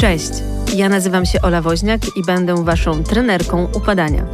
Cześć, 0.00 0.30
ja 0.76 0.88
nazywam 0.88 1.26
się 1.26 1.42
Ola 1.42 1.62
Woźniak 1.62 2.00
i 2.16 2.22
będę 2.26 2.64
Waszą 2.64 3.04
trenerką 3.04 3.68
upadania. 3.76 4.24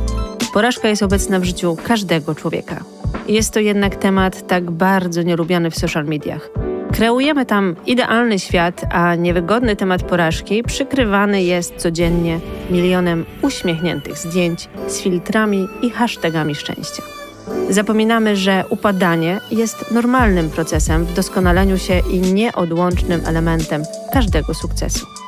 Porażka 0.53 0.89
jest 0.89 1.03
obecna 1.03 1.41
w 1.41 1.45
życiu 1.45 1.77
każdego 1.85 2.35
człowieka. 2.35 2.85
Jest 3.29 3.53
to 3.53 3.61
jednak 3.61 3.97
temat 3.97 4.47
tak 4.47 4.71
bardzo 4.71 5.23
nielubiany 5.23 5.71
w 5.71 5.79
social 5.79 6.05
mediach. 6.05 6.51
Kreujemy 6.93 7.47
tam 7.47 7.77
idealny 7.87 8.39
świat, 8.39 8.85
a 8.91 9.15
niewygodny 9.15 9.77
temat 9.77 10.03
porażki 10.03 10.63
przykrywany 10.63 11.43
jest 11.43 11.77
codziennie 11.77 12.41
milionem 12.71 13.25
uśmiechniętych 13.43 14.19
zdjęć 14.19 14.69
z 14.89 15.01
filtrami 15.01 15.69
i 15.83 15.91
hashtagami 15.91 16.55
szczęścia. 16.55 17.03
Zapominamy, 17.71 18.37
że 18.37 18.65
upadanie 18.71 19.41
jest 19.51 19.91
normalnym 19.91 20.51
procesem 20.51 21.05
w 21.05 21.15
doskonaleniu 21.15 21.79
się 21.79 22.01
i 22.11 22.21
nieodłącznym 22.21 23.21
elementem 23.27 23.83
każdego 24.13 24.55
sukcesu. 24.55 25.24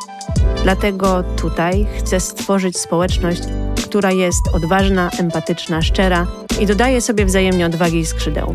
Dlatego 0.62 1.22
tutaj 1.36 1.86
chcę 1.98 2.20
stworzyć 2.20 2.78
społeczność, 2.78 3.42
która 3.84 4.12
jest 4.12 4.40
odważna, 4.52 5.10
empatyczna, 5.18 5.82
szczera 5.82 6.26
i 6.60 6.66
dodaje 6.66 7.00
sobie 7.00 7.24
wzajemnie 7.24 7.66
odwagi 7.66 7.98
i 7.98 8.06
skrzydeł. 8.06 8.52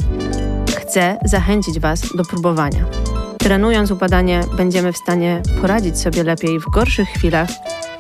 Chcę 0.78 1.18
zachęcić 1.26 1.80
Was 1.80 2.02
do 2.16 2.26
próbowania. 2.26 2.86
Trenując 3.38 3.92
upadanie, 3.92 4.42
będziemy 4.58 4.94
w 4.94 4.98
stanie 4.98 5.42
poradzić 5.62 6.00
sobie 6.00 6.24
lepiej 6.24 6.60
w 6.60 6.70
gorszych 6.70 7.10
chwilach, 7.10 7.50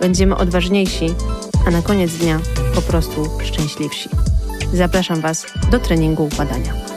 będziemy 0.01 0.35
odważniejsi, 0.35 1.13
a 1.67 1.71
na 1.71 1.81
koniec 1.81 2.11
dnia 2.13 2.39
po 2.75 2.81
prostu 2.81 3.29
szczęśliwsi. 3.43 4.09
Zapraszam 4.73 5.21
Was 5.21 5.45
do 5.71 5.79
treningu 5.79 6.25
upadania. 6.25 6.90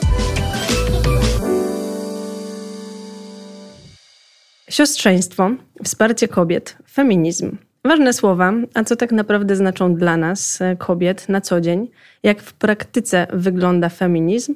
Siostrzeństwo, 4.75 5.51
wsparcie 5.85 6.29
kobiet, 6.29 6.77
feminizm. 6.91 7.57
Ważne 7.85 8.13
słowa, 8.13 8.53
a 8.75 8.85
co 8.85 8.97
tak 8.97 9.13
naprawdę 9.13 9.57
znaczą 9.57 9.95
dla 9.95 10.17
nas, 10.17 10.61
e, 10.61 10.77
kobiet, 10.77 11.29
na 11.29 11.41
co 11.41 11.61
dzień, 11.61 11.91
jak 12.23 12.43
w 12.43 12.53
praktyce 12.53 13.27
wygląda 13.33 13.89
feminizm. 13.89 14.55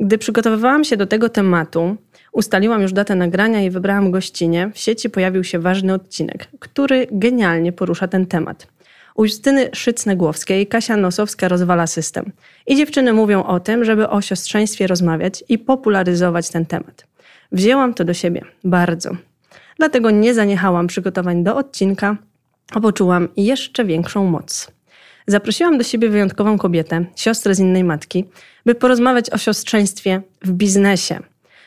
Gdy 0.00 0.18
przygotowywałam 0.18 0.84
się 0.84 0.96
do 0.96 1.06
tego 1.06 1.28
tematu, 1.28 1.96
ustaliłam 2.32 2.82
już 2.82 2.92
datę 2.92 3.14
nagrania 3.14 3.62
i 3.62 3.70
wybrałam 3.70 4.10
gościnie. 4.10 4.70
W 4.74 4.78
sieci 4.78 5.10
pojawił 5.10 5.44
się 5.44 5.58
ważny 5.58 5.94
odcinek, 5.94 6.48
który 6.58 7.06
genialnie 7.10 7.72
porusza 7.72 8.08
ten 8.08 8.26
temat. 8.26 8.66
U 9.14 9.24
Justyny 9.24 9.68
Szycnegłowskiej 9.72 10.66
Kasia 10.66 10.96
Nosowska 10.96 11.48
rozwala 11.48 11.86
system. 11.86 12.32
I 12.66 12.76
dziewczyny 12.76 13.12
mówią 13.12 13.44
o 13.44 13.60
tym, 13.60 13.84
żeby 13.84 14.08
o 14.08 14.20
siostrzeństwie 14.20 14.86
rozmawiać 14.86 15.44
i 15.48 15.58
popularyzować 15.58 16.50
ten 16.50 16.66
temat. 16.66 17.06
Wzięłam 17.52 17.94
to 17.94 18.04
do 18.04 18.14
siebie 18.14 18.44
bardzo. 18.64 19.16
Dlatego 19.76 20.10
nie 20.10 20.34
zaniechałam 20.34 20.86
przygotowań 20.86 21.44
do 21.44 21.56
odcinka, 21.56 22.16
a 22.72 22.80
poczułam 22.80 23.28
jeszcze 23.36 23.84
większą 23.84 24.24
moc. 24.24 24.72
Zaprosiłam 25.26 25.78
do 25.78 25.84
siebie 25.84 26.08
wyjątkową 26.08 26.58
kobietę, 26.58 27.04
siostrę 27.16 27.54
z 27.54 27.60
innej 27.60 27.84
matki, 27.84 28.24
by 28.66 28.74
porozmawiać 28.74 29.30
o 29.30 29.38
siostrzeństwie 29.38 30.22
w 30.42 30.52
biznesie, 30.52 31.20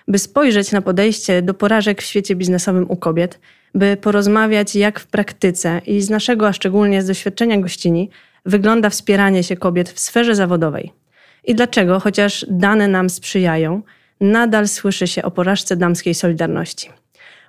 by 0.08 0.20
spojrzeć 0.20 0.72
na 0.72 0.82
podejście 0.82 1.42
do 1.42 1.54
porażek 1.54 2.02
w 2.02 2.06
świecie 2.06 2.36
biznesowym 2.36 2.86
u 2.90 2.96
kobiet, 2.96 3.40
by 3.76 3.98
porozmawiać, 3.98 4.76
jak 4.76 5.00
w 5.00 5.08
praktyce 5.08 5.82
i 5.86 6.02
z 6.02 6.10
naszego, 6.10 6.48
a 6.48 6.54
szczególnie 6.54 7.02
z 7.02 7.08
doświadczenia 7.08 7.58
gościni, 7.58 8.10
wygląda 8.46 8.90
wspieranie 8.90 9.44
się 9.44 9.58
kobiet 9.58 9.90
w 9.90 10.00
sferze 10.00 10.36
zawodowej. 10.36 10.94
I 11.44 11.56
dlaczego, 11.56 12.00
chociaż 12.00 12.46
dane 12.50 12.88
nam 12.88 13.10
sprzyjają, 13.10 13.82
nadal 14.22 14.68
słyszy 14.68 15.08
się 15.08 15.24
o 15.24 15.32
porażce 15.32 15.76
damskiej 15.76 16.14
solidarności. 16.14 16.90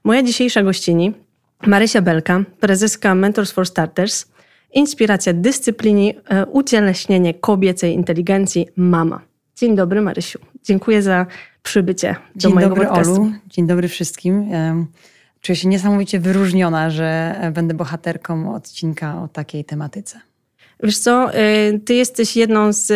Moja 0.05 0.23
dzisiejsza 0.23 0.63
gościni, 0.63 1.13
Marysia 1.67 2.03
Belka, 2.03 2.45
prezeska 2.61 3.15
Mentors 3.15 3.51
for 3.51 3.67
Starters, 3.67 4.27
inspiracja 4.75 5.33
dyscypliny, 5.33 6.15
e, 6.29 6.47
ucieleśnienie 6.47 7.35
kobiecej 7.35 7.95
inteligencji, 7.95 8.69
mama. 8.77 9.21
Dzień 9.57 9.77
dobry 9.77 10.01
Marysiu. 10.01 10.39
Dziękuję 10.65 11.03
za 11.03 11.27
przybycie 11.63 12.17
do 12.35 12.41
Dzień 12.41 12.55
mojego 12.55 12.75
dobry 12.75 12.87
podcastu. 12.87 13.23
Olu. 13.23 13.33
Dzień 13.47 13.67
dobry 13.67 13.89
wszystkim. 13.89 14.51
Czuję 15.41 15.57
się 15.57 15.69
niesamowicie 15.69 16.21
wyróżniona, 16.21 16.91
że 16.91 17.35
będę 17.55 17.75
bohaterką 17.75 18.55
odcinka 18.55 19.23
o 19.23 19.29
takiej 19.29 19.65
tematyce. 19.65 20.21
Wiesz 20.83 20.99
co, 20.99 21.35
y, 21.35 21.79
ty 21.79 21.95
jesteś 21.95 22.37
jedną 22.37 22.73
z 22.73 22.93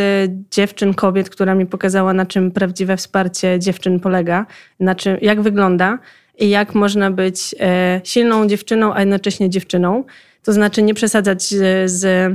dziewczyn, 0.51 0.95
kobiet, 0.95 1.31
która 1.31 1.55
mi 1.55 1.67
pokazała, 1.67 2.13
na 2.13 2.27
czym 2.27 2.51
prawdziwe 2.51 2.97
wsparcie 2.97 3.59
dziewczyn 3.59 4.01
polega, 4.01 4.47
na 4.81 4.95
czym, 4.95 5.17
jak 5.21 5.41
wygląda 5.41 5.99
i 6.43 6.51
jak 6.51 6.75
można 6.75 7.11
być 7.11 7.55
e, 7.61 8.01
silną 8.05 8.47
dziewczyną, 8.47 8.95
a 8.95 9.01
jednocześnie 9.01 9.51
dziewczyną. 9.51 10.05
To 10.43 10.53
znaczy 10.53 10.83
nie 10.83 10.95
przesadzać 10.95 11.43
z, 11.43 11.91
z 11.91 12.33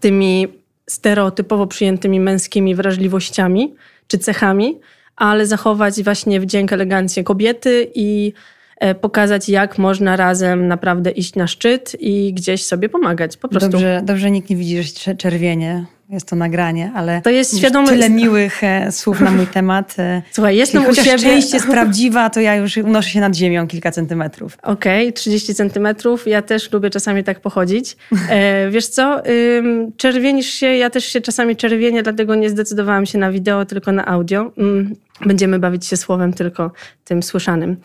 tymi 0.00 0.48
stereotypowo 0.86 1.66
przyjętymi 1.66 2.20
męskimi 2.20 2.74
wrażliwościami 2.74 3.74
czy 4.06 4.18
cechami, 4.18 4.78
ale 5.16 5.46
zachować 5.46 6.02
właśnie 6.02 6.40
wdzięk, 6.40 6.72
elegancję 6.72 7.24
kobiety 7.24 7.90
i 7.94 8.32
e, 8.78 8.94
pokazać, 8.94 9.48
jak 9.48 9.78
można 9.78 10.16
razem 10.16 10.68
naprawdę 10.68 11.10
iść 11.10 11.34
na 11.34 11.46
szczyt 11.46 11.96
i 12.00 12.34
gdzieś 12.34 12.64
sobie 12.64 12.88
pomagać. 12.88 13.36
Po 13.36 13.48
prostu. 13.48 13.70
Dobrze, 13.70 14.02
dobrze 14.04 14.30
nikt 14.30 14.50
nie 14.50 14.56
widzi, 14.56 14.82
że 14.82 15.16
czerwienie. 15.16 15.84
Jest 16.08 16.28
to 16.28 16.36
nagranie, 16.36 16.92
ale 16.94 17.22
To 17.22 17.30
jest 17.30 17.58
świadomy- 17.58 17.88
tyle 17.88 18.10
miłych 18.10 18.64
e, 18.64 18.92
słów 18.92 19.20
na 19.20 19.30
mój 19.30 19.46
temat. 19.46 19.94
e, 19.98 20.22
Słuchaj, 20.32 20.56
jestem 20.56 20.82
Jeśli 20.82 21.02
u 21.02 21.04
siebie. 21.04 21.18
część 21.18 21.52
jest 21.54 21.66
prawdziwa, 21.66 22.30
to 22.30 22.40
ja 22.40 22.56
już 22.56 22.76
unoszę 22.76 23.10
się 23.10 23.20
nad 23.20 23.34
ziemią 23.36 23.66
kilka 23.66 23.90
centymetrów. 23.90 24.58
Okej, 24.62 25.12
30 25.12 25.54
centymetrów. 25.54 26.26
Ja 26.26 26.42
też 26.42 26.72
lubię 26.72 26.90
czasami 26.90 27.24
tak 27.24 27.40
pochodzić. 27.40 27.96
E, 28.30 28.70
wiesz 28.70 28.86
co, 28.86 29.22
ym, 29.58 29.92
czerwienisz 29.96 30.46
się, 30.46 30.66
ja 30.66 30.90
też 30.90 31.04
się 31.04 31.20
czasami 31.20 31.56
czerwienię, 31.56 32.02
dlatego 32.02 32.34
nie 32.34 32.50
zdecydowałam 32.50 33.06
się 33.06 33.18
na 33.18 33.30
wideo, 33.32 33.64
tylko 33.64 33.92
na 33.92 34.06
audio. 34.06 34.52
Mm, 34.58 34.94
będziemy 35.26 35.58
bawić 35.58 35.86
się 35.86 35.96
słowem 35.96 36.32
tylko 36.32 36.72
tym 37.04 37.22
słyszanym. 37.22 37.76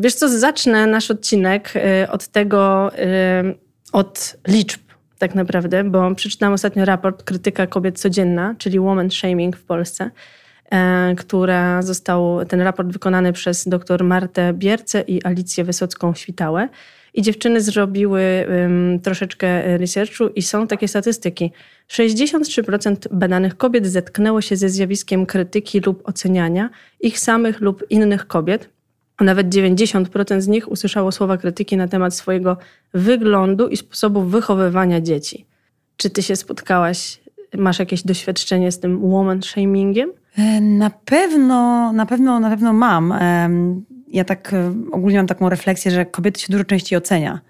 Wiesz 0.00 0.14
co, 0.14 0.28
zacznę 0.28 0.86
nasz 0.86 1.10
odcinek 1.10 1.72
e, 1.76 2.10
od 2.10 2.28
tego, 2.28 2.90
od 3.92 4.36
liczb 4.48 4.80
tak 5.18 5.34
naprawdę, 5.34 5.84
bo 5.84 6.14
przeczytałam 6.14 6.52
ostatnio 6.52 6.84
raport 6.84 7.22
Krytyka 7.22 7.66
Kobiet 7.66 8.00
Codzienna, 8.00 8.54
czyli 8.58 8.80
Woman 8.80 9.10
Shaming 9.10 9.56
w 9.56 9.62
Polsce, 9.62 10.10
e, 10.70 11.14
która 11.14 11.82
został 11.82 12.44
ten 12.44 12.60
raport 12.60 12.88
wykonany 12.88 13.32
przez 13.32 13.68
dr 13.68 14.04
Martę 14.04 14.52
Bierce 14.52 15.00
i 15.00 15.24
Alicję 15.24 15.64
Wysocką-Świtałę. 15.64 16.68
I 17.14 17.22
dziewczyny 17.22 17.60
zrobiły 17.60 18.22
ym, 18.22 19.00
troszeczkę 19.02 19.78
researchu 19.78 20.26
i 20.26 20.42
są 20.42 20.66
takie 20.66 20.88
statystyki. 20.88 21.52
63% 21.88 22.96
badanych 23.10 23.56
kobiet 23.56 23.86
zetknęło 23.86 24.40
się 24.40 24.56
ze 24.56 24.68
zjawiskiem 24.68 25.26
krytyki 25.26 25.80
lub 25.80 26.08
oceniania 26.08 26.70
ich 27.00 27.18
samych 27.18 27.60
lub 27.60 27.84
innych 27.90 28.26
kobiet. 28.26 28.68
A 29.16 29.24
nawet 29.24 29.48
90% 29.48 30.40
z 30.40 30.48
nich 30.48 30.70
usłyszało 30.70 31.12
słowa 31.12 31.36
krytyki 31.36 31.76
na 31.76 31.88
temat 31.88 32.14
swojego 32.14 32.56
wyglądu 32.94 33.68
i 33.68 33.76
sposobu 33.76 34.22
wychowywania 34.22 35.00
dzieci. 35.00 35.46
Czy 35.96 36.10
ty 36.10 36.22
się 36.22 36.36
spotkałaś, 36.36 37.20
masz 37.58 37.78
jakieś 37.78 38.02
doświadczenie 38.02 38.72
z 38.72 38.80
tym 38.80 39.00
woman 39.12 39.42
shamingiem? 39.42 40.10
E, 40.38 40.60
Na 40.60 40.90
pewno, 40.90 41.92
na 41.92 42.06
pewno, 42.06 42.40
na 42.40 42.50
pewno 42.50 42.72
mam. 42.72 43.14
Ja 44.08 44.24
tak 44.24 44.52
e, 44.52 44.74
ogólnie 44.92 45.16
mam 45.16 45.26
taką 45.26 45.48
refleksję, 45.48 45.90
że 45.90 46.06
kobiety 46.06 46.40
się 46.40 46.46
dużo 46.50 46.64
częściej 46.64 46.96
ocenia. 46.98 47.40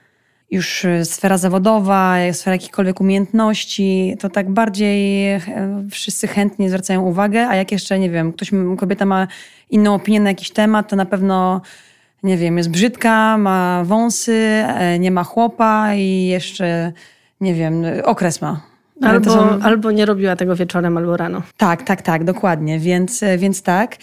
Już 0.54 0.84
e, 0.84 1.04
sfera 1.04 1.38
zawodowa, 1.38 2.16
sfera 2.32 2.54
jakichkolwiek 2.54 3.00
umiejętności, 3.00 4.16
to 4.20 4.28
tak 4.28 4.50
bardziej 4.50 5.26
e, 5.32 5.40
wszyscy 5.90 6.26
chętnie 6.28 6.68
zwracają 6.68 7.02
uwagę, 7.02 7.48
a 7.48 7.56
jak 7.56 7.72
jeszcze, 7.72 7.98
nie 7.98 8.10
wiem, 8.10 8.32
ktoś, 8.32 8.50
kobieta 8.78 9.04
ma 9.06 9.26
inną 9.70 9.94
opinię 9.94 10.20
na 10.20 10.30
jakiś 10.30 10.50
temat, 10.50 10.88
to 10.88 10.96
na 10.96 11.06
pewno, 11.06 11.60
nie 12.22 12.36
wiem, 12.36 12.58
jest 12.58 12.70
brzydka, 12.70 13.38
ma 13.38 13.82
wąsy, 13.84 14.32
e, 14.66 14.98
nie 14.98 15.10
ma 15.10 15.24
chłopa 15.24 15.94
i 15.94 16.26
jeszcze, 16.26 16.92
nie 17.40 17.54
wiem, 17.54 17.82
okres 18.04 18.42
ma. 18.42 18.60
Albo, 19.02 19.30
są- 19.30 19.58
albo 19.62 19.90
nie 19.90 20.06
robiła 20.06 20.36
tego 20.36 20.56
wieczorem, 20.56 20.96
albo 20.96 21.16
rano. 21.16 21.42
tak, 21.56 21.82
tak, 21.82 22.02
tak, 22.02 22.24
dokładnie. 22.24 22.78
Więc, 22.78 23.24
więc 23.38 23.62
tak. 23.62 23.96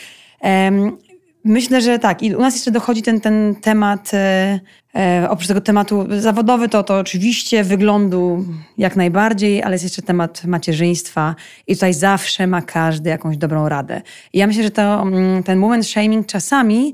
Myślę, 1.43 1.81
że 1.81 1.99
tak. 1.99 2.23
I 2.23 2.35
u 2.35 2.41
nas 2.41 2.53
jeszcze 2.53 2.71
dochodzi 2.71 3.01
ten, 3.01 3.21
ten 3.21 3.55
temat, 3.55 4.13
e, 4.13 4.59
e, 4.95 5.27
oprócz 5.29 5.47
tego 5.47 5.61
tematu 5.61 6.07
zawodowy, 6.19 6.69
to, 6.69 6.83
to 6.83 6.99
oczywiście 6.99 7.63
wyglądu 7.63 8.45
jak 8.77 8.95
najbardziej, 8.95 9.63
ale 9.63 9.75
jest 9.75 9.83
jeszcze 9.83 10.01
temat 10.01 10.45
macierzyństwa 10.45 11.35
i 11.67 11.73
tutaj 11.73 11.93
zawsze 11.93 12.47
ma 12.47 12.61
każdy 12.61 13.09
jakąś 13.09 13.37
dobrą 13.37 13.69
radę. 13.69 14.01
I 14.33 14.37
ja 14.39 14.47
myślę, 14.47 14.63
że 14.63 14.71
to, 14.71 15.01
mm, 15.01 15.43
ten 15.43 15.59
moment 15.59 15.87
shaming 15.87 16.27
czasami 16.27 16.93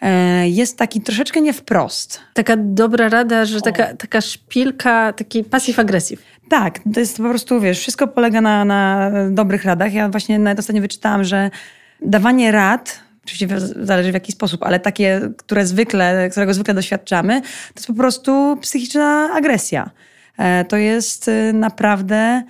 e, 0.00 0.48
jest 0.48 0.78
taki 0.78 1.00
troszeczkę 1.00 1.40
nie 1.40 1.52
wprost. 1.52 2.20
Taka 2.34 2.56
dobra 2.56 3.08
rada, 3.08 3.44
że 3.44 3.60
taka, 3.60 3.94
taka 3.94 4.20
szpilka, 4.20 5.12
taki 5.12 5.44
passive-aggressive. 5.44 6.18
Tak, 6.48 6.78
to 6.94 7.00
jest 7.00 7.16
po 7.16 7.22
prostu, 7.28 7.60
wiesz, 7.60 7.78
wszystko 7.78 8.06
polega 8.06 8.40
na, 8.40 8.64
na 8.64 9.10
dobrych 9.30 9.64
radach. 9.64 9.94
Ja 9.94 10.08
właśnie 10.08 10.38
nawet 10.38 10.58
ostatnio 10.58 10.82
wyczytałam, 10.82 11.24
że 11.24 11.50
dawanie 12.02 12.52
rad 12.52 13.05
Oczywiście 13.26 13.48
zależy 13.80 14.10
w 14.10 14.14
jaki 14.14 14.32
sposób, 14.32 14.62
ale 14.62 14.80
takie, 14.80 15.20
które 15.36 15.66
zwykle, 15.66 16.28
którego 16.30 16.54
zwykle 16.54 16.74
doświadczamy, 16.74 17.40
to 17.40 17.76
jest 17.76 17.86
po 17.86 17.94
prostu 17.94 18.58
psychiczna 18.60 19.30
agresja. 19.34 19.90
E, 20.38 20.64
to 20.64 20.76
jest 20.76 21.28
e, 21.28 21.52
naprawdę 21.52 22.42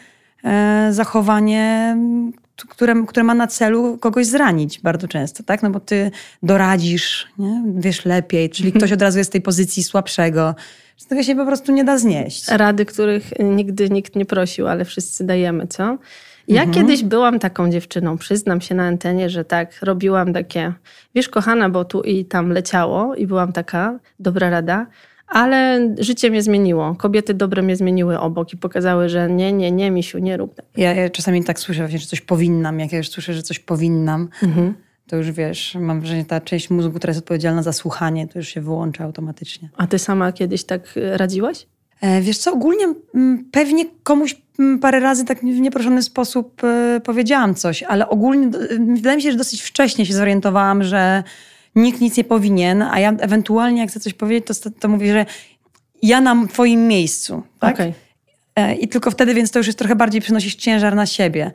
e, 0.44 0.88
zachowanie, 0.90 1.96
które, 2.56 2.94
które 3.06 3.24
ma 3.24 3.34
na 3.34 3.46
celu 3.46 3.98
kogoś 3.98 4.26
zranić 4.26 4.80
bardzo 4.80 5.08
często, 5.08 5.42
tak? 5.42 5.62
No 5.62 5.70
bo 5.70 5.80
ty 5.80 6.10
doradzisz, 6.42 7.26
nie? 7.38 7.62
wiesz 7.76 8.04
lepiej, 8.04 8.50
czyli 8.50 8.72
ktoś 8.76 8.92
od 8.92 9.02
razu 9.02 9.18
jest 9.18 9.30
w 9.30 9.32
tej 9.32 9.42
pozycji 9.42 9.82
słabszego. 9.82 10.54
Z 10.96 11.06
tego 11.06 11.22
się 11.22 11.36
po 11.36 11.46
prostu 11.46 11.72
nie 11.72 11.84
da 11.84 11.98
znieść. 11.98 12.48
Rady, 12.48 12.84
których 12.84 13.30
nigdy 13.38 13.90
nikt 13.90 14.16
nie 14.16 14.26
prosił, 14.26 14.68
ale 14.68 14.84
wszyscy 14.84 15.24
dajemy, 15.24 15.66
co? 15.66 15.98
Ja 16.48 16.62
mhm. 16.62 16.74
kiedyś 16.74 17.04
byłam 17.04 17.38
taką 17.38 17.70
dziewczyną, 17.70 18.18
przyznam 18.18 18.60
się 18.60 18.74
na 18.74 18.86
antenie, 18.86 19.30
że 19.30 19.44
tak, 19.44 19.82
robiłam 19.82 20.32
takie, 20.32 20.72
wiesz, 21.14 21.28
kochana, 21.28 21.68
bo 21.68 21.84
tu 21.84 22.02
i 22.02 22.24
tam 22.24 22.50
leciało 22.50 23.14
i 23.14 23.26
byłam 23.26 23.52
taka, 23.52 23.98
dobra 24.20 24.50
rada, 24.50 24.86
ale 25.28 25.88
życie 25.98 26.30
mnie 26.30 26.42
zmieniło. 26.42 26.94
Kobiety 26.94 27.34
dobre 27.34 27.62
mnie 27.62 27.76
zmieniły 27.76 28.18
obok 28.18 28.52
i 28.52 28.56
pokazały, 28.56 29.08
że 29.08 29.30
nie, 29.30 29.52
nie, 29.52 29.72
nie, 29.72 29.90
misiu, 29.90 30.18
nie 30.18 30.36
rób 30.36 30.54
tak. 30.54 30.66
Ja, 30.76 30.94
ja 30.94 31.10
czasami 31.10 31.44
tak 31.44 31.60
słyszę 31.60 31.80
właśnie, 31.80 31.98
że 31.98 32.06
coś 32.06 32.20
powinnam. 32.20 32.80
Jak 32.80 32.92
ja 32.92 32.98
już 32.98 33.08
słyszę, 33.08 33.34
że 33.34 33.42
coś 33.42 33.58
powinnam, 33.58 34.28
mhm. 34.42 34.74
to 35.06 35.16
już 35.16 35.30
wiesz, 35.30 35.76
mam 35.80 36.00
wrażenie, 36.00 36.24
ta 36.24 36.40
część 36.40 36.70
mózgu, 36.70 36.92
która 36.98 37.10
jest 37.10 37.20
odpowiedzialna 37.20 37.62
za 37.62 37.72
słuchanie, 37.72 38.28
to 38.28 38.38
już 38.38 38.48
się 38.48 38.60
wyłącza 38.60 39.04
automatycznie. 39.04 39.68
A 39.76 39.86
ty 39.86 39.98
sama 39.98 40.32
kiedyś 40.32 40.64
tak 40.64 40.94
radziłaś? 41.12 41.66
E, 42.00 42.20
wiesz 42.20 42.38
co, 42.38 42.52
ogólnie 42.52 42.84
pewnie 43.52 43.84
komuś 44.02 44.36
parę 44.80 45.00
razy 45.00 45.24
tak 45.24 45.40
w 45.40 45.60
nieproszony 45.60 46.02
sposób 46.02 46.64
e, 46.64 47.00
powiedziałam 47.04 47.54
coś, 47.54 47.82
ale 47.82 48.08
ogólnie 48.08 48.50
wydaje 48.94 49.16
mi 49.16 49.22
się, 49.22 49.32
że 49.32 49.38
dosyć 49.38 49.62
wcześnie 49.62 50.06
się 50.06 50.14
zorientowałam, 50.14 50.82
że 50.82 51.22
nikt 51.74 52.00
nic 52.00 52.16
nie 52.16 52.24
powinien, 52.24 52.82
a 52.82 53.00
ja 53.00 53.12
ewentualnie 53.12 53.80
jak 53.80 53.90
chcę 53.90 54.00
coś 54.00 54.14
powiedzieć, 54.14 54.60
to, 54.60 54.70
to 54.70 54.88
mówię, 54.88 55.12
że 55.12 55.26
ja 56.02 56.20
na 56.20 56.46
twoim 56.46 56.88
miejscu. 56.88 57.42
Tak? 57.60 57.74
Okay. 57.74 57.92
E, 58.56 58.74
I 58.74 58.88
tylko 58.88 59.10
wtedy, 59.10 59.34
więc 59.34 59.50
to 59.50 59.58
już 59.58 59.66
jest 59.66 59.78
trochę 59.78 59.96
bardziej 59.96 60.20
przynosisz 60.20 60.54
ciężar 60.54 60.94
na 60.94 61.06
siebie. 61.06 61.50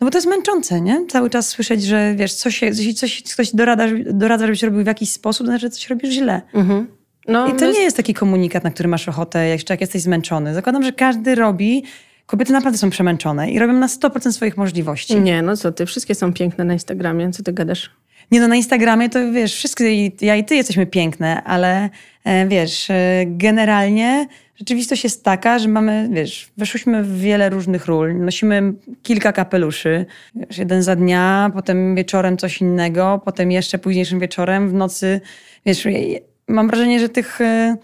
No 0.00 0.04
bo 0.04 0.10
to 0.10 0.18
jest 0.18 0.28
męczące, 0.28 0.80
nie? 0.80 1.06
Cały 1.06 1.30
czas 1.30 1.48
słyszeć, 1.48 1.82
że 1.82 2.14
wiesz, 2.16 2.34
coś, 2.34 2.62
jeśli 2.62 2.94
coś, 2.94 3.22
ktoś 3.22 3.54
doradza, 3.54 3.84
doradza, 4.10 4.46
żebyś 4.46 4.62
robił 4.62 4.82
w 4.82 4.86
jakiś 4.86 5.10
sposób, 5.10 5.46
to 5.46 5.50
znaczy, 5.50 5.60
że 5.60 5.70
coś 5.70 5.90
robisz 5.90 6.10
źle. 6.10 6.42
Mhm. 6.54 6.86
No, 7.28 7.48
I 7.48 7.52
to 7.56 7.64
my... 7.64 7.72
nie 7.72 7.80
jest 7.80 7.96
taki 7.96 8.14
komunikat, 8.14 8.64
na 8.64 8.70
który 8.70 8.88
masz 8.88 9.08
ochotę, 9.08 9.48
jeszcze 9.48 9.74
jak 9.74 9.80
jesteś 9.80 10.02
zmęczony. 10.02 10.54
Zakładam, 10.54 10.82
że 10.82 10.92
każdy 10.92 11.34
robi. 11.34 11.84
Kobiety 12.26 12.52
naprawdę 12.52 12.78
są 12.78 12.90
przemęczone 12.90 13.50
i 13.50 13.58
robią 13.58 13.72
na 13.72 13.86
100% 13.86 14.32
swoich 14.32 14.56
możliwości. 14.56 15.20
Nie, 15.20 15.42
no 15.42 15.56
co 15.56 15.72
ty, 15.72 15.86
wszystkie 15.86 16.14
są 16.14 16.32
piękne 16.32 16.64
na 16.64 16.72
Instagramie, 16.72 17.30
co 17.30 17.42
ty 17.42 17.52
gadasz? 17.52 17.90
Nie 18.30 18.40
no, 18.40 18.48
na 18.48 18.56
Instagramie 18.56 19.08
to 19.08 19.32
wiesz, 19.32 19.54
wszystkie, 19.54 20.10
ja 20.20 20.36
i 20.36 20.44
ty 20.44 20.54
jesteśmy 20.54 20.86
piękne, 20.86 21.42
ale 21.44 21.90
e, 22.24 22.46
wiesz, 22.46 22.90
e, 22.90 23.24
generalnie 23.26 24.26
rzeczywistość 24.54 25.04
jest 25.04 25.24
taka, 25.24 25.58
że 25.58 25.68
mamy, 25.68 26.08
wiesz, 26.12 26.52
weszłyśmy 26.56 27.02
w 27.02 27.20
wiele 27.20 27.50
różnych 27.50 27.86
ról, 27.86 28.16
nosimy 28.20 28.74
kilka 29.02 29.32
kapeluszy, 29.32 30.06
wiesz, 30.34 30.58
jeden 30.58 30.82
za 30.82 30.96
dnia, 30.96 31.50
potem 31.54 31.94
wieczorem 31.94 32.36
coś 32.36 32.60
innego, 32.60 33.20
potem 33.24 33.52
jeszcze 33.52 33.78
późniejszym 33.78 34.20
wieczorem, 34.20 34.68
w 34.68 34.74
nocy, 34.74 35.20
wiesz, 35.66 35.86
mam 36.48 36.68
wrażenie, 36.68 37.00
że 37.00 37.08
tych, 37.08 37.40
e, 37.40 37.76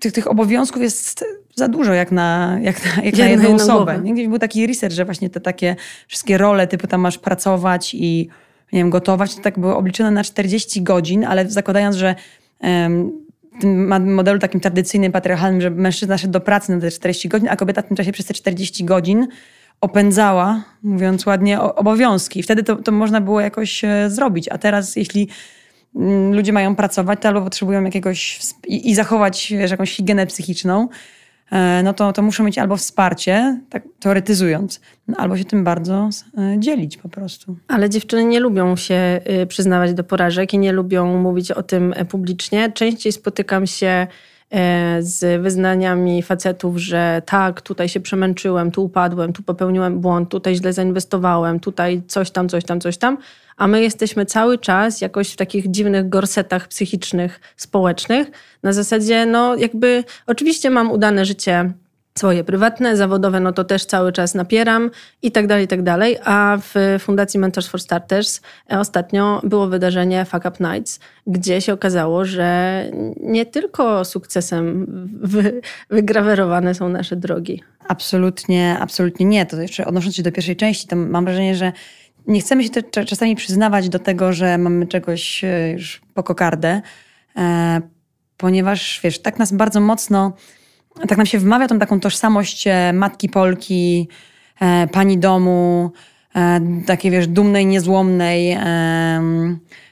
tych, 0.00 0.12
tych 0.12 0.30
obowiązków 0.30 0.82
jest 0.82 1.24
za 1.54 1.68
dużo 1.68 1.94
jak 1.94 2.12
na, 2.12 2.58
jak 2.62 2.84
na, 2.84 3.02
jak 3.02 3.16
na 3.16 3.24
jedną 3.24 3.54
osobę. 3.54 4.00
Gdzieś 4.12 4.28
był 4.28 4.38
taki 4.38 4.66
research, 4.66 4.94
że 4.94 5.04
właśnie 5.04 5.30
te 5.30 5.40
takie 5.40 5.76
wszystkie 6.08 6.38
role, 6.38 6.66
typu 6.66 6.86
tam 6.86 7.00
masz 7.00 7.18
pracować 7.18 7.94
i 7.94 8.28
nie 8.72 8.80
wiem, 8.80 8.90
gotować, 8.90 9.34
to 9.34 9.42
tak 9.42 9.58
było 9.58 9.76
obliczone 9.76 10.10
na 10.10 10.24
40 10.24 10.82
godzin, 10.82 11.24
ale 11.24 11.50
zakładając, 11.50 11.96
że 11.96 12.14
w 13.58 13.60
tym 13.60 14.14
modelu 14.14 14.38
takim 14.38 14.60
tradycyjnym, 14.60 15.12
patriarchalnym, 15.12 15.60
że 15.60 15.70
mężczyzna 15.70 16.18
szedł 16.18 16.32
do 16.32 16.40
pracy 16.40 16.72
na 16.72 16.80
te 16.80 16.90
40 16.90 17.28
godzin, 17.28 17.48
a 17.48 17.56
kobieta 17.56 17.82
w 17.82 17.86
tym 17.86 17.96
czasie 17.96 18.12
przez 18.12 18.26
te 18.26 18.34
40 18.34 18.84
godzin 18.84 19.28
opędzała, 19.80 20.64
mówiąc 20.82 21.26
ładnie, 21.26 21.60
obowiązki. 21.60 22.40
I 22.40 22.42
wtedy 22.42 22.62
to, 22.62 22.76
to 22.76 22.92
można 22.92 23.20
było 23.20 23.40
jakoś 23.40 23.84
e, 23.84 24.10
zrobić. 24.10 24.48
A 24.48 24.58
teraz, 24.58 24.96
jeśli 24.96 25.28
ludzie 26.30 26.52
mają 26.52 26.76
pracować, 26.76 27.26
albo 27.26 27.42
potrzebują 27.42 27.84
jakiegoś 27.84 28.40
i, 28.66 28.90
i 28.90 28.94
zachować 28.94 29.52
wiesz, 29.58 29.70
jakąś 29.70 29.96
higienę 29.96 30.26
psychiczną, 30.26 30.88
E, 31.52 31.82
no 31.82 31.92
to, 31.92 32.12
to 32.12 32.22
muszą 32.22 32.44
mieć 32.44 32.58
albo 32.58 32.76
wsparcie, 32.76 33.60
tak 33.70 33.82
teoretyzując, 34.00 34.80
no 35.08 35.16
albo 35.16 35.36
się 35.36 35.44
tym 35.44 35.64
bardzo 35.64 36.08
e, 36.38 36.58
dzielić 36.58 36.96
po 36.96 37.08
prostu. 37.08 37.56
Ale 37.68 37.90
dziewczyny 37.90 38.24
nie 38.24 38.40
lubią 38.40 38.76
się 38.76 39.20
y, 39.42 39.46
przyznawać 39.46 39.94
do 39.94 40.04
porażek 40.04 40.54
i 40.54 40.58
nie 40.58 40.72
lubią 40.72 41.18
mówić 41.18 41.50
o 41.50 41.62
tym 41.62 41.94
e, 41.96 42.04
publicznie. 42.04 42.72
Częściej 42.72 43.12
spotykam 43.12 43.66
się 43.66 44.06
z 45.00 45.42
wyznaniami 45.42 46.22
facetów, 46.22 46.76
że 46.78 47.22
tak, 47.26 47.60
tutaj 47.60 47.88
się 47.88 48.00
przemęczyłem, 48.00 48.70
tu 48.70 48.84
upadłem, 48.84 49.32
tu 49.32 49.42
popełniłem 49.42 50.00
błąd, 50.00 50.28
tutaj 50.28 50.56
źle 50.56 50.72
zainwestowałem, 50.72 51.60
tutaj 51.60 52.02
coś 52.06 52.30
tam, 52.30 52.48
coś 52.48 52.64
tam, 52.64 52.80
coś 52.80 52.96
tam 52.96 53.18
a 53.56 53.66
my 53.66 53.82
jesteśmy 53.82 54.26
cały 54.26 54.58
czas 54.58 55.00
jakoś 55.00 55.32
w 55.32 55.36
takich 55.36 55.70
dziwnych 55.70 56.08
gorsetach 56.08 56.68
psychicznych, 56.68 57.40
społecznych. 57.56 58.30
Na 58.62 58.72
zasadzie, 58.72 59.26
no 59.26 59.56
jakby, 59.56 60.04
oczywiście 60.26 60.70
mam 60.70 60.90
udane 60.90 61.24
życie 61.24 61.72
swoje 62.18 62.44
prywatne, 62.44 62.96
zawodowe, 62.96 63.40
no 63.40 63.52
to 63.52 63.64
też 63.64 63.84
cały 63.84 64.12
czas 64.12 64.34
napieram 64.34 64.90
i 65.22 65.32
tak 65.32 65.46
dalej, 65.46 65.64
i 65.64 65.68
tak 65.68 65.82
dalej. 65.82 66.18
A 66.24 66.58
w 66.60 66.74
Fundacji 67.00 67.40
Mentors 67.40 67.66
for 67.66 67.80
Starters 67.80 68.40
e, 68.72 68.78
ostatnio 68.80 69.40
było 69.44 69.66
wydarzenie 69.66 70.24
Fuck 70.24 70.44
Up 70.44 70.56
Nights, 70.60 71.00
gdzie 71.26 71.60
się 71.60 71.72
okazało, 71.72 72.24
że 72.24 72.84
nie 73.20 73.46
tylko 73.46 74.04
sukcesem 74.04 74.86
wy, 75.22 75.60
wygrawerowane 75.90 76.74
są 76.74 76.88
nasze 76.88 77.16
drogi. 77.16 77.62
Absolutnie, 77.88 78.76
absolutnie 78.80 79.26
nie. 79.26 79.46
To 79.46 79.62
jeszcze 79.62 79.86
odnosząc 79.86 80.14
się 80.14 80.22
do 80.22 80.32
pierwszej 80.32 80.56
części, 80.56 80.86
to 80.86 80.96
mam 80.96 81.24
wrażenie, 81.24 81.54
że 81.54 81.72
nie 82.26 82.40
chcemy 82.40 82.64
się 82.64 82.70
czasami 83.06 83.36
przyznawać 83.36 83.88
do 83.88 83.98
tego, 83.98 84.32
że 84.32 84.58
mamy 84.58 84.86
czegoś 84.86 85.44
e, 85.44 85.70
już 85.70 86.00
po 86.14 86.22
kokardę, 86.22 86.82
e, 87.36 87.80
ponieważ 88.36 89.00
wiesz, 89.04 89.18
tak 89.18 89.38
nas 89.38 89.52
bardzo 89.52 89.80
mocno, 89.80 90.32
tak 91.08 91.18
nam 91.18 91.26
się 91.26 91.38
wmawia 91.38 91.68
tą 91.68 91.78
taką 91.78 92.00
tożsamość 92.00 92.66
e, 92.66 92.92
matki 92.92 93.28
Polki, 93.28 94.08
e, 94.60 94.86
pani 94.86 95.18
domu, 95.18 95.90
e, 96.34 96.60
takiej 96.86 97.10
wiesz, 97.10 97.26
dumnej, 97.26 97.66
niezłomnej 97.66 98.52
e, 98.52 98.60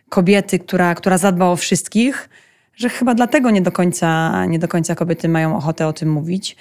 kobiety, 0.09 0.59
która, 0.59 0.95
która 0.95 1.19
zadba 1.19 1.47
o 1.47 1.57
wszystkich, 1.57 2.29
że 2.77 2.89
chyba 2.89 3.15
dlatego 3.15 3.51
nie 3.51 3.63
do 3.63 3.73
końca, 3.73 4.47
nie 4.47 4.59
do 4.59 4.69
końca 4.69 4.95
kobiety 4.95 5.29
mają 5.29 5.57
ochotę 5.57 5.87
o 5.87 5.93
tym 5.93 6.13
mówić. 6.13 6.57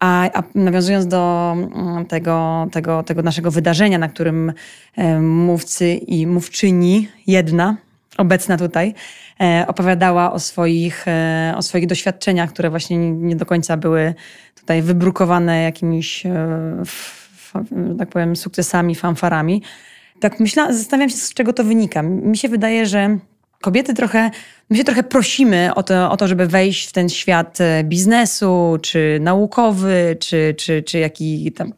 A, 0.00 0.30
a 0.38 0.42
nawiązując 0.54 1.06
do 1.06 1.52
mm, 1.56 2.06
tego, 2.06 2.66
tego, 2.72 3.02
tego 3.02 3.22
naszego 3.22 3.50
wydarzenia, 3.50 3.98
na 3.98 4.08
którym 4.08 4.52
mówcy 5.20 5.94
i 5.94 6.26
mówczyni, 6.26 7.08
jedna, 7.26 7.76
obecna 8.18 8.56
tutaj, 8.56 8.94
e, 9.40 9.64
opowiadała 9.68 10.32
o 10.32 10.38
swoich, 10.38 11.08
e, 11.08 11.54
o 11.56 11.62
swoich 11.62 11.86
doświadczeniach, 11.86 12.52
które 12.52 12.70
właśnie 12.70 13.10
nie 13.10 13.36
do 13.36 13.46
końca 13.46 13.76
były 13.76 14.14
tutaj 14.54 14.82
wybrukowane 14.82 15.62
jakimiś, 15.62 16.26
e, 16.26 16.82
tak 17.98 18.08
powiem, 18.08 18.36
sukcesami, 18.36 18.94
fanfarami. 18.94 19.62
Tak 20.20 20.40
myślałam, 20.40 20.74
zastanawiam 20.74 21.10
się, 21.10 21.16
z 21.16 21.34
czego 21.34 21.52
to 21.52 21.64
wynika. 21.64 22.02
Mi 22.02 22.36
się 22.36 22.48
wydaje, 22.48 22.86
że 22.86 23.18
kobiety 23.60 23.94
trochę, 23.94 24.30
my 24.70 24.76
się 24.76 24.84
trochę 24.84 25.02
prosimy 25.02 25.70
o 25.74 25.82
to, 25.82 26.10
o 26.10 26.16
to, 26.16 26.28
żeby 26.28 26.46
wejść 26.46 26.88
w 26.88 26.92
ten 26.92 27.08
świat 27.08 27.60
e, 27.60 27.84
biznesu, 27.84 28.78
czy 28.82 29.18
naukowy, 29.20 30.16
czy, 30.20 30.54
czy, 30.58 30.82
czy 30.82 30.98
jakiej 30.98 31.52
tam 31.52 31.72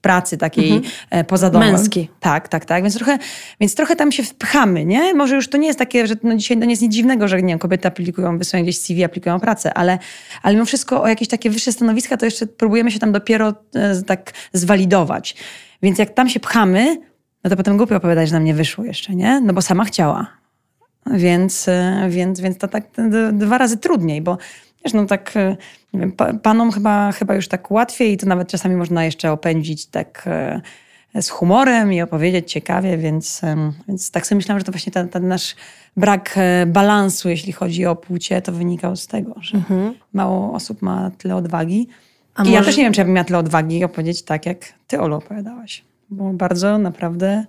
pracy 0.00 0.38
takiej 0.38 0.72
mhm. 0.72 0.92
E, 1.10 1.24
poza 1.24 1.50
domem. 1.50 1.72
Męskiej. 1.72 2.08
Tak, 2.20 2.48
tak, 2.48 2.64
tak. 2.64 2.82
Więc 2.82 2.94
trochę, 2.94 3.18
więc 3.60 3.74
trochę 3.74 3.96
tam 3.96 4.12
się 4.12 4.22
wpchamy, 4.22 4.84
nie? 4.84 5.14
Może 5.14 5.34
już 5.34 5.48
to 5.48 5.58
nie 5.58 5.66
jest 5.66 5.78
takie, 5.78 6.06
że 6.06 6.14
no 6.22 6.36
dzisiaj 6.36 6.58
to 6.58 6.64
nie 6.64 6.70
jest 6.70 6.82
nic 6.82 6.92
dziwnego, 6.92 7.28
że 7.28 7.42
nie 7.42 7.52
wiem, 7.52 7.58
kobiety 7.58 7.88
aplikują, 7.88 8.38
wysyłają 8.38 8.64
gdzieś 8.64 8.78
CV, 8.78 9.04
aplikują 9.04 9.40
pracę, 9.40 9.74
ale, 9.74 9.98
ale 10.42 10.54
mimo 10.54 10.66
wszystko 10.66 11.02
o 11.02 11.08
jakieś 11.08 11.28
takie 11.28 11.50
wyższe 11.50 11.72
stanowiska 11.72 12.16
to 12.16 12.24
jeszcze 12.24 12.46
próbujemy 12.46 12.90
się 12.90 12.98
tam 12.98 13.12
dopiero 13.12 13.54
e, 13.74 14.02
tak 14.02 14.32
zwalidować. 14.52 15.36
Więc 15.82 15.98
jak 15.98 16.10
tam 16.10 16.28
się 16.28 16.40
pchamy, 16.40 16.96
no 17.44 17.50
to 17.50 17.56
potem 17.56 17.76
głupio 17.76 17.96
opowiadać, 17.96 18.28
że 18.28 18.34
nam 18.34 18.44
nie 18.44 18.54
wyszło 18.54 18.84
jeszcze, 18.84 19.14
nie? 19.14 19.40
No 19.40 19.52
bo 19.52 19.62
sama 19.62 19.84
chciała. 19.84 20.39
Więc, 21.10 21.68
e, 21.68 22.06
więc, 22.08 22.40
więc 22.40 22.58
to 22.58 22.68
tak 22.68 22.84
dwa 23.32 23.58
razy 23.58 23.76
trudniej, 23.76 24.22
bo 24.22 24.38
wiesz, 24.84 24.94
no 24.94 25.06
tak 25.06 25.36
e, 25.36 25.56
nie 25.94 26.00
wiem, 26.00 26.12
panom 26.42 26.72
chyba, 26.72 27.12
chyba 27.12 27.34
już 27.34 27.48
tak 27.48 27.70
łatwiej 27.70 28.12
i 28.12 28.16
to 28.16 28.26
nawet 28.26 28.48
czasami 28.48 28.76
można 28.76 29.04
jeszcze 29.04 29.32
opędzić 29.32 29.86
tak 29.86 30.24
e, 30.26 30.60
z 31.22 31.28
humorem 31.28 31.92
i 31.92 32.02
opowiedzieć 32.02 32.52
ciekawie, 32.52 32.98
więc, 32.98 33.40
więc 33.88 34.10
tak 34.10 34.26
sobie 34.26 34.36
myślałam, 34.36 34.60
że 34.60 34.64
to 34.64 34.72
właśnie 34.72 34.92
ten, 34.92 35.08
ten 35.08 35.28
nasz 35.28 35.56
brak 35.96 36.38
balansu, 36.66 37.28
jeśli 37.28 37.52
chodzi 37.52 37.86
o 37.86 37.96
płcie, 37.96 38.42
to 38.42 38.52
wynikał 38.52 38.96
z 38.96 39.06
tego, 39.06 39.34
że 39.40 39.56
mhm. 39.56 39.94
mało 40.12 40.52
osób 40.52 40.82
ma 40.82 41.10
tyle 41.18 41.36
odwagi. 41.36 41.88
A 42.34 42.42
I 42.42 42.44
może... 42.44 42.56
ja 42.56 42.64
też 42.64 42.76
nie 42.76 42.84
wiem, 42.84 42.92
czy 42.92 43.00
ja 43.00 43.04
bym 43.04 43.14
miała 43.14 43.24
tyle 43.24 43.38
odwagi 43.38 43.84
opowiedzieć 43.84 44.22
tak, 44.22 44.46
jak 44.46 44.58
ty, 44.86 45.00
Olu, 45.00 45.16
opowiadałaś. 45.16 45.84
Bo 46.10 46.32
bardzo 46.32 46.78
naprawdę 46.78 47.44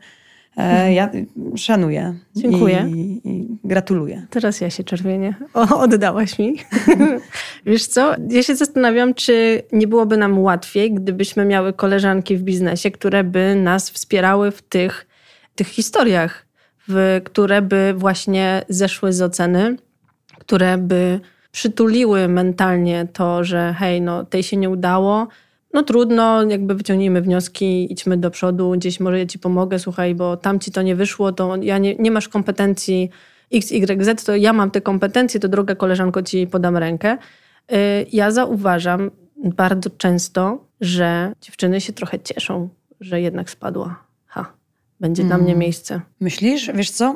ja 0.90 1.10
szanuję. 1.56 2.16
Dziękuję. 2.36 2.86
I, 2.96 3.22
I, 3.30 3.48
gratuluję. 3.64 4.28
Teraz 4.30 4.62
ja 4.62 4.70
się 4.70 4.84
czerwienię. 4.84 5.36
O, 5.54 5.80
oddałaś 5.80 6.40
mi. 6.40 6.56
Wiesz 7.66 7.88
co? 7.88 8.16
Ja 8.30 8.44
się 8.44 8.56
zastanawiam, 8.56 9.14
czy 9.14 9.64
nie 9.72 9.88
byłoby 9.88 10.18
nam 10.18 10.40
łatwiej, 10.40 10.94
gdybyśmy 10.94 11.46
miały 11.46 11.74
koleżanki 11.74 12.38
w 12.38 12.42
biznesie, 12.42 12.92
które 12.92 13.24
by 13.24 13.56
nas 13.56 13.90
wspierały 13.90 14.52
w 14.52 14.62
tych, 14.62 15.08
tych 15.56 15.68
historiach, 15.68 16.46
w, 16.88 17.22
które 17.24 17.62
by 17.62 17.94
właśnie 17.98 18.66
zeszły 18.70 19.14
z 19.14 19.22
oceny, 19.22 19.76
które 20.40 20.78
by 20.78 21.20
przytuliły 21.52 22.28
mentalnie 22.28 23.08
to, 23.14 23.44
że 23.44 23.76
hej, 23.80 24.02
no 24.02 24.26
tej 24.26 24.44
się 24.44 24.58
nie 24.58 24.70
udało, 24.70 25.28
no 25.74 25.84
trudno, 25.84 26.44
jakby 26.44 26.76
wyciągnijmy 26.76 27.22
wnioski, 27.22 27.94
idźmy 27.94 28.18
do 28.18 28.32
przodu, 28.32 28.72
gdzieś 28.72 29.00
może 29.00 29.20
ja 29.20 29.26
ci 29.26 29.40
pomogę, 29.40 29.80
słuchaj, 29.80 30.16
bo 30.16 30.38
tam 30.38 30.60
ci 30.60 30.72
to 30.72 30.82
nie 30.82 30.96
wyszło, 30.96 31.32
to 31.32 31.56
ja 31.62 31.78
nie, 31.78 31.96
nie 31.96 32.12
masz 32.12 32.30
kompetencji 32.30 33.10
X, 33.54 33.72
Y, 33.72 34.04
Z, 34.04 34.24
to 34.24 34.36
ja 34.36 34.54
mam 34.54 34.72
te 34.72 34.82
kompetencje, 34.82 35.40
to 35.40 35.48
droga 35.48 35.76
koleżanko 35.76 36.24
ci 36.24 36.48
podam 36.48 36.78
rękę. 36.78 37.18
Y, 37.72 37.76
ja 38.12 38.32
zauważam 38.32 39.12
bardzo 39.44 39.90
często, 39.90 40.66
że 40.82 41.34
dziewczyny 41.42 41.82
się 41.82 41.94
trochę 41.94 42.20
cieszą, 42.20 42.70
że 43.00 43.22
jednak 43.22 43.50
spadła. 43.50 44.04
Ha, 44.28 44.54
będzie 45.00 45.24
dla 45.24 45.38
mnie 45.38 45.52
mm. 45.52 45.60
miejsce. 45.60 46.02
Myślisz? 46.20 46.72
Wiesz 46.74 46.92
co? 46.92 47.16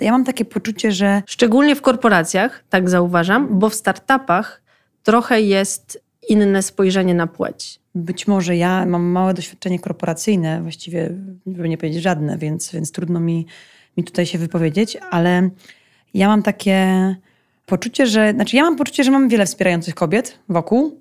Ja 0.00 0.12
mam 0.12 0.24
takie 0.24 0.44
poczucie, 0.44 0.92
że. 0.92 1.22
Szczególnie 1.26 1.76
w 1.76 1.82
korporacjach, 1.82 2.64
tak 2.70 2.90
zauważam, 2.90 3.58
bo 3.58 3.68
w 3.68 3.74
startupach 3.74 4.62
trochę 5.02 5.40
jest 5.40 6.01
inne 6.28 6.62
spojrzenie 6.62 7.14
na 7.14 7.26
płeć. 7.26 7.80
Być 7.94 8.26
może 8.26 8.56
ja 8.56 8.86
mam 8.86 9.02
małe 9.02 9.34
doświadczenie 9.34 9.78
korporacyjne, 9.78 10.62
właściwie, 10.62 11.10
żeby 11.46 11.68
nie 11.68 11.78
powiedzieć 11.78 12.02
żadne, 12.02 12.38
więc, 12.38 12.72
więc 12.72 12.92
trudno 12.92 13.20
mi, 13.20 13.46
mi 13.96 14.04
tutaj 14.04 14.26
się 14.26 14.38
wypowiedzieć, 14.38 14.98
ale 15.10 15.50
ja 16.14 16.28
mam 16.28 16.42
takie 16.42 17.16
poczucie, 17.66 18.06
że. 18.06 18.32
Znaczy, 18.32 18.56
ja 18.56 18.62
mam 18.62 18.76
poczucie, 18.76 19.04
że 19.04 19.10
mam 19.10 19.28
wiele 19.28 19.46
wspierających 19.46 19.94
kobiet 19.94 20.38
wokół, 20.48 21.00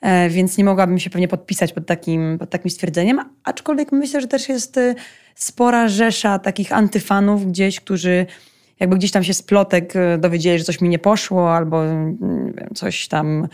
e, 0.00 0.28
więc 0.28 0.58
nie 0.58 0.64
mogłabym 0.64 0.98
się 0.98 1.10
pewnie 1.10 1.28
podpisać 1.28 1.72
pod 1.72 1.86
takim, 1.86 2.38
pod 2.38 2.50
takim 2.50 2.70
stwierdzeniem, 2.70 3.20
aczkolwiek 3.44 3.92
myślę, 3.92 4.20
że 4.20 4.26
też 4.26 4.48
jest 4.48 4.78
e, 4.78 4.94
spora 5.34 5.88
rzesza 5.88 6.38
takich 6.38 6.72
antyfanów 6.72 7.46
gdzieś, 7.46 7.80
którzy 7.80 8.26
jakby 8.80 8.96
gdzieś 8.96 9.10
tam 9.10 9.24
się 9.24 9.34
z 9.34 9.42
plotek 9.42 9.96
e, 9.96 10.18
dowiedzieli, 10.18 10.58
że 10.58 10.64
coś 10.64 10.80
mi 10.80 10.88
nie 10.88 10.98
poszło, 10.98 11.54
albo 11.56 11.82
wiem, 11.82 12.74
coś 12.74 13.08
tam 13.08 13.48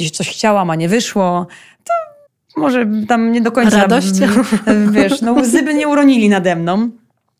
gdzieś 0.00 0.10
coś 0.10 0.28
chciałam, 0.28 0.70
a 0.70 0.74
nie 0.74 0.88
wyszło, 0.88 1.46
to 1.84 1.92
może 2.60 2.86
tam 3.08 3.32
nie 3.32 3.40
do 3.40 3.52
końca... 3.52 3.76
Radość? 3.76 4.12
Wiesz, 4.92 5.20
no 5.20 5.32
łzy 5.32 5.62
by 5.62 5.74
nie 5.74 5.88
uronili 5.88 6.28
nade 6.28 6.56
mną, 6.56 6.90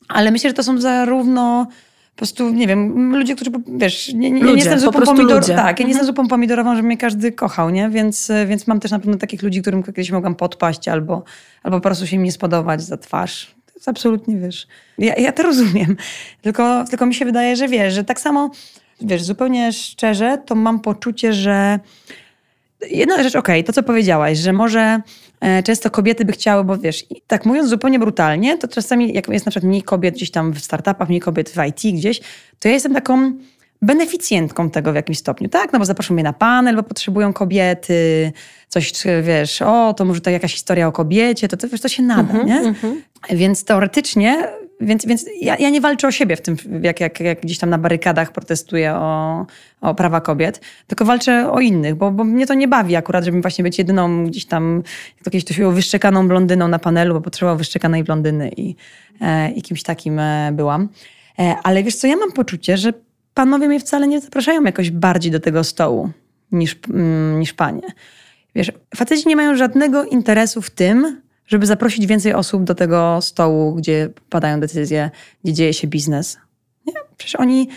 ale 0.09 0.31
myślę, 0.31 0.50
że 0.50 0.55
to 0.55 0.62
są 0.62 0.81
zarówno 0.81 1.67
po 2.14 2.17
prostu, 2.17 2.50
nie 2.50 2.67
wiem, 2.67 3.12
ludzie, 3.17 3.35
którzy, 3.37 3.50
wiesz, 3.76 4.14
nie, 4.14 4.31
nie, 4.31 4.40
ludzie, 4.40 4.52
nie 4.52 4.59
jestem 4.59 4.81
zupą 4.81 5.00
pomidorową, 5.02 5.47
tak, 5.47 5.57
ja 5.57 5.62
nie 5.62 5.71
mhm. 5.71 5.88
jestem 5.88 6.07
zupą 6.07 6.29
pomidorową, 6.29 6.76
żeby 6.76 6.87
mnie 6.87 6.97
każdy 6.97 7.33
kochał, 7.33 7.71
nie? 7.71 7.90
Więc, 7.90 8.33
więc 8.47 8.67
mam 8.67 8.81
też 8.81 8.90
na 8.90 8.99
pewno 8.99 9.17
takich 9.17 9.43
ludzi, 9.43 9.62
którym 9.62 9.83
kiedyś 9.83 10.11
mogłam 10.11 10.35
podpaść 10.35 10.88
albo, 10.88 11.23
albo 11.62 11.76
po 11.76 11.83
prostu 11.83 12.07
się 12.07 12.17
im 12.17 12.23
nie 12.23 12.33
spodobać 12.33 12.83
za 12.83 12.97
twarz. 12.97 13.55
To 13.67 13.73
jest 13.75 13.88
absolutnie, 13.88 14.37
wiesz, 14.37 14.67
ja, 14.99 15.14
ja 15.14 15.33
to 15.33 15.43
rozumiem, 15.43 15.97
tylko, 16.43 16.85
tylko 16.90 17.07
mi 17.07 17.14
się 17.14 17.25
wydaje, 17.25 17.57
że 17.57 17.69
wiesz, 17.69 17.95
że 17.95 18.05
tak 18.05 18.21
samo, 18.21 18.50
wiesz, 19.00 19.23
zupełnie 19.23 19.73
szczerze, 19.73 20.38
to 20.47 20.55
mam 20.55 20.81
poczucie, 20.81 21.33
że 21.33 21.81
Jedna 22.91 23.23
rzecz, 23.23 23.37
okej, 23.37 23.61
okay, 23.61 23.65
to 23.65 23.73
co 23.73 23.83
powiedziałaś, 23.83 24.39
że 24.39 24.53
może 24.53 25.01
e, 25.41 25.63
często 25.63 25.91
kobiety 25.91 26.25
by 26.25 26.33
chciały, 26.33 26.65
bo 26.65 26.79
wiesz, 26.79 27.07
tak 27.27 27.47
mówiąc 27.47 27.69
zupełnie 27.69 27.99
brutalnie, 27.99 28.59
to 28.59 28.69
czasami 28.69 29.15
jak 29.15 29.29
jest 29.29 29.47
na 29.47 29.51
przykład 29.51 29.69
mniej 29.69 29.83
kobiet 29.83 30.15
gdzieś 30.15 30.31
tam 30.31 30.53
w 30.53 30.61
startupach, 30.61 31.09
mniej 31.09 31.21
kobiet 31.21 31.51
w 31.51 31.57
IT 31.69 31.97
gdzieś, 31.97 32.21
to 32.59 32.69
ja 32.69 32.75
jestem 32.75 32.95
taką 32.95 33.33
beneficjentką 33.83 34.71
tego 34.71 34.93
w 34.93 34.95
jakimś 34.95 35.19
stopniu, 35.19 35.49
tak? 35.49 35.73
No 35.73 35.79
bo 35.79 35.85
zapraszam 35.85 36.15
mnie 36.15 36.25
na 36.25 36.33
panel, 36.33 36.77
bo 36.77 36.83
potrzebują 36.83 37.33
kobiety, 37.33 38.33
coś, 38.69 38.93
wiesz, 39.23 39.63
o, 39.63 39.95
to 39.95 40.05
może 40.05 40.21
to 40.21 40.31
jakaś 40.31 40.53
historia 40.53 40.87
o 40.87 40.93
kobiecie, 40.93 41.49
to, 41.49 41.57
to, 41.57 41.69
wiesz, 41.69 41.81
to 41.81 41.89
się 41.89 42.03
nada, 42.03 42.33
mm 42.33 42.43
-hmm, 42.43 42.47
nie? 42.47 42.59
Mm 42.59 42.75
-hmm. 42.75 42.95
Więc 43.31 43.65
teoretycznie 43.65 44.49
więc, 44.81 45.07
więc 45.07 45.27
ja, 45.41 45.57
ja, 45.57 45.71
nie 45.71 45.81
walczę 45.81 46.09
o 46.09 46.11
siebie 46.11 46.37
w 46.37 46.41
tym, 46.41 46.57
jak, 46.83 47.01
jak, 47.01 47.21
jak 47.21 47.41
gdzieś 47.41 47.59
tam 47.59 47.71
na 47.71 47.79
barykadach 47.79 48.33
protestuję 48.33 48.95
o, 48.95 49.47
o 49.81 49.95
prawa 49.95 50.21
kobiet, 50.21 50.61
tylko 50.87 51.05
walczę 51.05 51.53
o 51.53 51.61
innych, 51.61 51.95
bo, 51.95 52.11
bo 52.11 52.25
mnie 52.25 52.47
to 52.47 52.55
nie 52.55 52.69
bawi 52.69 52.97
akurat, 52.97 53.25
żeby 53.25 53.41
właśnie 53.41 53.63
być 53.63 53.79
jedyną 53.79 54.27
gdzieś 54.27 54.47
tam, 54.47 54.83
jak 55.17 55.25
to 55.25 55.49
to 55.49 55.55
się 55.55 55.75
wyszczekaną 55.75 56.29
blondyną 56.29 56.69
na 56.69 56.79
panelu, 56.79 57.15
bo 57.15 57.21
potrzebował 57.21 57.59
wyszczekanej 57.59 58.05
blondyny 58.05 58.51
i, 58.57 58.77
e, 59.21 59.51
i 59.51 59.63
kimś 59.63 59.83
takim 59.83 60.19
e, 60.19 60.51
byłam. 60.53 60.89
E, 61.39 61.55
ale 61.63 61.83
wiesz 61.83 61.97
co, 61.97 62.07
ja 62.07 62.17
mam 62.17 62.33
poczucie, 62.33 62.77
że 62.77 62.93
panowie 63.35 63.69
mnie 63.69 63.81
wcale 63.81 64.09
nie 64.09 64.21
zapraszają 64.21 64.65
jakoś 64.65 64.91
bardziej 64.91 65.33
do 65.33 65.41
tego 65.41 65.65
stołu 65.65 66.11
niż, 66.53 66.77
mm, 66.91 67.41
niż 67.41 67.53
panie. 67.53 67.83
Wiesz, 68.55 68.73
faceci 68.97 69.29
nie 69.29 69.37
mają 69.37 69.57
żadnego 69.57 70.05
interesu 70.05 70.63
w 70.63 70.71
tym, 70.71 71.21
żeby 71.50 71.66
zaprosić 71.66 72.07
więcej 72.07 72.35
osób 72.35 72.64
do 72.64 72.75
tego 72.75 73.19
stołu, 73.23 73.75
gdzie 73.75 74.09
padają 74.28 74.61
decyzje, 74.61 75.11
gdzie 75.45 75.52
dzieje 75.52 75.75
się 75.75 75.88
biznes. 75.88 76.38
Nie? 76.87 76.92
Przecież 77.16 77.37
oni, 77.37 77.69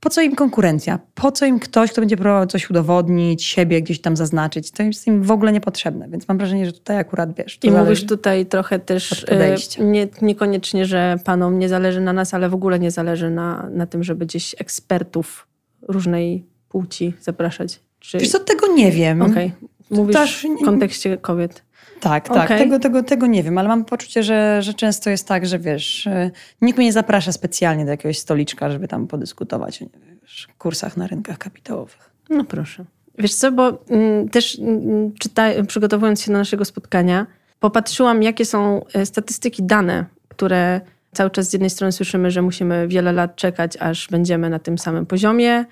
po 0.00 0.10
co 0.10 0.22
im 0.22 0.34
konkurencja? 0.34 0.98
Po 1.14 1.32
co 1.32 1.46
im 1.46 1.58
ktoś, 1.58 1.92
kto 1.92 2.00
będzie 2.00 2.16
próbował 2.16 2.46
coś 2.46 2.70
udowodnić, 2.70 3.44
siebie 3.44 3.82
gdzieś 3.82 4.00
tam 4.00 4.16
zaznaczyć? 4.16 4.70
To 4.70 4.82
jest 4.82 5.06
im 5.06 5.22
w 5.22 5.30
ogóle 5.30 5.52
niepotrzebne, 5.52 6.08
więc 6.08 6.28
mam 6.28 6.38
wrażenie, 6.38 6.66
że 6.66 6.72
tutaj 6.72 6.96
akurat 6.96 7.34
wiesz. 7.34 7.58
I 7.62 7.70
mówisz 7.70 8.06
tutaj 8.06 8.46
trochę 8.46 8.78
też 8.78 9.26
e, 9.28 9.56
nie, 9.84 10.08
niekoniecznie, 10.22 10.86
że 10.86 11.16
panom 11.24 11.58
nie 11.58 11.68
zależy 11.68 12.00
na 12.00 12.12
nas, 12.12 12.34
ale 12.34 12.48
w 12.48 12.54
ogóle 12.54 12.78
nie 12.78 12.90
zależy 12.90 13.30
na, 13.30 13.68
na 13.70 13.86
tym, 13.86 14.04
żeby 14.04 14.26
gdzieś 14.26 14.54
ekspertów 14.58 15.46
różnej 15.88 16.44
płci 16.68 17.14
zapraszać. 17.20 17.80
Czy... 18.00 18.18
Wiesz 18.18 18.30
co, 18.30 18.38
tego 18.38 18.66
nie 18.66 18.92
wiem. 18.92 19.22
Okej. 19.22 19.52
Okay. 19.56 19.68
Mówisz 19.90 20.46
w 20.62 20.64
kontekście 20.64 21.16
kobiet. 21.16 21.62
Tak, 22.04 22.28
tak. 22.28 22.44
Okay. 22.44 22.58
Tego, 22.58 22.78
tego, 22.78 23.02
tego 23.02 23.26
nie 23.26 23.42
wiem, 23.42 23.58
ale 23.58 23.68
mam 23.68 23.84
poczucie, 23.84 24.22
że, 24.22 24.62
że 24.62 24.74
często 24.74 25.10
jest 25.10 25.28
tak, 25.28 25.46
że 25.46 25.58
wiesz, 25.58 26.06
y, 26.06 26.30
nikt 26.62 26.78
mnie 26.78 26.86
nie 26.86 26.92
zaprasza 26.92 27.32
specjalnie 27.32 27.84
do 27.84 27.90
jakiegoś 27.90 28.18
stoliczka, 28.18 28.70
żeby 28.70 28.88
tam 28.88 29.06
podyskutować 29.06 29.82
o 29.82 29.86
wiesz, 30.22 30.48
kursach 30.58 30.96
na 30.96 31.06
rynkach 31.06 31.38
kapitałowych. 31.38 32.10
No 32.30 32.44
proszę. 32.44 32.84
Wiesz 33.18 33.34
co, 33.34 33.52
bo 33.52 33.78
mm, 33.88 34.28
też 34.28 34.58
mm, 34.58 35.12
czyta, 35.12 35.48
przygotowując 35.68 36.22
się 36.22 36.32
do 36.32 36.38
naszego 36.38 36.64
spotkania, 36.64 37.26
popatrzyłam, 37.60 38.22
jakie 38.22 38.44
są 38.44 38.84
e, 38.94 39.06
statystyki, 39.06 39.62
dane, 39.62 40.04
które 40.28 40.80
cały 41.12 41.30
czas 41.30 41.50
z 41.50 41.52
jednej 41.52 41.70
strony 41.70 41.92
słyszymy, 41.92 42.30
że 42.30 42.42
musimy 42.42 42.88
wiele 42.88 43.12
lat 43.12 43.36
czekać, 43.36 43.76
aż 43.80 44.08
będziemy 44.08 44.50
na 44.50 44.58
tym 44.58 44.78
samym 44.78 45.06
poziomie. 45.06 45.64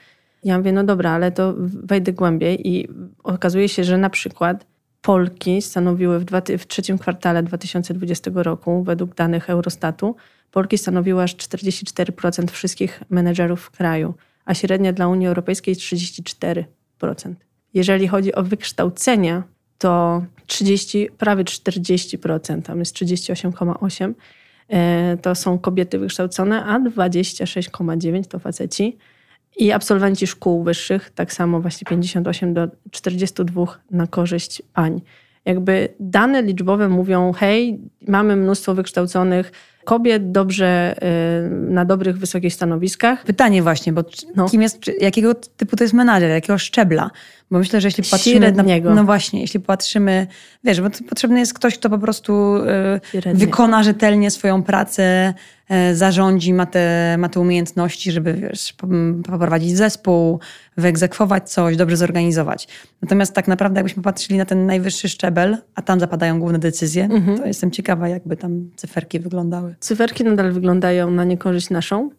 Ja 0.44 0.58
mówię, 0.58 0.72
no 0.72 0.84
dobra, 0.84 1.10
ale 1.10 1.32
to 1.32 1.54
wejdę 1.84 2.12
głębiej 2.12 2.68
i 2.68 2.88
okazuje 3.22 3.68
się, 3.68 3.84
że 3.84 3.98
na 3.98 4.10
przykład 4.10 4.71
Polki 5.02 5.62
stanowiły 5.62 6.18
w, 6.18 6.24
dwa, 6.24 6.42
w 6.58 6.66
trzecim 6.66 6.98
kwartale 6.98 7.42
2020 7.42 8.30
roku, 8.34 8.82
według 8.82 9.14
danych 9.14 9.50
Eurostatu, 9.50 10.16
Polki 10.50 10.78
stanowiły 10.78 11.22
aż 11.22 11.36
44% 11.36 12.50
wszystkich 12.50 13.02
menedżerów 13.10 13.60
w 13.60 13.70
kraju, 13.70 14.14
a 14.44 14.54
średnia 14.54 14.92
dla 14.92 15.08
Unii 15.08 15.26
Europejskiej 15.26 15.76
34%. 15.76 16.64
Jeżeli 17.74 18.08
chodzi 18.08 18.34
o 18.34 18.42
wykształcenia, 18.42 19.42
to 19.78 20.22
30, 20.46 21.08
prawie 21.18 21.44
40%, 21.44 22.62
tam 22.62 22.78
jest 22.78 22.96
38,8%, 22.96 24.14
e, 24.68 25.16
to 25.22 25.34
są 25.34 25.58
kobiety 25.58 25.98
wykształcone, 25.98 26.64
a 26.64 26.80
26,9% 26.80 28.26
to 28.26 28.38
faceci. 28.38 28.98
I 29.56 29.72
absolwenci 29.72 30.26
szkół 30.26 30.62
wyższych, 30.62 31.10
tak 31.10 31.32
samo 31.32 31.60
właśnie 31.60 31.84
58 31.84 32.54
do 32.54 32.68
42 32.90 33.64
na 33.90 34.06
korzyść 34.06 34.62
pań. 34.72 35.00
Jakby 35.44 35.88
dane 36.00 36.42
liczbowe 36.42 36.88
mówią, 36.88 37.32
hej, 37.32 37.78
mamy 38.08 38.36
mnóstwo 38.36 38.74
wykształconych 38.74 39.52
kobiet 39.84 40.32
dobrze 40.32 40.96
y, 41.46 41.50
na 41.50 41.84
dobrych, 41.84 42.18
wysokich 42.18 42.54
stanowiskach. 42.54 43.24
Pytanie 43.24 43.62
właśnie, 43.62 43.92
bo 43.92 44.04
no. 44.36 44.48
kim 44.48 44.62
jest, 44.62 44.90
jakiego 45.00 45.34
typu 45.34 45.76
to 45.76 45.84
jest 45.84 45.94
menadżer, 45.94 46.30
jakiego 46.30 46.58
szczebla? 46.58 47.10
Bo 47.52 47.58
myślę, 47.58 47.80
że 47.80 47.88
jeśli 47.88 48.04
patrzymy 48.10 48.52
na, 48.52 48.94
no 48.94 49.04
właśnie, 49.04 49.40
jeśli 49.40 49.60
patrzymy, 49.60 50.26
wiesz, 50.64 50.80
bo 50.80 50.88
potrzebny 51.08 51.40
jest 51.40 51.54
ktoś, 51.54 51.78
kto 51.78 51.90
po 51.90 51.98
prostu 51.98 52.56
y, 53.14 53.34
wykona 53.34 53.82
rzetelnie 53.82 54.30
swoją 54.30 54.62
pracę, 54.62 55.34
y, 55.90 55.96
zarządzi, 55.96 56.54
ma 56.54 56.66
te, 56.66 57.16
ma 57.18 57.28
te 57.28 57.40
umiejętności, 57.40 58.12
żeby 58.12 58.34
wiesz, 58.34 58.74
poprowadzić 59.22 59.76
zespół, 59.76 60.40
wyegzekwować 60.76 61.50
coś, 61.50 61.76
dobrze 61.76 61.96
zorganizować. 61.96 62.68
Natomiast 63.02 63.34
tak 63.34 63.48
naprawdę 63.48 63.78
jakbyśmy 63.78 64.02
patrzyli 64.02 64.38
na 64.38 64.44
ten 64.44 64.66
najwyższy 64.66 65.08
szczebel, 65.08 65.58
a 65.74 65.82
tam 65.82 66.00
zapadają 66.00 66.40
główne 66.40 66.58
decyzje, 66.58 67.04
mhm. 67.04 67.38
to 67.38 67.46
jestem 67.46 67.70
ciekawa, 67.70 68.08
jakby 68.08 68.36
tam 68.36 68.70
cyferki 68.76 69.20
wyglądały. 69.20 69.71
Cyferki 69.80 70.24
nadal 70.24 70.52
wyglądają 70.52 71.10
na 71.10 71.24
niekorzyść 71.24 71.70
naszą, 71.70 72.10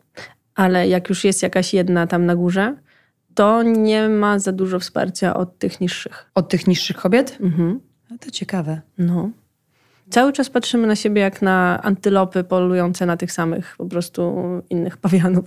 ale 0.56 0.88
jak 0.88 1.10
już 1.10 1.24
jest 1.24 1.44
jakaś 1.44 1.74
jedna 1.74 2.08
tam 2.08 2.26
na 2.26 2.36
górze, 2.36 2.76
to 3.34 3.64
nie 3.64 4.10
ma 4.10 4.40
za 4.40 4.52
dużo 4.52 4.80
wsparcia 4.80 5.34
od 5.34 5.58
tych 5.58 5.82
niższych. 5.82 6.32
Od 6.36 6.50
tych 6.50 6.68
niższych 6.68 6.98
kobiet? 6.98 7.38
Mhm. 7.42 7.80
No 8.10 8.18
to 8.18 8.32
ciekawe. 8.32 8.82
No. 8.98 9.30
Cały 10.10 10.34
czas 10.34 10.50
patrzymy 10.50 10.88
na 10.88 10.96
siebie 10.96 11.22
jak 11.22 11.42
na 11.42 11.82
antylopy 11.84 12.44
polujące 12.44 13.06
na 13.06 13.18
tych 13.18 13.32
samych 13.32 13.76
po 13.78 13.86
prostu 13.86 14.34
innych 14.70 14.98
pawianów. 14.98 15.46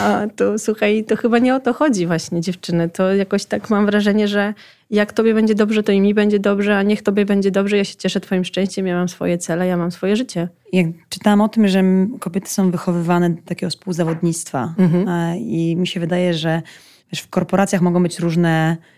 A 0.00 0.22
to 0.36 0.58
słuchaj, 0.58 1.04
to 1.04 1.16
chyba 1.16 1.38
nie 1.38 1.54
o 1.54 1.60
to 1.60 1.72
chodzi 1.72 2.06
właśnie 2.06 2.40
dziewczyny. 2.40 2.88
To 2.88 3.14
jakoś 3.14 3.44
tak 3.44 3.70
mam 3.70 3.86
wrażenie, 3.86 4.28
że 4.28 4.54
jak 4.90 5.12
tobie 5.12 5.34
będzie 5.34 5.54
dobrze, 5.54 5.82
to 5.82 5.92
i 5.92 6.00
mi 6.00 6.14
będzie 6.14 6.38
dobrze, 6.38 6.78
a 6.78 6.82
niech 6.82 7.02
tobie 7.02 7.24
będzie 7.24 7.50
dobrze, 7.50 7.76
ja 7.76 7.84
się 7.84 7.96
cieszę 7.96 8.20
twoim 8.20 8.44
szczęściem, 8.44 8.86
ja 8.86 8.96
mam 8.96 9.08
swoje 9.08 9.38
cele, 9.38 9.66
ja 9.66 9.76
mam 9.76 9.90
swoje 9.90 10.16
życie. 10.16 10.48
Jak 10.72 10.86
czytałam 11.08 11.40
o 11.40 11.48
tym, 11.48 11.68
że 11.68 11.82
kobiety 12.20 12.50
są 12.50 12.70
wychowywane 12.70 13.30
do 13.30 13.42
takiego 13.42 13.70
współzawodnictwa 13.70 14.74
mhm. 14.78 15.36
i 15.38 15.76
mi 15.76 15.86
się 15.86 16.00
wydaje, 16.00 16.34
że 16.34 16.62
wiesz, 17.12 17.20
w 17.20 17.28
korporacjach 17.28 17.82
mogą 17.82 18.02
być 18.02 18.18
różne 18.18 18.76
e, 18.80 18.93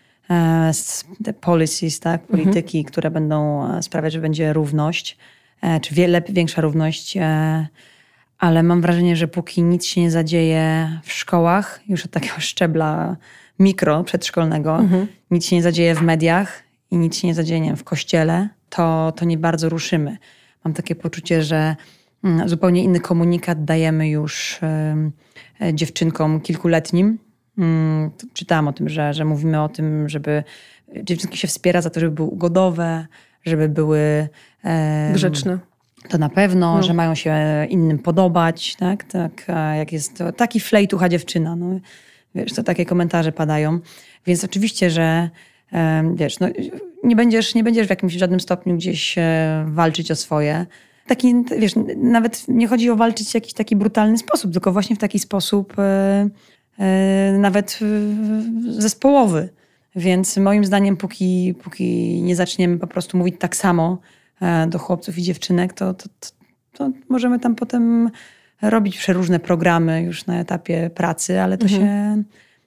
policies, 1.40 2.00
tak, 2.00 2.20
mhm. 2.20 2.38
polityki, 2.38 2.78
mhm. 2.78 2.92
które 2.92 3.10
będą 3.10 3.70
e, 3.72 3.82
sprawiać, 3.82 4.12
że 4.12 4.20
będzie 4.20 4.52
równość, 4.52 5.16
e, 5.62 5.80
czy 5.80 5.94
wiele 5.94 6.22
większa 6.28 6.60
równość 6.60 7.18
ale 8.38 8.62
mam 8.62 8.80
wrażenie, 8.80 9.16
że 9.16 9.28
póki 9.28 9.62
nic 9.62 9.86
się 9.86 10.00
nie 10.00 10.10
zadzieje 10.10 10.90
w 11.02 11.12
szkołach, 11.12 11.80
już 11.88 12.04
od 12.04 12.10
takiego 12.10 12.34
szczebla 12.50 13.16
mikro 13.58 14.04
przedszkolnego, 14.04 14.78
mhm. 14.78 15.06
nic 15.30 15.46
się 15.46 15.56
nie 15.56 15.62
zadzieje 15.62 15.94
w 15.94 16.02
mediach 16.02 16.62
i 16.90 16.96
nic 16.96 17.16
się 17.16 17.26
nie 17.26 17.34
zadzieje 17.34 17.60
nie 17.60 17.68
wiem, 17.68 17.76
w 17.76 17.84
kościele, 17.84 18.48
to, 18.70 19.12
to 19.16 19.24
nie 19.24 19.38
bardzo 19.38 19.68
ruszymy. 19.68 20.16
Mam 20.64 20.74
takie 20.74 20.94
poczucie, 20.94 21.42
że 21.42 21.76
mm, 22.24 22.48
zupełnie 22.48 22.84
inny 22.84 23.00
komunikat 23.00 23.64
dajemy 23.64 24.08
już 24.08 24.60
dziewczynkom 25.72 26.40
kilkuletnim. 26.40 27.18
Y, 27.58 27.62
czytałam 28.32 28.68
o 28.68 28.72
tym, 28.72 28.88
że, 28.88 29.14
że 29.14 29.24
mówimy 29.24 29.62
o 29.62 29.68
tym, 29.68 30.08
żeby 30.08 30.44
dziewczynki 31.02 31.38
się 31.38 31.48
wspiera 31.48 31.80
za 31.82 31.90
to, 31.90 32.00
żeby 32.00 32.12
były 32.12 32.28
ugodowe, 32.28 33.06
żeby 33.44 33.68
były 33.68 34.28
y, 35.10 35.12
grzeczne. 35.12 35.58
To 36.08 36.18
na 36.18 36.28
pewno, 36.28 36.76
no. 36.76 36.82
że 36.82 36.94
mają 36.94 37.14
się 37.14 37.34
innym 37.68 37.98
podobać, 37.98 38.76
tak? 38.76 39.04
tak 39.04 39.46
jak 39.76 39.92
jest 39.92 40.18
to, 40.18 40.32
taki 40.32 40.60
flejtucha 40.60 41.08
dziewczyna. 41.08 41.56
No. 41.56 41.80
Wiesz, 42.34 42.52
to 42.52 42.62
takie 42.62 42.86
komentarze 42.86 43.32
padają. 43.32 43.80
Więc 44.26 44.44
oczywiście, 44.44 44.90
że 44.90 45.30
wiesz, 46.14 46.40
no, 46.40 46.48
nie, 47.04 47.16
będziesz, 47.16 47.54
nie 47.54 47.64
będziesz 47.64 47.86
w 47.86 47.90
jakimś 47.90 48.12
żadnym 48.12 48.40
stopniu 48.40 48.76
gdzieś 48.76 49.18
e, 49.18 49.64
walczyć 49.68 50.10
o 50.10 50.16
swoje. 50.16 50.66
Taki, 51.06 51.34
wiesz, 51.58 51.72
nawet 51.96 52.48
nie 52.48 52.68
chodzi 52.68 52.90
o 52.90 52.96
walczyć 52.96 53.30
w 53.30 53.34
jakiś 53.34 53.52
taki 53.52 53.76
brutalny 53.76 54.18
sposób, 54.18 54.52
tylko 54.52 54.72
właśnie 54.72 54.96
w 54.96 54.98
taki 54.98 55.18
sposób 55.18 55.78
e, 55.78 55.82
e, 55.82 56.28
nawet 57.38 57.78
zespołowy. 58.68 59.48
Więc 59.96 60.36
moim 60.36 60.64
zdaniem, 60.64 60.96
póki, 60.96 61.54
póki 61.62 62.22
nie 62.22 62.36
zaczniemy 62.36 62.78
po 62.78 62.86
prostu 62.86 63.18
mówić 63.18 63.34
tak 63.38 63.56
samo 63.56 63.98
do 64.68 64.78
chłopców 64.78 65.18
i 65.18 65.22
dziewczynek, 65.22 65.72
to, 65.72 65.94
to, 65.94 66.08
to, 66.20 66.28
to 66.72 66.90
możemy 67.08 67.38
tam 67.38 67.54
potem 67.54 68.10
robić 68.62 68.98
przeróżne 68.98 69.40
programy 69.40 70.02
już 70.02 70.26
na 70.26 70.40
etapie 70.40 70.90
pracy, 70.94 71.40
ale 71.40 71.58
to, 71.58 71.66
mhm. 71.66 71.82
się, 71.82 72.22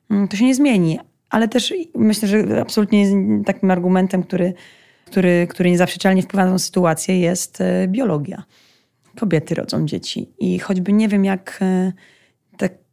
mm, 0.10 0.28
to 0.28 0.38
się 0.38 0.46
nie 0.46 0.56
zmieni. 0.56 1.00
Ale 1.30 1.48
też 1.48 1.74
myślę, 1.96 2.28
że 2.28 2.62
absolutnie 2.62 3.06
takim 3.46 3.72
argumentem, 3.72 4.24
który, 4.24 4.54
który, 5.06 5.48
który 5.50 5.72
niezaprzeczalnie 5.72 6.22
wpływa 6.22 6.46
na 6.46 6.52
tę 6.52 6.60
sytuację, 6.60 7.20
jest 7.20 7.62
e, 7.62 7.88
biologia. 7.88 8.44
Kobiety 9.20 9.56
rodzą 9.56 9.86
dzieci. 9.86 10.30
I 10.40 10.60
choćby 10.60 10.94
nie 10.94 11.08
wiem, 11.08 11.26
jak 11.26 11.60
e, 11.62 11.94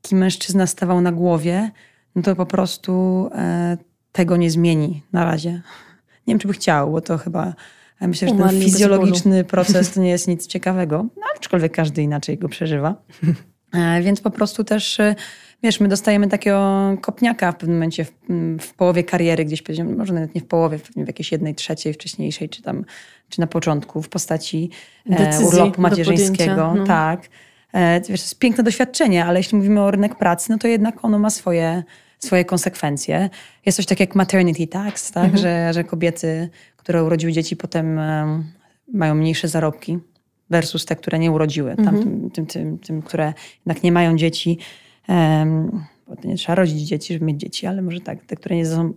taki 0.07 0.17
mężczyzna 0.17 0.67
stawał 0.67 1.01
na 1.01 1.13
głowie, 1.13 1.71
no 2.15 2.23
to 2.23 2.37
po 2.37 2.47
prostu 2.47 3.29
e, 3.35 3.77
tego 4.13 4.37
nie 4.37 4.51
zmieni 4.51 5.03
na 5.13 5.25
razie. 5.25 5.51
Nie 6.27 6.33
wiem, 6.33 6.39
czy 6.39 6.49
by 6.49 6.55
chciał, 6.55 6.93
bo 6.93 7.01
to 7.01 7.19
chyba 7.19 7.55
Myślę, 8.01 8.29
że 8.29 8.35
ten 8.35 8.61
fizjologiczny 8.61 9.45
proces 9.45 9.93
to 9.93 10.01
nie 10.01 10.11
jest 10.11 10.29
nic 10.35 10.47
ciekawego, 10.47 11.07
no, 11.17 11.23
aczkolwiek 11.37 11.73
każdy 11.73 12.03
inaczej 12.03 12.39
go 12.39 12.49
przeżywa. 12.49 12.95
E, 13.73 14.03
więc 14.03 14.21
po 14.21 14.31
prostu 14.31 14.65
też, 14.65 15.01
e, 15.01 15.15
wiesz, 15.63 15.81
my 15.81 15.89
dostajemy 15.89 16.29
takiego 16.29 16.97
kopniaka 17.01 17.53
w 17.53 17.57
pewnym 17.57 17.77
momencie 17.77 18.05
w, 18.05 18.13
w 18.61 18.75
połowie 18.75 19.05
kariery, 19.05 19.45
gdzieś 19.45 19.63
może 19.97 20.15
nawet 20.15 20.35
nie 20.35 20.41
w 20.41 20.47
połowie, 20.47 20.79
pewnie 20.79 21.05
w 21.05 21.07
jakiejś 21.07 21.33
jednej 21.33 21.55
trzeciej 21.55 21.95
wcześniejszej, 21.95 22.49
czy 22.49 22.63
tam, 22.63 22.85
czy 23.29 23.41
na 23.41 23.47
początku, 23.47 24.03
w 24.03 24.09
postaci 24.09 24.71
e, 25.11 25.41
urlopu 25.47 25.81
macierzyńskiego. 25.81 26.75
No. 26.75 26.85
Tak. 26.85 27.29
Wiesz, 27.97 28.07
to 28.07 28.13
jest 28.13 28.39
piękne 28.39 28.65
doświadczenie, 28.65 29.25
ale 29.25 29.39
jeśli 29.39 29.59
mówimy 29.59 29.81
o 29.81 29.91
rynek 29.91 30.15
pracy, 30.15 30.51
no 30.51 30.59
to 30.59 30.69
jednak 30.69 31.05
ono 31.05 31.19
ma 31.19 31.31
swoje, 31.31 31.83
swoje 32.19 32.45
konsekwencje. 32.45 33.31
Jest 33.67 33.77
coś 33.77 33.87
takiego 33.87 34.09
jak 34.09 34.17
maternity 34.17 34.67
tax, 34.67 35.13
tak? 35.13 35.25
Mhm. 35.25 35.43
Że, 35.43 35.73
że 35.73 35.85
kobiety, 35.85 36.49
które 36.77 37.05
urodziły 37.05 37.33
dzieci, 37.33 37.57
potem 37.57 38.01
mają 38.93 39.15
mniejsze 39.15 39.49
zarobki 39.49 39.99
versus 40.51 40.87
te, 40.87 40.97
które 40.97 41.19
nie 41.19 41.31
urodziły. 41.31 41.71
Mhm. 41.71 42.03
Tym, 42.03 42.31
tym, 42.31 42.47
tym, 42.47 42.79
tym, 42.79 43.03
które 43.03 43.33
jednak 43.67 43.83
nie 43.83 43.93
mają 43.93 44.17
dzieci, 44.17 44.59
bo 46.07 46.17
to 46.17 46.29
nie 46.29 46.37
trzeba 46.37 46.55
rodzić 46.55 46.83
dzieci, 46.83 47.13
żeby 47.13 47.25
mieć 47.25 47.41
dzieci, 47.41 47.67
ale 47.67 47.83
może 47.83 48.01
tak, 48.01 48.25
te, 48.25 48.37
które 48.37 48.57
nie 48.57 48.67
są, 48.67 48.93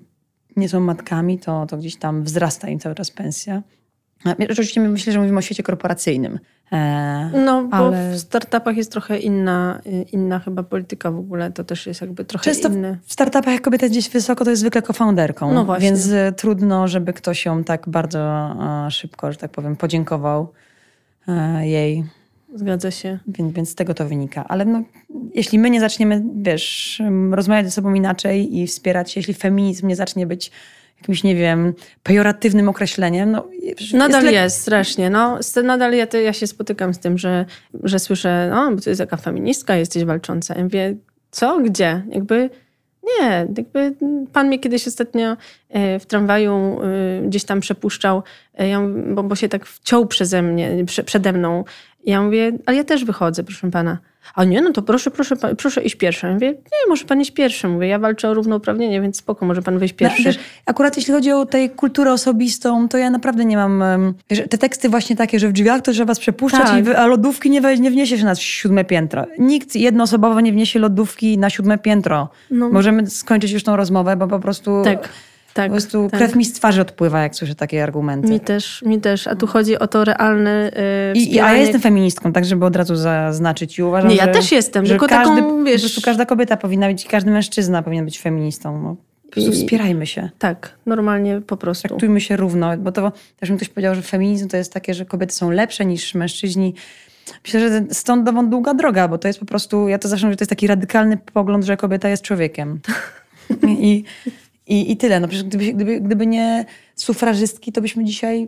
nie 0.55 0.69
są 0.69 0.79
matkami, 0.79 1.39
to, 1.39 1.65
to 1.65 1.77
gdzieś 1.77 1.95
tam 1.95 2.23
wzrasta 2.23 2.69
im 2.69 2.79
cały 2.79 2.95
czas 2.95 3.11
pensja. 3.11 3.63
Oczywiście 4.51 4.81
myślę, 4.81 5.13
że 5.13 5.19
mówimy 5.19 5.37
o 5.37 5.41
świecie 5.41 5.63
korporacyjnym. 5.63 6.39
E, 6.71 7.31
no, 7.45 7.63
bo 7.63 7.77
ale... 7.77 8.11
w 8.11 8.19
startupach 8.19 8.77
jest 8.77 8.91
trochę 8.91 9.19
inna, 9.19 9.81
inna 10.11 10.39
chyba 10.39 10.63
polityka 10.63 11.11
w 11.11 11.19
ogóle. 11.19 11.51
To 11.51 11.63
też 11.63 11.87
jest 11.87 12.01
jakby 12.01 12.25
trochę 12.25 12.45
Często 12.45 12.69
inny. 12.69 12.97
w 13.03 13.13
startupach 13.13 13.53
jak 13.53 13.61
kobieta 13.61 13.87
gdzieś 13.87 14.09
wysoko, 14.09 14.43
to 14.43 14.49
jest 14.49 14.59
zwykle 14.59 14.81
co-founderką. 14.81 15.53
No 15.53 15.65
właśnie. 15.65 15.87
Więc 15.87 16.11
e, 16.11 16.31
trudno, 16.31 16.87
żeby 16.87 17.13
ktoś 17.13 17.45
ją 17.45 17.63
tak 17.63 17.89
bardzo 17.89 18.19
e, 18.87 18.91
szybko, 18.91 19.31
że 19.31 19.37
tak 19.37 19.51
powiem, 19.51 19.75
podziękował 19.75 20.47
jej. 21.61 22.03
Zgadza 22.55 22.91
się. 22.91 23.19
Więc, 23.27 23.53
więc 23.53 23.69
z 23.69 23.75
tego 23.75 23.93
to 23.93 24.07
wynika. 24.07 24.45
Ale 24.47 24.65
no, 24.65 24.83
jeśli 25.35 25.59
my 25.59 25.69
nie 25.69 25.79
zaczniemy, 25.79 26.23
wiesz, 26.35 27.01
rozmawiać 27.31 27.65
ze 27.65 27.71
sobą 27.71 27.93
inaczej 27.93 28.57
i 28.57 28.67
wspierać 28.67 29.11
się, 29.11 29.19
jeśli 29.19 29.33
feminizm 29.33 29.87
nie 29.87 29.95
zacznie 29.95 30.27
być 30.27 30.51
jakimś, 31.01 31.23
nie 31.23 31.35
wiem, 31.35 31.73
pejoratywnym 32.03 32.69
określeniem. 32.69 33.31
No, 33.31 33.47
nadal 33.93 34.23
jest, 34.23 34.33
jest 34.33 34.61
strasznie. 34.61 35.09
No, 35.09 35.39
nadal 35.63 35.93
ja, 35.93 36.07
ja 36.23 36.33
się 36.33 36.47
spotykam 36.47 36.93
z 36.93 36.99
tym, 36.99 37.17
że, 37.17 37.45
że 37.83 37.99
słyszę, 37.99 38.49
no, 38.51 38.71
bo 38.75 38.81
to 38.81 38.89
jest 38.89 38.99
jaka 38.99 39.17
feministka, 39.17 39.75
jesteś 39.75 40.03
walcząca. 40.03 40.55
Ja 40.55 40.63
mówię, 40.63 40.95
co? 41.31 41.59
Gdzie? 41.59 42.03
Jakby 42.11 42.49
nie, 43.03 43.47
jakby 43.57 43.95
pan 44.33 44.47
mnie 44.47 44.59
kiedyś 44.59 44.87
ostatnio 44.87 45.37
e, 45.69 45.99
w 45.99 46.05
tramwaju 46.05 46.79
e, 46.81 47.21
gdzieś 47.27 47.43
tam 47.43 47.59
przepuszczał, 47.59 48.23
e, 48.53 48.87
bo, 49.13 49.23
bo 49.23 49.35
się 49.35 49.49
tak 49.49 49.65
wciął 49.65 50.07
przeze 50.07 50.41
mnie, 50.41 50.85
przede 51.05 51.33
mną. 51.33 51.63
Ja 52.05 52.21
mówię, 52.21 52.51
ale 52.65 52.77
ja 52.77 52.83
też 52.83 53.05
wychodzę, 53.05 53.43
proszę 53.43 53.71
pana. 53.71 53.97
A 54.35 54.43
nie, 54.43 54.61
no 54.61 54.71
to 54.71 54.81
proszę, 54.81 55.11
proszę, 55.11 55.35
proszę 55.57 55.81
iść 55.83 55.95
pierwszy. 55.95 56.27
Ja 56.27 56.33
mówię, 56.33 56.49
nie, 56.49 56.89
może 56.89 57.05
pan 57.05 57.21
iść 57.21 57.31
pierwszy. 57.31 57.67
Mówię, 57.67 57.87
ja 57.87 57.99
walczę 57.99 58.29
o 58.29 58.33
równouprawnienie, 58.33 59.01
więc 59.01 59.17
spoko, 59.17 59.45
może 59.45 59.61
pan 59.61 59.79
wyjść 59.79 59.93
no, 59.93 59.97
pierwszy. 59.97 60.23
No, 60.23 60.25
wiesz, 60.25 60.39
akurat 60.65 60.97
jeśli 60.97 61.13
chodzi 61.13 61.31
o 61.31 61.45
tę 61.45 61.69
kulturę 61.69 62.13
osobistą, 62.13 62.89
to 62.89 62.97
ja 62.97 63.09
naprawdę 63.09 63.45
nie 63.45 63.57
mam... 63.57 63.83
Wiesz, 64.29 64.41
te 64.49 64.57
teksty 64.57 64.89
właśnie 64.89 65.15
takie, 65.15 65.39
że 65.39 65.47
w 65.47 65.51
drzwiach 65.51 65.81
to 65.81 65.91
trzeba 65.91 66.05
was 66.05 66.19
przepuszczać, 66.19 66.67
tak. 66.67 66.87
i, 66.87 66.93
a 66.93 67.05
lodówki 67.05 67.49
nie, 67.49 67.61
nie 67.61 67.91
wniesie 67.91 68.17
się 68.17 68.25
na 68.25 68.35
siódme 68.35 68.85
piętro. 68.85 69.25
Nikt 69.39 69.75
jednoosobowo 69.75 70.39
nie 70.41 70.51
wniesie 70.51 70.79
lodówki 70.79 71.37
na 71.37 71.49
siódme 71.49 71.77
piętro. 71.77 72.29
No. 72.51 72.69
Możemy 72.69 73.07
skończyć 73.07 73.51
już 73.51 73.63
tą 73.63 73.75
rozmowę, 73.75 74.15
bo 74.15 74.27
po 74.27 74.39
prostu... 74.39 74.81
Tak 74.83 75.09
tak, 75.59 75.71
po 75.71 75.73
prostu 75.73 76.09
tak. 76.09 76.19
krew 76.19 76.35
mi 76.35 76.45
z 76.45 76.53
twarzy 76.53 76.81
odpływa, 76.81 77.21
jak 77.21 77.35
słyszę 77.35 77.55
takie 77.55 77.83
argumenty. 77.83 78.29
Mi 78.29 78.39
też, 78.39 78.81
mi 78.81 79.01
też. 79.01 79.27
A 79.27 79.35
tu 79.35 79.47
chodzi 79.47 79.79
o 79.79 79.87
to 79.87 80.03
realne 80.03 80.71
yy, 81.15 81.21
I, 81.21 81.39
A 81.39 81.51
ja 81.51 81.57
jestem 81.57 81.81
feministką, 81.81 82.33
tak 82.33 82.45
żeby 82.45 82.65
od 82.65 82.75
razu 82.75 82.95
zaznaczyć 82.95 83.79
i 83.79 83.83
uważam, 83.83 84.09
Nie, 84.09 84.15
ja 84.15 84.25
że, 84.25 84.31
też 84.31 84.51
jestem, 84.51 84.85
że 84.85 84.89
tylko 84.89 85.07
każdy, 85.07 85.35
taką, 85.35 85.63
wiesz... 85.63 85.81
Po 85.81 85.87
prostu 85.87 86.01
każda 86.01 86.25
kobieta 86.25 86.57
powinna 86.57 86.87
być, 86.87 87.05
każdy 87.05 87.31
mężczyzna 87.31 87.83
powinien 87.83 88.05
być 88.05 88.19
feministą. 88.19 88.81
No. 88.81 88.95
Po 89.25 89.33
prostu 89.33 89.51
wspierajmy 89.51 90.07
się. 90.07 90.29
Tak, 90.39 90.75
normalnie 90.85 91.41
po 91.41 91.57
prostu. 91.57 91.87
Traktujmy 91.87 92.21
się 92.21 92.37
równo, 92.37 92.77
bo 92.77 92.91
to 92.91 93.11
też 93.39 93.49
mi 93.49 93.57
ktoś 93.57 93.69
powiedział, 93.69 93.95
że 93.95 94.01
feminizm 94.01 94.47
to 94.47 94.57
jest 94.57 94.73
takie, 94.73 94.93
że 94.93 95.05
kobiety 95.05 95.33
są 95.33 95.51
lepsze 95.51 95.85
niż 95.85 96.15
mężczyźni. 96.15 96.73
Myślę, 97.43 97.59
że 97.59 97.85
stąd 97.91 98.25
dowąd 98.25 98.49
długa 98.49 98.73
droga, 98.73 99.07
bo 99.07 99.17
to 99.17 99.27
jest 99.27 99.39
po 99.39 99.45
prostu, 99.45 99.87
ja 99.87 99.99
to 99.99 100.07
zawsze 100.07 100.29
że 100.31 100.35
to 100.35 100.41
jest 100.41 100.49
taki 100.49 100.67
radykalny 100.67 101.17
pogląd, 101.33 101.65
że 101.65 101.77
kobieta 101.77 102.09
jest 102.09 102.23
człowiekiem. 102.23 102.79
I, 103.67 104.03
i, 104.69 104.91
i 104.91 104.97
tyle. 104.97 105.19
No 105.19 105.27
przecież 105.27 105.43
gdyby, 105.43 105.73
gdyby, 105.73 106.01
gdyby 106.01 106.27
nie 106.27 106.65
sufrażystki, 106.95 107.71
to 107.71 107.81
byśmy 107.81 108.03
dzisiaj 108.03 108.47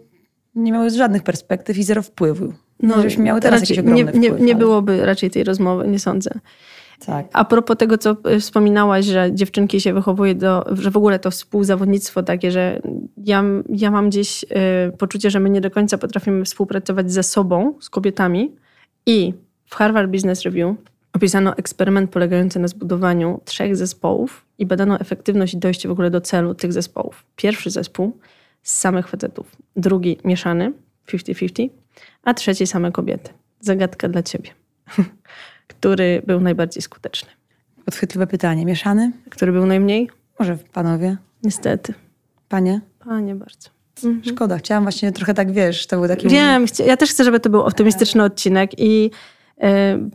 nie 0.56 0.72
miały 0.72 0.90
żadnych 0.90 1.24
perspektyw 1.24 1.78
i 1.78 1.84
zero 1.84 2.02
wpływu. 2.02 2.54
No, 2.84 2.96
żebyśmy 2.96 3.24
miały 3.24 3.42
teraz 3.42 3.60
raczej, 3.60 3.78
jakiś 3.78 3.92
nie, 3.92 4.04
nie, 4.04 4.30
wpływ, 4.30 4.42
nie 4.42 4.54
ale... 4.54 4.56
byłoby 4.56 5.06
raczej 5.06 5.32
tej 5.32 5.44
rozmowy, 5.44 5.88
nie 5.88 6.00
sądzę. 6.00 6.32
Tak. 7.06 7.26
A 7.34 7.46
propos 7.46 7.78
tego, 7.78 7.98
co 7.98 8.18
e, 8.24 8.40
wspominałaś, 8.40 9.06
że 9.06 9.30
dziewczynki 9.34 9.82
się 9.82 9.94
wychowuje 9.94 10.36
do, 10.36 10.66
że 10.72 10.92
w 10.92 10.98
ogóle 10.98 11.20
to 11.20 11.32
współzawodnictwo 11.32 12.24
takie, 12.24 12.52
że 12.52 12.82
ja, 13.18 13.44
ja 13.70 13.92
mam 13.92 14.10
gdzieś 14.10 14.44
y, 14.44 14.48
poczucie, 14.98 15.30
że 15.30 15.40
my 15.40 15.50
nie 15.50 15.62
do 15.62 15.72
końca 15.72 15.98
potrafimy 15.98 16.46
współpracować 16.46 17.12
ze 17.12 17.24
sobą, 17.24 17.74
z 17.80 17.90
kobietami. 17.90 18.56
I 19.06 19.34
w 19.66 19.76
Harvard 19.76 20.12
Business 20.12 20.42
Review 20.42 20.76
opisano 21.14 21.56
eksperyment 21.58 22.12
polegający 22.12 22.60
na 22.60 22.68
zbudowaniu 22.68 23.42
trzech 23.46 23.76
zespołów 23.76 24.46
i 24.58 24.66
badano 24.66 25.00
efektywność 25.00 25.54
i 25.54 25.58
dojście 25.58 25.90
w 25.90 25.92
ogóle 25.92 26.10
do 26.10 26.22
celu 26.22 26.56
tych 26.56 26.74
zespołów. 26.74 27.26
Pierwszy 27.36 27.70
zespół 27.70 28.18
z 28.64 28.78
samych 28.78 29.08
facetów, 29.08 29.56
drugi 29.76 30.18
mieszany, 30.24 30.74
50-50 31.08 31.70
a 32.24 32.34
trzeci 32.34 32.68
same 32.68 32.92
kobiety. 32.92 33.32
Zagadka 33.60 34.10
dla 34.10 34.24
ciebie. 34.24 34.50
Który 35.68 36.22
był 36.28 36.42
najbardziej 36.42 36.82
skuteczny? 36.82 37.30
Podchwytliwe 37.86 38.28
pytanie. 38.28 38.66
Mieszany? 38.66 39.12
Który 39.30 39.52
był 39.52 39.66
najmniej? 39.66 40.10
Może 40.40 40.58
panowie? 40.74 41.18
Niestety. 41.44 41.94
Panie? 42.50 42.82
Panie 43.00 43.36
bardzo. 43.36 43.70
Mhm. 44.04 44.36
Szkoda. 44.36 44.58
Chciałam 44.58 44.84
właśnie 44.84 45.12
trochę 45.12 45.34
tak, 45.34 45.52
wiesz, 45.52 45.88
to 45.88 45.98
był 45.98 46.08
taki... 46.08 46.28
Wiem, 46.28 46.66
ja 46.86 46.98
też 46.98 47.10
chcę, 47.10 47.24
żeby 47.24 47.40
to 47.40 47.50
był 47.50 47.62
optymistyczny 47.62 48.24
odcinek 48.24 48.72
i 48.78 49.12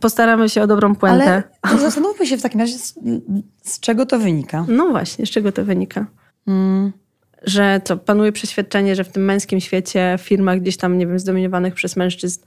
postaramy 0.01 0.49
się 0.49 0.61
o 0.61 0.67
dobrą 0.67 0.95
puentę. 0.95 1.43
Ale 1.61 1.79
zastanówmy 1.79 2.27
się 2.27 2.37
w 2.37 2.41
takim 2.41 2.59
razie, 2.59 2.77
z, 2.77 2.93
z 3.61 3.79
czego 3.79 4.05
to 4.05 4.19
wynika. 4.19 4.65
No 4.67 4.87
właśnie, 4.89 5.25
z 5.25 5.29
czego 5.29 5.51
to 5.51 5.65
wynika? 5.65 6.05
Mm. 6.47 6.91
Że 7.43 7.81
co, 7.83 7.97
panuje 7.97 8.31
przeświadczenie, 8.31 8.95
że 8.95 9.03
w 9.03 9.09
tym 9.09 9.25
męskim 9.25 9.59
świecie, 9.59 10.15
w 10.17 10.21
firmach 10.21 10.59
gdzieś 10.59 10.77
tam, 10.77 10.97
nie 10.97 11.07
wiem, 11.07 11.19
zdominowanych 11.19 11.73
przez 11.73 11.95
mężczyzn, 11.95 12.41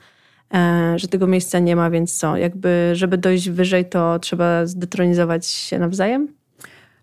e, 0.55 0.95
że 0.97 1.09
tego 1.09 1.27
miejsca 1.27 1.59
nie 1.59 1.77
ma, 1.77 1.91
więc 1.91 2.19
co, 2.19 2.37
jakby, 2.37 2.91
żeby 2.93 3.19
dojść 3.19 3.51
wyżej, 3.51 3.85
to 3.89 4.19
trzeba 4.19 4.67
zdetronizować 4.67 5.47
się 5.47 5.79
nawzajem? 5.79 6.29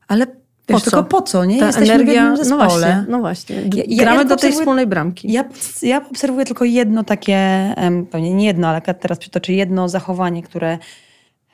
Ale 0.07 0.27
Wiesz, 0.69 0.83
tylko 0.83 1.03
po 1.03 1.21
co, 1.21 1.45
nie? 1.45 1.59
Ta 1.59 1.65
Jesteśmy 1.65 1.93
energia, 1.93 2.35
w 2.35 2.47
no 2.47 2.55
właśnie, 2.55 3.05
no 3.09 3.19
właśnie. 3.19 3.55
Ja, 3.87 4.03
Gramy 4.03 4.21
ja 4.21 4.25
do 4.25 4.35
tej 4.35 4.51
wspólnej 4.51 4.87
bramki. 4.87 5.31
Ja, 5.31 5.43
ja 5.81 6.07
obserwuję 6.09 6.45
tylko 6.45 6.65
jedno 6.65 7.03
takie, 7.03 7.73
pewnie 8.11 8.33
nie 8.33 8.45
jedno, 8.45 8.67
ale 8.67 8.81
teraz 8.81 9.17
przytoczę 9.17 9.53
jedno 9.53 9.89
zachowanie, 9.89 10.43
które, 10.43 10.77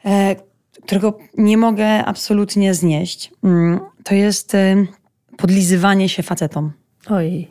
e, 0.06 0.36
którego 0.86 1.18
nie 1.38 1.58
mogę 1.58 2.06
absolutnie 2.06 2.74
znieść. 2.74 3.32
Mm, 3.44 3.80
to 4.04 4.16
jest 4.16 4.54
podlizywanie 5.38 6.10
się 6.10 6.24
facetom. 6.24 6.72
Oj. 7.10 7.48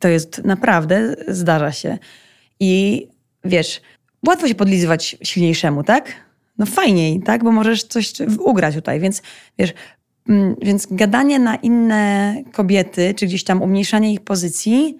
To 0.00 0.08
jest 0.08 0.44
naprawdę, 0.44 1.14
zdarza 1.28 1.72
się. 1.72 1.98
I 2.60 3.06
wiesz, 3.44 3.80
łatwo 4.26 4.48
się 4.48 4.54
podlizywać 4.54 5.16
silniejszemu, 5.22 5.84
tak? 5.84 6.12
No 6.58 6.66
fajniej, 6.66 7.20
tak? 7.22 7.44
Bo 7.44 7.52
możesz 7.52 7.84
coś 7.84 8.12
ugrać 8.38 8.74
tutaj, 8.74 9.00
więc 9.00 9.22
wiesz, 9.58 9.74
więc 10.62 10.86
gadanie 10.90 11.38
na 11.38 11.56
inne 11.56 12.34
kobiety, 12.52 13.14
czy 13.14 13.26
gdzieś 13.26 13.44
tam 13.44 13.62
umniejszanie 13.62 14.12
ich 14.12 14.20
pozycji, 14.20 14.98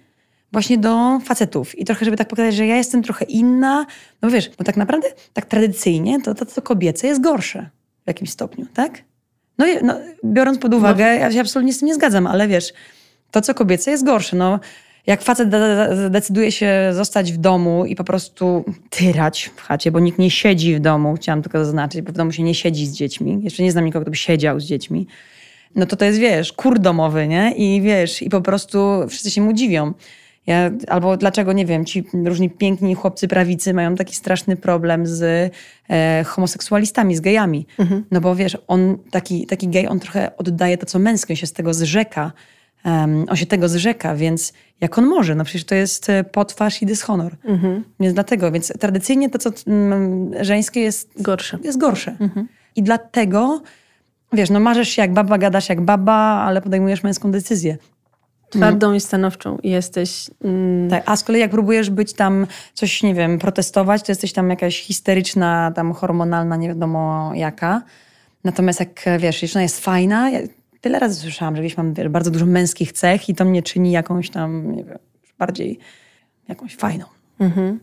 właśnie 0.53 0.79
do 0.79 1.21
facetów. 1.25 1.79
I 1.79 1.85
trochę, 1.85 2.05
żeby 2.05 2.17
tak 2.17 2.29
pokazać, 2.29 2.55
że 2.55 2.67
ja 2.67 2.77
jestem 2.77 3.03
trochę 3.03 3.25
inna. 3.25 3.87
No 4.23 4.31
wiesz, 4.31 4.51
bo 4.59 4.65
tak 4.65 4.77
naprawdę, 4.77 5.09
tak 5.33 5.47
tradycyjnie, 5.47 6.21
to 6.21 6.35
to, 6.35 6.47
to 6.47 6.63
kobiece 6.63 7.07
jest 7.07 7.21
gorsze 7.21 7.71
w 8.05 8.07
jakimś 8.07 8.31
stopniu, 8.31 8.67
tak? 8.75 9.03
No, 9.59 9.67
no 9.83 9.95
biorąc 10.25 10.59
pod 10.59 10.75
uwagę, 10.75 11.05
no. 11.05 11.21
ja 11.21 11.33
się 11.33 11.41
absolutnie 11.41 11.73
z 11.73 11.79
tym 11.79 11.89
nie 11.89 11.95
zgadzam, 11.95 12.27
ale 12.27 12.49
wiesz, 12.49 12.73
to 13.31 13.41
co 13.41 13.55
kobiece 13.55 13.91
jest 13.91 14.05
gorsze. 14.05 14.37
No, 14.37 14.61
jak 15.07 15.23
facet 15.23 15.49
decyduje 16.11 16.53
się 16.53 16.91
zostać 16.93 17.33
w 17.33 17.37
domu 17.37 17.85
i 17.87 17.97
po 17.97 18.05
prostu 18.05 18.65
tyrać 18.91 19.51
w 19.57 19.61
chacie, 19.61 19.91
bo 19.91 20.01
nikt 20.01 20.19
nie 20.19 20.31
siedzi 20.31 20.75
w 20.75 20.81
domu, 20.81 21.15
chciałam 21.15 21.43
tylko 21.43 21.65
zaznaczyć, 21.65 22.03
bo 22.03 22.13
w 22.13 22.17
domu 22.17 22.33
się 22.33 22.43
nie 22.43 22.55
siedzi 22.55 22.87
z 22.87 22.93
dziećmi. 22.93 23.41
Jeszcze 23.43 23.63
nie 23.63 23.73
znam 23.73 23.85
nikogo, 23.85 24.03
kto 24.03 24.11
by 24.11 24.17
siedział 24.17 24.61
z 24.61 24.65
dziećmi. 24.65 25.07
No 25.75 25.87
to 25.87 25.97
to 25.97 26.05
jest, 26.05 26.19
wiesz, 26.19 26.53
kur 26.53 26.79
domowy, 26.79 27.29
nie? 27.29 27.53
I 27.57 27.81
wiesz, 27.81 28.23
i 28.23 28.31
po 28.31 28.41
prostu 28.41 28.79
wszyscy 29.09 29.31
się 29.31 29.41
mu 29.41 29.53
dziwią. 29.53 29.93
Ja, 30.47 30.71
albo 30.89 31.17
dlaczego, 31.17 31.53
nie 31.53 31.67
wiem, 31.67 31.85
ci 31.85 32.05
różni 32.25 32.51
piękni 32.51 32.95
chłopcy 32.95 33.29
prawicy 33.29 33.75
mają 33.75 33.95
taki 33.95 34.17
straszny 34.17 34.57
problem 34.57 35.07
z 35.07 35.53
e, 35.91 36.25
homoseksualistami, 36.25 37.17
z 37.17 37.21
gejami. 37.21 37.67
Mhm. 37.79 38.05
No 38.11 38.21
bo 38.21 38.35
wiesz, 38.35 38.59
on, 38.67 38.99
taki, 39.11 39.47
taki 39.47 39.69
gej, 39.69 39.89
on 39.89 40.01
trochę 40.01 40.37
oddaje 40.37 40.79
to, 40.79 40.87
co 40.87 40.99
męskie, 40.99 41.37
się 41.37 41.47
z 41.47 41.53
tego 41.53 41.75
zrzeka. 41.75 42.33
Um, 42.85 43.27
on 43.29 43.37
się 43.37 43.47
tego 43.47 43.69
zrzeka, 43.69 44.15
więc 44.15 44.53
jak 44.81 44.99
on 44.99 45.07
może? 45.07 45.35
No 45.35 45.45
przecież 45.45 45.65
to 45.65 45.75
jest 45.75 46.11
e, 46.11 46.25
potwarz 46.25 46.83
i 46.83 46.87
dyshonor. 46.87 47.37
Mhm. 47.45 47.85
Więc 48.01 48.15
dlatego, 48.15 48.53
więc 48.53 48.73
tradycyjnie 48.81 49.31
to, 49.31 49.39
co 49.39 49.51
mm, 49.67 50.31
żeńskie 50.45 50.81
jest 50.81 51.23
gorsze. 51.23 51.59
Jest 51.65 51.79
gorsze. 51.79 52.17
Mhm. 52.21 52.49
I 52.77 52.83
dlatego, 52.83 53.63
wiesz, 54.33 54.51
no 54.51 54.61
marzysz 54.61 54.89
się 54.89 55.03
jak 55.03 55.13
baba, 55.13 55.39
gadasz 55.39 55.69
jak 55.69 55.81
baba, 55.81 56.45
ale 56.47 56.63
podejmujesz 56.63 57.03
męską 57.03 57.33
decyzję. 57.33 57.77
Twardą 58.51 58.87
mm. 58.87 58.97
i 58.97 59.01
stanowczą 59.01 59.59
jesteś... 59.63 60.31
Mm. 60.45 60.91
Tak, 60.91 61.03
a 61.07 61.17
z 61.17 61.25
kolei 61.25 61.41
jak 61.41 61.51
próbujesz 61.51 61.91
być 61.91 62.13
tam 62.13 62.47
coś, 62.75 63.03
nie 63.03 63.15
wiem, 63.15 63.39
protestować, 63.39 64.03
to 64.03 64.13
jesteś 64.13 64.33
tam 64.33 64.51
jakaś 64.51 64.83
histeryczna, 64.83 65.73
tam 65.75 65.93
hormonalna, 65.93 66.57
nie 66.57 66.69
wiadomo 66.69 67.33
jaka. 67.35 67.83
Natomiast 68.45 68.81
jak, 68.81 69.05
wiesz, 69.19 69.43
jeśli 69.43 69.57
ona 69.57 69.63
jest 69.63 69.81
fajna, 69.81 70.31
tyle 70.83 70.99
razy 70.99 71.21
słyszałam, 71.21 71.57
że 71.57 71.63
gdzieś 71.63 71.77
mam 71.77 71.95
bardzo 72.11 72.31
dużo 72.31 72.47
męskich 72.47 72.93
cech 72.93 73.29
i 73.29 73.35
to 73.35 73.45
mnie 73.45 73.63
czyni 73.63 73.93
jakąś 73.93 74.31
tam, 74.31 74.77
nie 74.77 74.85
wiem, 74.85 74.99
bardziej 75.39 75.79
jakąś 76.49 76.77
fajną. 76.77 77.05
Mhm. 77.41 77.81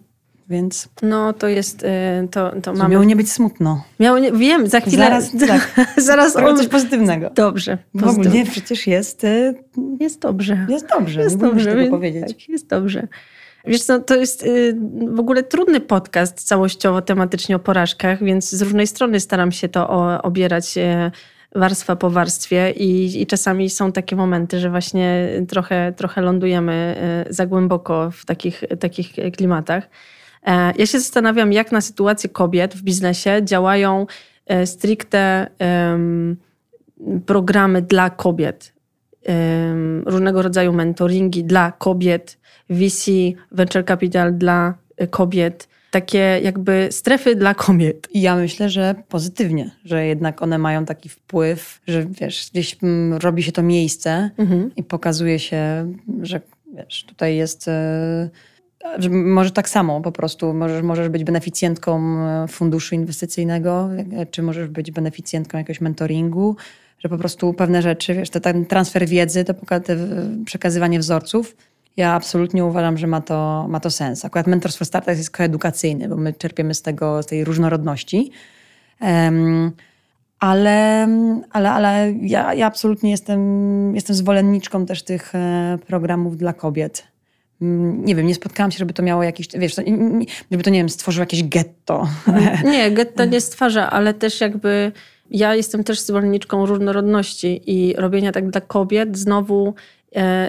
Więc... 0.50 0.90
No 1.02 1.34
to 1.34 1.48
jest, 1.48 1.84
y, 1.84 1.88
to, 2.32 2.52
to 2.62 2.74
mamy... 2.74 2.90
Miało 2.90 3.04
nie 3.04 3.16
być 3.16 3.32
smutno. 3.32 3.84
Miało 4.00 4.20
nie... 4.20 4.32
Wiem, 4.32 4.68
za 4.68 4.80
chwilę... 4.80 5.06
Zaraz, 5.06 5.32
tak. 5.48 5.88
Zaraz 5.98 6.36
o... 6.36 6.54
coś 6.54 6.68
pozytywnego. 6.68 7.30
Dobrze. 7.36 7.78
W 7.94 8.08
ogóle 8.08 8.32
przecież 8.52 8.88
jest... 8.88 9.24
Y, 9.24 9.54
jest 10.00 10.20
dobrze. 10.20 10.66
Jest 10.70 10.88
dobrze, 10.88 11.22
jest 11.22 11.36
nie 11.36 11.42
dobrze, 11.42 11.76
tego 11.76 11.90
powiedzieć. 11.90 12.28
Tak, 12.28 12.50
jest 12.50 12.68
dobrze. 12.68 13.08
Wiesz 13.66 13.84
co, 13.84 14.00
to 14.00 14.16
jest 14.16 14.44
y, 14.44 14.78
w 15.08 15.20
ogóle 15.20 15.44
trudny 15.44 15.80
podcast 15.80 16.48
całościowo, 16.48 17.02
tematycznie 17.02 17.56
o 17.56 17.60
porażkach, 17.60 18.24
więc 18.24 18.50
z 18.50 18.62
różnej 18.62 18.88
strony 18.88 19.20
staram 19.20 19.52
się 19.52 19.70
to 19.70 19.90
obierać 20.24 20.76
warstwa 21.56 21.96
po 21.96 22.10
warstwie 22.10 22.72
i, 22.72 23.22
i 23.22 23.28
czasami 23.28 23.70
są 23.70 23.92
takie 23.92 24.16
momenty, 24.16 24.60
że 24.60 24.70
właśnie 24.70 25.30
trochę, 25.48 25.94
trochę 25.98 26.22
lądujemy 26.22 26.96
za 27.30 27.46
głęboko 27.46 28.12
w 28.12 28.26
takich, 28.26 28.64
takich 28.80 29.14
klimatach. 29.38 29.90
E, 30.44 30.74
ja 30.78 30.86
się 30.86 31.00
zastanawiam, 31.00 31.54
jak 31.54 31.72
na 31.72 31.82
sytuację 31.82 32.30
kobiet 32.30 32.74
w 32.76 32.82
biznesie 32.82 33.42
działają 33.44 34.08
e, 34.46 34.66
stricte 34.68 35.48
programy 37.26 37.82
dla 37.82 38.10
kobiet, 38.10 38.74
różnego 40.06 40.42
rodzaju 40.42 40.74
mentoringi 40.74 41.44
dla 41.44 41.72
kobiet, 41.72 42.38
VC, 42.70 43.12
venture 43.52 43.86
capital 43.86 44.34
dla 44.38 44.74
e, 44.98 45.08
kobiet, 45.08 45.70
takie 45.92 46.40
jakby 46.44 46.88
strefy 46.92 47.36
dla 47.36 47.54
kobiet. 47.54 48.08
Ja 48.14 48.36
myślę, 48.36 48.70
że 48.70 48.96
pozytywnie, 49.10 49.72
że 49.86 50.06
jednak 50.06 50.42
one 50.42 50.58
mają 50.58 50.86
taki 50.86 51.10
wpływ, 51.10 51.82
że 51.88 52.06
wiesz, 52.06 52.50
gdzieś 52.52 52.78
mm, 52.84 53.18
robi 53.18 53.44
się 53.44 53.52
to 53.52 53.64
miejsce 53.64 54.30
mhm. 54.38 54.72
i 54.76 54.84
pokazuje 54.84 55.40
się, 55.40 55.94
że 56.22 56.42
wiesz, 56.74 57.04
tutaj 57.04 57.36
jest 57.36 57.70
może 59.12 59.52
tak 59.52 59.70
samo 59.70 60.02
po 60.02 60.12
prostu. 60.12 60.54
Możesz, 60.54 60.84
możesz 60.84 61.10
być 61.10 61.24
beneficjentką 61.24 62.20
e, 62.20 62.48
funduszu 62.48 62.96
inwestycyjnego, 62.96 63.90
e, 64.18 64.26
czy 64.26 64.42
możesz 64.42 64.68
być 64.68 64.92
beneficjentką 64.92 65.58
jakiegoś 65.58 65.82
mentoringu, 65.82 66.56
że 67.00 67.10
po 67.10 67.18
prostu 67.18 67.54
pewne 67.54 67.82
rzeczy, 67.82 68.14
wiesz, 68.14 68.30
ten 68.30 68.66
transfer 68.66 69.08
wiedzy, 69.08 69.44
to 69.44 69.54
przekazywanie 70.46 71.00
wzorców, 71.00 71.56
ja 72.00 72.14
absolutnie 72.14 72.66
uważam, 72.66 72.98
że 72.98 73.08
ma 73.08 73.22
to, 73.22 73.66
ma 73.70 73.80
to 73.80 73.90
sens. 73.90 74.26
Akurat 74.26 74.48
Mentorstwo 74.48 74.86
Startup 74.86 75.18
jest 75.18 75.32
koedukacyjny, 75.32 76.10
bo 76.10 76.16
my 76.16 76.34
czerpiemy 76.34 76.74
z 76.74 76.82
tego, 76.82 77.24
z 77.24 77.26
tej 77.26 77.44
różnorodności. 77.44 78.32
Um, 79.02 79.72
ale, 80.40 81.08
ale, 81.52 81.72
ale 81.72 82.14
ja, 82.22 82.54
ja 82.54 82.66
absolutnie 82.66 83.12
jestem, 83.12 83.96
jestem 83.96 84.16
zwolenniczką 84.16 84.86
też 84.86 85.04
tych 85.04 85.36
e, 85.36 85.78
programów 85.88 86.38
dla 86.38 86.54
kobiet 86.54 87.10
Mm, 87.62 88.06
nie 88.06 88.16
wiem, 88.16 88.28
nie 88.28 88.36
spotkałam 88.36 88.72
się, 88.72 88.78
żeby 88.78 88.94
to 88.94 89.04
miało 89.04 89.24
jakiś, 89.24 89.48
wiesz, 89.58 89.76
żeby 90.52 90.64
to, 90.64 90.70
nie 90.70 90.80
wiem, 90.80 90.90
stworzyło 90.90 91.22
jakieś 91.22 91.44
getto. 91.44 92.08
Nie, 92.72 92.92
getto 92.92 93.26
nie 93.26 93.42
stwarza, 93.42 93.90
ale 93.90 94.14
też 94.14 94.42
jakby 94.42 94.92
ja 95.32 95.56
jestem 95.56 95.84
też 95.84 96.00
zwolenniczką 96.00 96.66
różnorodności 96.66 97.62
i 97.66 97.94
robienia 97.98 98.32
tak 98.32 98.50
dla 98.50 98.62
kobiet 98.62 99.18
znowu 99.18 99.74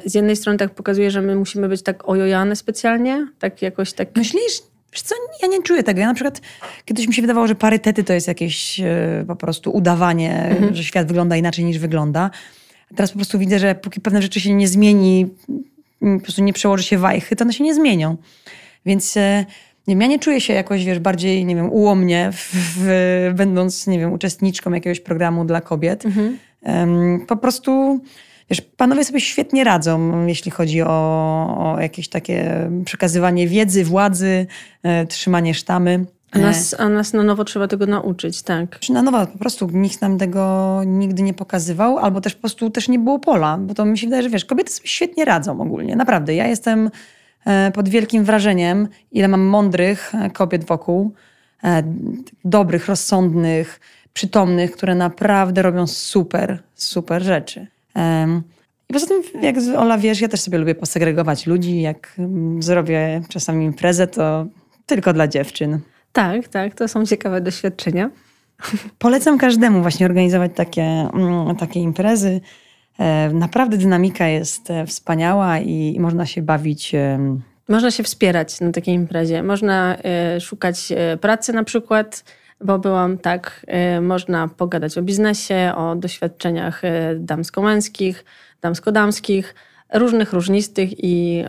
z 0.04 0.14
jednej 0.14 0.36
strony 0.36 0.58
tak 0.58 0.74
pokazuje, 0.74 1.10
że 1.10 1.22
my 1.22 1.36
musimy 1.36 1.68
być 1.68 1.82
tak 1.82 2.08
ojojane 2.08 2.56
specjalnie, 2.56 3.26
tak 3.38 3.62
jakoś 3.62 3.92
tak... 3.92 4.08
Myślisz? 4.16 4.62
Wiesz 4.92 5.02
co, 5.02 5.14
ja 5.42 5.48
nie 5.48 5.62
czuję 5.62 5.82
tego. 5.82 6.00
Ja 6.00 6.06
na 6.06 6.14
przykład 6.14 6.40
kiedyś 6.84 7.08
mi 7.08 7.14
się 7.14 7.22
wydawało, 7.22 7.46
że 7.46 7.54
parytety 7.54 8.04
to 8.04 8.12
jest 8.12 8.28
jakieś 8.28 8.80
e, 8.80 9.24
po 9.26 9.36
prostu 9.36 9.70
udawanie, 9.70 10.44
mhm. 10.44 10.74
że 10.74 10.84
świat 10.84 11.06
wygląda 11.06 11.36
inaczej 11.36 11.64
niż 11.64 11.78
wygląda. 11.78 12.30
A 12.92 12.94
teraz 12.94 13.10
po 13.10 13.18
prostu 13.18 13.38
widzę, 13.38 13.58
że 13.58 13.74
póki 13.74 14.00
pewne 14.00 14.22
rzeczy 14.22 14.40
się 14.40 14.54
nie 14.54 14.68
zmieni, 14.68 15.26
po 16.00 16.20
prostu 16.22 16.42
nie 16.42 16.52
przełoży 16.52 16.84
się 16.84 16.98
wajchy, 16.98 17.36
to 17.36 17.44
one 17.44 17.52
się 17.52 17.64
nie 17.64 17.74
zmienią. 17.74 18.16
Więc 18.86 19.16
e, 19.16 19.44
nie 19.86 19.94
wiem, 19.94 20.00
ja 20.00 20.06
nie 20.06 20.18
czuję 20.18 20.40
się 20.40 20.52
jakoś, 20.52 20.84
wiesz, 20.84 20.98
bardziej, 20.98 21.44
nie 21.44 21.56
wiem, 21.56 21.72
ułomnie, 21.72 22.30
w, 22.32 22.50
w, 22.54 23.32
będąc, 23.34 23.86
nie 23.86 23.98
wiem, 23.98 24.12
uczestniczką 24.12 24.72
jakiegoś 24.72 25.00
programu 25.00 25.44
dla 25.44 25.60
kobiet. 25.60 26.04
Mhm. 26.06 26.38
Po 27.26 27.36
prostu, 27.36 28.00
wiesz, 28.50 28.60
panowie 28.60 29.04
sobie 29.04 29.20
świetnie 29.20 29.64
radzą, 29.64 30.26
jeśli 30.26 30.50
chodzi 30.50 30.82
o, 30.82 31.74
o 31.74 31.80
jakieś 31.80 32.08
takie 32.08 32.70
przekazywanie 32.84 33.48
wiedzy, 33.48 33.84
władzy, 33.84 34.46
e, 34.82 35.06
trzymanie 35.06 35.54
sztamy. 35.54 36.04
A 36.32 36.38
nas, 36.38 36.74
a 36.78 36.88
nas 36.88 37.12
na 37.12 37.22
nowo 37.22 37.44
trzeba 37.44 37.68
tego 37.68 37.86
nauczyć, 37.86 38.42
tak. 38.42 38.78
Na 38.90 39.02
nowo 39.02 39.26
po 39.26 39.38
prostu 39.38 39.70
nikt 39.72 40.00
nam 40.00 40.18
tego 40.18 40.80
nigdy 40.86 41.22
nie 41.22 41.34
pokazywał, 41.34 41.98
albo 41.98 42.20
też 42.20 42.34
po 42.34 42.40
prostu 42.40 42.70
też 42.70 42.88
nie 42.88 42.98
było 42.98 43.18
pola, 43.18 43.58
bo 43.58 43.74
to 43.74 43.84
mi 43.84 43.98
się 43.98 44.06
wydaje, 44.06 44.22
że 44.22 44.30
wiesz, 44.30 44.44
kobiety 44.44 44.72
sobie 44.72 44.88
świetnie 44.88 45.24
radzą 45.24 45.60
ogólnie, 45.60 45.96
naprawdę. 45.96 46.34
Ja 46.34 46.46
jestem 46.46 46.90
e, 47.46 47.70
pod 47.70 47.88
wielkim 47.88 48.24
wrażeniem, 48.24 48.88
ile 49.12 49.28
mam 49.28 49.40
mądrych 49.40 50.14
e, 50.14 50.30
kobiet 50.30 50.64
wokół, 50.64 51.12
e, 51.64 51.82
dobrych, 52.44 52.88
rozsądnych, 52.88 53.80
przytomnych, 54.12 54.72
które 54.72 54.94
naprawdę 54.94 55.62
robią 55.62 55.86
super, 55.86 56.62
super 56.74 57.22
rzeczy. 57.22 57.66
I 58.90 58.92
poza 58.92 59.06
tym, 59.06 59.22
jak 59.42 59.56
Ola 59.76 59.98
wiesz, 59.98 60.20
ja 60.20 60.28
też 60.28 60.40
sobie 60.40 60.58
lubię 60.58 60.74
posegregować 60.74 61.46
ludzi. 61.46 61.80
Jak 61.80 62.14
mm, 62.18 62.62
zrobię 62.62 63.22
czasami 63.28 63.64
imprezę, 63.64 64.06
to 64.06 64.46
tylko 64.86 65.12
dla 65.12 65.28
dziewczyn. 65.28 65.78
Tak, 66.12 66.48
tak, 66.48 66.74
to 66.74 66.88
są 66.88 67.06
ciekawe 67.06 67.40
doświadczenia. 67.40 68.10
Polecam 68.98 69.38
każdemu 69.38 69.82
właśnie 69.82 70.06
organizować 70.06 70.52
takie, 70.54 70.82
mm, 70.82 71.56
takie 71.56 71.80
imprezy. 71.80 72.40
E, 73.00 73.30
naprawdę 73.34 73.76
dynamika 73.76 74.26
jest 74.26 74.70
e, 74.70 74.86
wspaniała 74.86 75.58
i, 75.58 75.96
można 76.00 76.26
się 76.26 76.42
bawić. 76.42 76.92
Można 77.68 77.90
się 77.90 78.02
wspierać 78.02 78.60
na 78.60 78.72
takiej 78.72 78.94
imprezie. 78.94 79.42
Można 79.42 79.96
e, 80.04 80.40
szukać 80.40 80.92
pracy 81.20 81.52
na 81.52 81.64
przykład, 81.64 82.24
bo 82.60 82.78
byłam 82.78 83.18
tak, 83.18 83.66
można 84.00 84.48
pogadać 84.48 84.98
o 84.98 85.02
biznesie, 85.02 85.72
o 85.76 85.96
doświadczeniach 85.96 86.82
damsko-męskich, 87.16 88.24
damsko-damskich, 88.60 89.54
różnych, 89.94 90.32
różnistych 90.32 91.04
i 91.04 91.44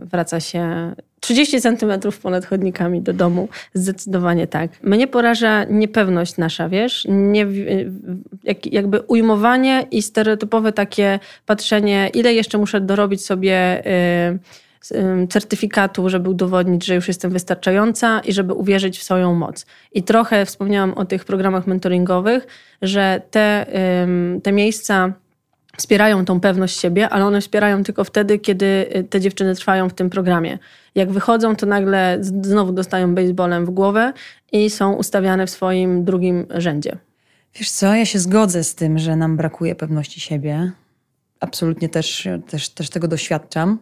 wraca 0.00 0.40
się 0.40 0.92
30 1.26 1.60
centymetrów 1.60 2.18
ponad 2.18 2.46
chodnikami 2.46 3.00
do 3.00 3.12
domu. 3.12 3.48
Zdecydowanie 3.74 4.46
tak. 4.46 4.82
Mnie 4.82 5.06
poraża 5.06 5.64
niepewność 5.64 6.36
nasza, 6.36 6.68
wiesz? 6.68 7.06
Nie, 7.08 7.46
jak, 8.44 8.66
jakby 8.66 9.00
ujmowanie 9.00 9.86
i 9.90 10.02
stereotypowe 10.02 10.72
takie 10.72 11.18
patrzenie, 11.46 12.10
ile 12.14 12.34
jeszcze 12.34 12.58
muszę 12.58 12.80
dorobić 12.80 13.24
sobie 13.24 13.82
y, 13.86 13.90
y, 13.90 14.38
certyfikatu, 15.28 16.08
żeby 16.08 16.30
udowodnić, 16.30 16.84
że 16.84 16.94
już 16.94 17.08
jestem 17.08 17.30
wystarczająca 17.30 18.20
i 18.20 18.32
żeby 18.32 18.52
uwierzyć 18.52 18.98
w 18.98 19.02
swoją 19.02 19.34
moc. 19.34 19.66
I 19.92 20.02
trochę 20.02 20.46
wspomniałam 20.46 20.94
o 20.94 21.04
tych 21.04 21.24
programach 21.24 21.66
mentoringowych, 21.66 22.46
że 22.82 23.22
te, 23.30 23.66
te 24.42 24.52
miejsca 24.52 25.12
wspierają 25.76 26.24
tą 26.24 26.40
pewność 26.40 26.80
siebie, 26.80 27.08
ale 27.08 27.24
one 27.24 27.40
wspierają 27.40 27.84
tylko 27.84 28.04
wtedy, 28.04 28.38
kiedy 28.38 28.86
y, 28.96 29.04
te 29.04 29.20
dziewczyny 29.20 29.54
trwają 29.54 29.88
w 29.88 29.94
tym 29.94 30.10
programie. 30.10 30.58
Jak 30.94 31.10
wychodzą, 31.10 31.56
to 31.56 31.66
nagle 31.66 32.18
znowu 32.20 32.72
dostają 32.72 33.14
baseballem 33.14 33.66
w 33.66 33.70
głowę 33.70 34.12
i 34.52 34.70
są 34.70 34.92
ustawiane 34.92 35.46
w 35.46 35.50
swoim 35.50 36.04
drugim 36.04 36.46
rzędzie. 36.50 36.98
Wiesz 37.54 37.70
co, 37.70 37.94
ja 37.94 38.04
się 38.04 38.18
zgodzę 38.18 38.64
z 38.64 38.74
tym, 38.74 38.98
że 38.98 39.16
nam 39.16 39.36
brakuje 39.36 39.74
pewności 39.74 40.20
siebie. 40.20 40.72
Absolutnie 41.40 41.88
też, 41.88 42.28
też, 42.46 42.68
też 42.68 42.90
tego 42.90 43.08
doświadczam. 43.08 43.78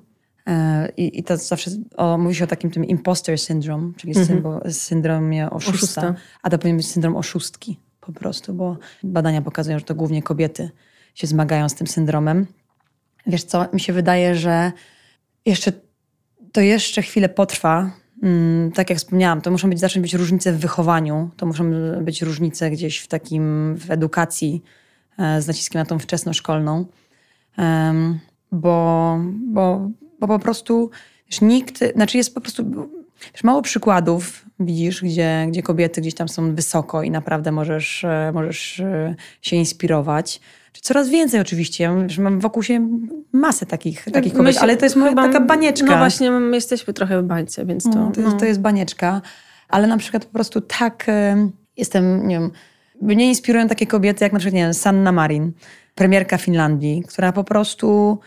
E, 0.46 0.88
I, 0.96 1.18
i 1.18 1.24
to 1.24 1.36
zawsze 1.36 1.70
o, 1.96 2.18
mówi 2.18 2.34
się 2.34 2.44
o 2.44 2.46
takim 2.46 2.70
tym 2.70 2.84
imposter 2.84 3.38
syndrome, 3.38 3.92
czyli 3.96 4.18
mhm. 4.18 4.72
syndromie 4.72 5.50
oszusta, 5.50 5.76
oszusta, 5.76 6.14
a 6.42 6.50
to 6.50 6.58
powinien 6.58 6.76
być 6.76 6.90
syndrom 6.90 7.16
oszustki 7.16 7.80
po 8.00 8.12
prostu, 8.12 8.54
bo 8.54 8.76
badania 9.02 9.42
pokazują, 9.42 9.78
że 9.78 9.84
to 9.84 9.94
głównie 9.94 10.22
kobiety 10.22 10.70
się 11.14 11.26
zmagają 11.26 11.68
z 11.68 11.74
tym 11.74 11.86
syndromem. 11.86 12.46
Wiesz 13.26 13.44
co, 13.44 13.66
mi 13.72 13.80
się 13.80 13.92
wydaje, 13.92 14.34
że 14.34 14.72
jeszcze 15.46 15.72
to 16.52 16.60
jeszcze 16.60 17.02
chwilę 17.02 17.28
potrwa. 17.28 17.90
Mm, 18.22 18.72
tak 18.72 18.90
jak 18.90 18.98
wspomniałam, 18.98 19.40
to 19.40 19.50
muszą 19.50 19.70
być, 19.70 19.80
zacząć 19.80 20.02
być 20.02 20.14
różnice 20.14 20.52
w 20.52 20.58
wychowaniu, 20.58 21.30
to 21.36 21.46
muszą 21.46 21.70
być 22.00 22.22
różnice 22.22 22.70
gdzieś 22.70 22.98
w 22.98 23.08
takim, 23.08 23.76
w 23.76 23.90
edukacji 23.90 24.62
e, 25.18 25.42
z 25.42 25.46
naciskiem 25.46 25.78
na 25.78 25.86
tą 25.86 25.98
wczesnoszkolną. 25.98 26.86
Bo, 28.52 29.18
bo, 29.46 29.90
bo 30.26 30.38
po 30.38 30.42
prostu 30.44 30.90
wiesz, 31.30 31.40
nikt, 31.40 31.92
znaczy 31.94 32.16
jest 32.16 32.34
po 32.34 32.40
prostu 32.40 32.64
wiesz, 33.32 33.44
mało 33.44 33.62
przykładów, 33.62 34.44
widzisz, 34.60 35.02
gdzie, 35.02 35.46
gdzie 35.48 35.62
kobiety 35.62 36.00
gdzieś 36.00 36.14
tam 36.14 36.28
są 36.28 36.54
wysoko 36.54 37.02
i 37.02 37.10
naprawdę 37.10 37.52
możesz, 37.52 38.04
e, 38.04 38.30
możesz 38.34 38.80
e, 38.80 39.14
się 39.42 39.56
inspirować. 39.56 40.40
Coraz 40.72 41.08
więcej 41.08 41.40
oczywiście. 41.40 41.90
Mam 42.18 42.40
wokół 42.40 42.62
się 42.62 42.88
masę 43.32 43.66
takich, 43.66 44.04
takich 44.12 44.34
kobiet, 44.34 44.58
ale 44.60 44.76
to 44.76 44.86
jest 44.86 44.94
chyba, 44.94 45.26
taka 45.26 45.40
banieczka. 45.40 45.86
No 45.86 45.96
właśnie, 45.96 46.30
my 46.30 46.56
jesteśmy 46.56 46.94
trochę 46.94 47.22
w 47.22 47.24
bańce, 47.24 47.66
więc 47.66 47.84
to... 47.84 47.90
No, 47.90 48.10
to, 48.10 48.20
jest, 48.20 48.32
no. 48.32 48.38
to 48.38 48.44
jest 48.44 48.60
banieczka. 48.60 49.22
Ale 49.68 49.86
na 49.86 49.96
przykład 49.96 50.24
po 50.24 50.32
prostu 50.32 50.60
tak 50.60 51.06
jestem, 51.76 52.28
nie 52.28 52.34
wiem, 52.34 52.50
mnie 53.02 53.28
inspirują 53.28 53.68
takie 53.68 53.86
kobiety 53.86 54.24
jak 54.24 54.32
na 54.32 54.38
przykład, 54.38 54.54
nie 54.54 54.62
wiem, 54.62 54.74
Sanna 54.74 55.12
Marin, 55.12 55.52
premierka 55.94 56.38
Finlandii, 56.38 57.02
która 57.08 57.32
po 57.32 57.44
prostu 57.44 58.18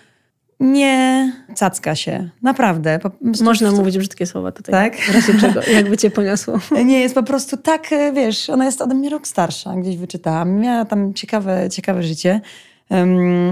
nie 0.59 1.31
cacka 1.55 1.95
się. 1.95 2.29
Naprawdę. 2.41 2.99
Można 3.43 3.71
mówić 3.71 3.97
brzydkie 3.97 4.25
słowa 4.25 4.51
tutaj. 4.51 4.71
Tak? 4.71 5.01
W 5.01 5.13
razie 5.13 5.39
czego? 5.39 5.61
Jakby 5.73 5.97
cię 5.97 6.11
poniosło. 6.11 6.59
Nie, 6.85 6.99
jest 6.99 7.15
po 7.15 7.23
prostu 7.23 7.57
tak, 7.57 7.93
e, 7.93 8.13
wiesz, 8.13 8.49
ona 8.49 8.65
jest 8.65 8.81
ode 8.81 8.95
mnie 8.95 9.09
rok 9.09 9.27
starsza, 9.27 9.75
gdzieś 9.75 9.97
wyczytałam. 9.97 10.59
Miała 10.59 10.85
tam 10.85 11.13
ciekawe, 11.13 11.69
ciekawe 11.71 12.03
życie. 12.03 12.41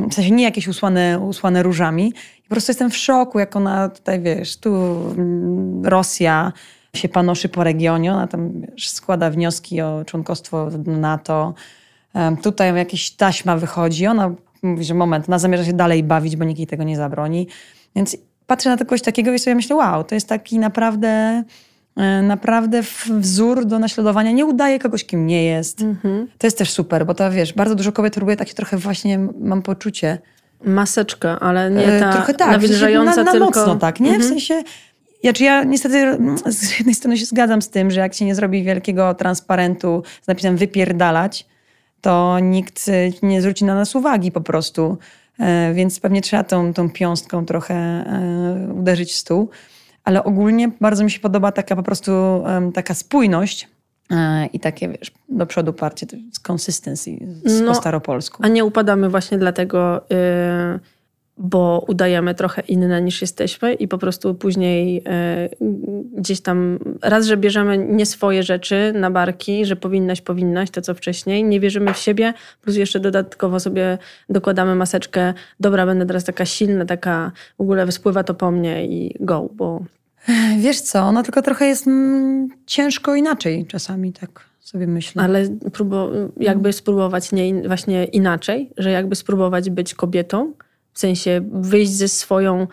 w 0.10 0.14
sensie 0.14 0.32
nie 0.32 0.44
jakieś 0.44 0.68
usłane, 0.68 1.20
usłane 1.20 1.64
różami. 1.64 2.14
Po 2.44 2.50
prostu 2.50 2.70
jestem 2.70 2.90
w 2.90 2.98
szoku, 2.98 3.40
jak 3.40 3.56
ona 3.56 3.90
tutaj, 3.90 4.22
wiesz, 4.22 4.58
tu 4.58 4.76
mm, 5.18 5.86
Rosja 5.86 6.54
się 6.96 7.10
panoszy 7.10 7.50
po 7.50 7.64
regionie. 7.64 8.14
Ona 8.14 8.28
tam 8.28 8.62
wiesz, 8.62 8.90
składa 8.90 9.30
wnioski 9.30 9.82
o 9.82 10.06
członkostwo 10.06 10.68
w 10.70 10.88
NATO. 10.88 11.54
Tutaj 12.44 12.76
jakieś 12.76 13.12
taśma 13.12 13.58
wychodzi. 13.58 14.08
Ona 14.08 14.32
mówi, 14.66 14.84
że 14.84 14.94
moment, 14.94 15.26
ona 15.28 15.40
zamierza 15.40 15.66
się 15.66 15.74
dalej 15.74 16.04
bawić, 16.04 16.36
bo 16.36 16.46
nikt 16.46 16.60
jej 16.60 16.68
tego 16.68 16.84
nie 16.84 16.98
zabroni. 16.98 17.48
Więc 17.96 18.18
patrzę 18.48 18.70
na 18.70 18.78
to 18.78 18.86
kogoś 18.86 19.02
takiego 19.02 19.34
i 19.34 19.40
sobie 19.40 19.56
myślę, 19.56 19.76
wow, 19.76 20.04
to 20.04 20.16
jest 20.16 20.30
taki 20.30 20.60
naprawdę 20.60 21.44
e, 21.96 22.22
naprawdę 22.22 22.82
wzór 23.10 23.66
do 23.66 23.80
naśladowania. 23.80 24.32
Nie 24.32 24.46
udaje 24.46 24.80
kogoś, 24.80 25.06
kim 25.06 25.28
nie 25.28 25.44
jest. 25.44 25.82
Mhm. 25.82 26.28
To 26.38 26.48
jest 26.48 26.58
też 26.58 26.72
super, 26.72 27.06
bo 27.06 27.14
to 27.14 27.32
wiesz, 27.32 27.54
bardzo 27.54 27.76
dużo 27.76 27.92
kobiet 27.92 28.14
próbuje 28.14 28.38
takie 28.38 28.54
trochę 28.54 28.78
właśnie, 28.78 29.20
mam 29.40 29.62
poczucie... 29.62 30.18
Maseczka, 30.66 31.40
ale 31.40 31.72
nie 31.72 31.86
e, 31.86 32.00
ta 32.00 32.14
trochę 32.14 32.34
tak, 32.34 32.52
nawilżająca 32.52 33.16
na, 33.16 33.24
na 33.24 33.32
tylko... 33.32 33.46
mocno 33.46 33.76
tak, 33.76 34.00
nie? 34.00 34.10
Mhm. 34.10 34.26
W 34.26 34.30
sensie... 34.30 34.64
Ja, 35.24 35.34
czy 35.34 35.44
ja 35.44 35.64
niestety 35.64 36.18
z 36.46 36.78
jednej 36.78 36.96
strony 36.96 37.18
się 37.18 37.26
zgadzam 37.26 37.62
z 37.62 37.70
tym, 37.70 37.92
że 37.92 38.00
jak 38.00 38.14
się 38.14 38.26
nie 38.26 38.36
zrobi 38.36 38.64
wielkiego 38.64 39.14
transparentu 39.14 40.04
z 40.22 40.28
napisem 40.28 40.58
wypierdalać, 40.58 41.46
to 42.06 42.40
nikt 42.40 42.88
y, 42.88 43.14
nie 43.24 43.42
zwróci 43.42 43.66
na 43.66 43.76
nas 43.76 43.96
uwagi 43.96 44.32
po 44.32 44.42
prostu. 44.42 44.98
E, 45.40 45.74
więc 45.74 46.00
pewnie 46.00 46.22
trzeba 46.22 46.44
tą, 46.44 46.74
tą 46.74 46.90
piąstką 46.90 47.46
trochę 47.46 47.76
e, 47.76 48.74
uderzyć 48.74 49.12
w 49.12 49.16
stół. 49.16 49.50
Ale 50.04 50.24
ogólnie 50.24 50.72
bardzo 50.82 51.04
mi 51.04 51.12
się 51.12 51.20
podoba 51.20 51.52
taka 51.52 51.76
po 51.76 51.84
prostu 51.84 52.12
taka 52.74 52.94
spójność 52.94 53.68
e, 54.12 54.46
i 54.46 54.60
takie, 54.60 54.90
wiesz, 54.90 55.12
do 55.30 55.46
przodu 55.46 55.74
parcie, 55.74 56.06
consistency 56.48 57.18
no, 57.62 57.68
po 57.68 57.76
staropolsku. 57.76 58.44
A 58.44 58.48
nie 58.48 58.66
upadamy 58.66 59.10
właśnie 59.10 59.38
dlatego... 59.38 60.06
Yy 60.10 60.95
bo 61.38 61.86
udajemy 61.88 62.36
trochę 62.36 62.62
inne 62.62 63.02
niż 63.02 63.22
jesteśmy 63.22 63.74
i 63.74 63.88
po 63.88 63.98
prostu 63.98 64.36
później 64.36 65.04
e, 65.06 65.50
gdzieś 66.18 66.42
tam 66.42 66.80
raz, 67.02 67.26
że 67.26 67.38
bierzemy 67.38 67.78
nie 67.78 68.06
swoje 68.06 68.44
rzeczy 68.44 68.94
na 68.96 69.12
barki, 69.12 69.66
że 69.66 69.76
powinnaś, 69.76 70.22
powinnaś, 70.22 70.70
to 70.70 70.82
co 70.82 70.94
wcześniej, 70.94 71.44
nie 71.44 71.60
wierzymy 71.60 71.94
w 71.94 71.98
siebie, 71.98 72.34
plus 72.62 72.76
jeszcze 72.76 73.00
dodatkowo 73.00 73.60
sobie 73.60 73.98
dokładamy 74.30 74.76
maseczkę, 74.76 75.34
dobra, 75.60 75.86
będę 75.86 76.06
teraz 76.06 76.24
taka 76.24 76.46
silna, 76.46 76.86
taka 76.86 77.32
w 77.58 77.62
ogóle 77.62 77.92
spływa 77.92 78.24
to 78.24 78.34
po 78.34 78.52
mnie 78.52 78.86
i 78.86 79.16
go, 79.20 79.50
bo... 79.54 79.84
Wiesz 80.58 80.82
co, 80.82 81.12
no 81.12 81.24
tylko 81.24 81.42
trochę 81.42 81.66
jest 81.66 81.88
mm, 81.88 82.50
ciężko 82.66 83.16
inaczej 83.16 83.66
czasami, 83.66 84.14
tak 84.14 84.46
sobie 84.60 84.88
myślę. 84.88 85.24
Ale 85.24 85.46
próbo- 85.46 86.30
jakby 86.38 86.74
spróbować 86.74 87.32
nie, 87.32 87.68
właśnie 87.68 88.06
inaczej, 88.06 88.72
że 88.78 88.92
jakby 88.92 89.16
spróbować 89.16 89.70
być 89.70 89.94
kobietą, 89.94 90.54
w 90.96 91.00
sensie 91.00 91.42
wyjść 91.52 91.92
ze 91.92 92.08
swoją 92.08 92.68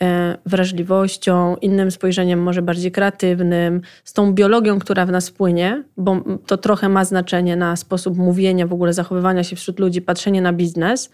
e, 0.00 0.38
wrażliwością, 0.46 1.56
innym 1.56 1.90
spojrzeniem, 1.90 2.42
może 2.42 2.62
bardziej 2.62 2.92
kreatywnym, 2.92 3.80
z 4.04 4.12
tą 4.12 4.32
biologią, 4.32 4.78
która 4.78 5.06
w 5.06 5.10
nas 5.10 5.30
płynie, 5.30 5.84
bo 5.96 6.20
to 6.46 6.56
trochę 6.56 6.88
ma 6.88 7.04
znaczenie 7.04 7.56
na 7.56 7.76
sposób 7.76 8.16
mówienia, 8.16 8.66
w 8.66 8.72
ogóle 8.72 8.92
zachowywania 8.92 9.44
się 9.44 9.56
wśród 9.56 9.78
ludzi, 9.78 10.02
patrzenie 10.02 10.42
na 10.42 10.52
biznes. 10.52 11.10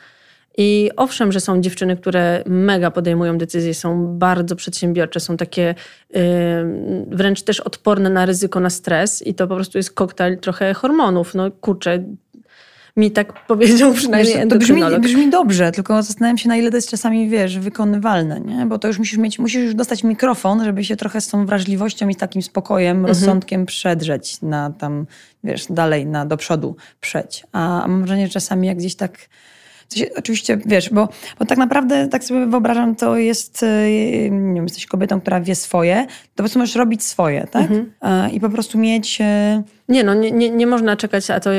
I 0.59 0.91
owszem, 0.97 1.33
że 1.33 1.41
są 1.41 1.61
dziewczyny, 1.61 1.97
które 1.97 2.43
mega 2.47 2.91
podejmują 2.91 3.39
decyzje, 3.39 3.75
są 3.75 4.19
bardzo 4.19 4.57
przedsiębiorcze, 4.57 5.21
są 5.21 5.37
takie 5.37 5.75
yy, 6.11 6.23
wręcz 7.11 7.43
też 7.43 7.61
odporne 7.61 8.11
na 8.11 8.27
ryzyko, 8.27 8.61
na 8.61 8.71
stres 8.71 9.27
i 9.27 9.35
to 9.35 9.47
po 9.47 9.55
prostu 9.55 9.79
jest 9.79 9.93
koktajl 9.93 10.39
trochę 10.39 10.75
hormonów. 10.75 11.35
No 11.35 11.51
kurczę, 11.51 12.05
mi 12.97 13.11
tak 13.11 13.47
powiedział 13.47 13.93
przynajmniej 14.03 14.35
wiesz, 14.35 14.49
To 14.49 14.59
brzmi, 14.59 14.83
brzmi 15.01 15.31
dobrze, 15.31 15.73
tylko 15.73 16.03
zastanawiam 16.03 16.39
się, 16.39 16.49
na 16.49 16.57
ile 16.57 16.71
to 16.71 16.77
jest 16.77 16.91
czasami, 16.91 17.29
wiesz, 17.29 17.59
wykonywalne, 17.59 18.41
nie? 18.41 18.67
Bo 18.67 18.79
to 18.79 18.89
już 18.89 18.99
musisz 18.99 19.19
mieć, 19.19 19.39
musisz 19.39 19.63
już 19.63 19.75
dostać 19.75 20.05
mikrofon, 20.05 20.65
żeby 20.65 20.85
się 20.85 20.97
trochę 20.97 21.21
z 21.21 21.29
tą 21.29 21.47
wrażliwością 21.47 22.09
i 22.09 22.17
takim 22.17 22.43
spokojem, 22.43 22.97
mhm. 22.97 23.07
rozsądkiem 23.07 23.67
przedrzeć 23.67 24.43
na 24.43 24.71
tam, 24.71 25.07
wiesz, 25.45 25.67
dalej, 25.71 26.07
na, 26.07 26.27
do 26.27 26.37
przodu 26.37 26.77
przeć. 27.01 27.47
A, 27.53 27.83
a 27.83 27.89
mam 27.89 28.01
wrażenie, 28.01 28.27
że 28.27 28.33
czasami 28.33 28.67
jak 28.67 28.79
gdzieś 28.79 28.95
tak 28.95 29.29
oczywiście, 30.17 30.59
wiesz, 30.67 30.91
bo, 30.91 31.09
bo 31.39 31.45
tak 31.45 31.59
naprawdę, 31.59 32.09
tak 32.09 32.25
sobie 32.25 32.47
wyobrażam, 32.47 32.97
to 32.97 33.17
jest, 33.17 33.63
e, 33.63 33.91
nie 34.31 34.55
wiem, 34.55 34.65
jesteś 34.65 34.87
kobietą, 34.87 35.21
która 35.21 35.41
wie 35.41 35.55
swoje, 35.55 36.07
to 36.07 36.37
po 36.37 36.43
prostu 36.43 36.59
możesz 36.59 36.75
robić 36.75 37.03
swoje, 37.03 37.47
tak? 37.51 37.71
Mhm. 37.71 38.31
I 38.33 38.41
po 38.41 38.51
prostu 38.51 38.79
mieć 38.79 39.19
e, 39.21 39.63
nie, 39.89 40.05
no 40.05 40.15
nie, 40.15 40.31
nie, 40.31 40.51
nie 40.51 40.67
można 40.67 40.97
czekać 40.97 41.27
to, 41.27 41.51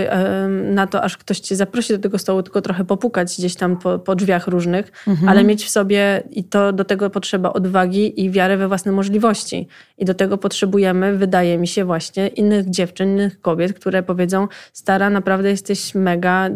na 0.64 0.88
to, 0.88 1.02
aż 1.04 1.18
ktoś 1.18 1.40
cię 1.40 1.56
zaprosi 1.56 1.94
do 1.94 2.00
tego 2.00 2.18
stołu, 2.18 2.44
tylko 2.44 2.62
trochę 2.62 2.86
popukać 2.86 3.36
gdzieś 3.38 3.56
tam 3.56 3.78
po, 3.78 4.00
po 4.00 4.16
drzwiach 4.16 4.48
różnych, 4.48 4.92
mhm. 5.08 5.30
ale 5.30 5.44
mieć 5.44 5.66
w 5.66 5.70
sobie 5.70 6.24
i 6.32 6.44
to 6.44 6.74
do 6.74 6.86
tego 6.86 7.10
potrzeba 7.10 7.54
odwagi 7.54 8.22
i 8.26 8.32
wiary 8.32 8.58
we 8.58 8.68
własne 8.68 8.92
możliwości. 8.92 9.68
I 9.98 10.06
do 10.06 10.14
tego 10.14 10.38
potrzebujemy, 10.38 11.18
wydaje 11.18 11.58
mi 11.58 11.68
się, 11.68 11.86
właśnie 11.86 12.28
innych 12.28 12.70
dziewczyn, 12.70 13.10
innych 13.10 13.42
kobiet, 13.42 13.74
które 13.74 14.04
powiedzą, 14.04 14.48
stara, 14.74 15.10
naprawdę 15.10 15.50
jesteś 15.50 15.96
mega, 15.96 16.50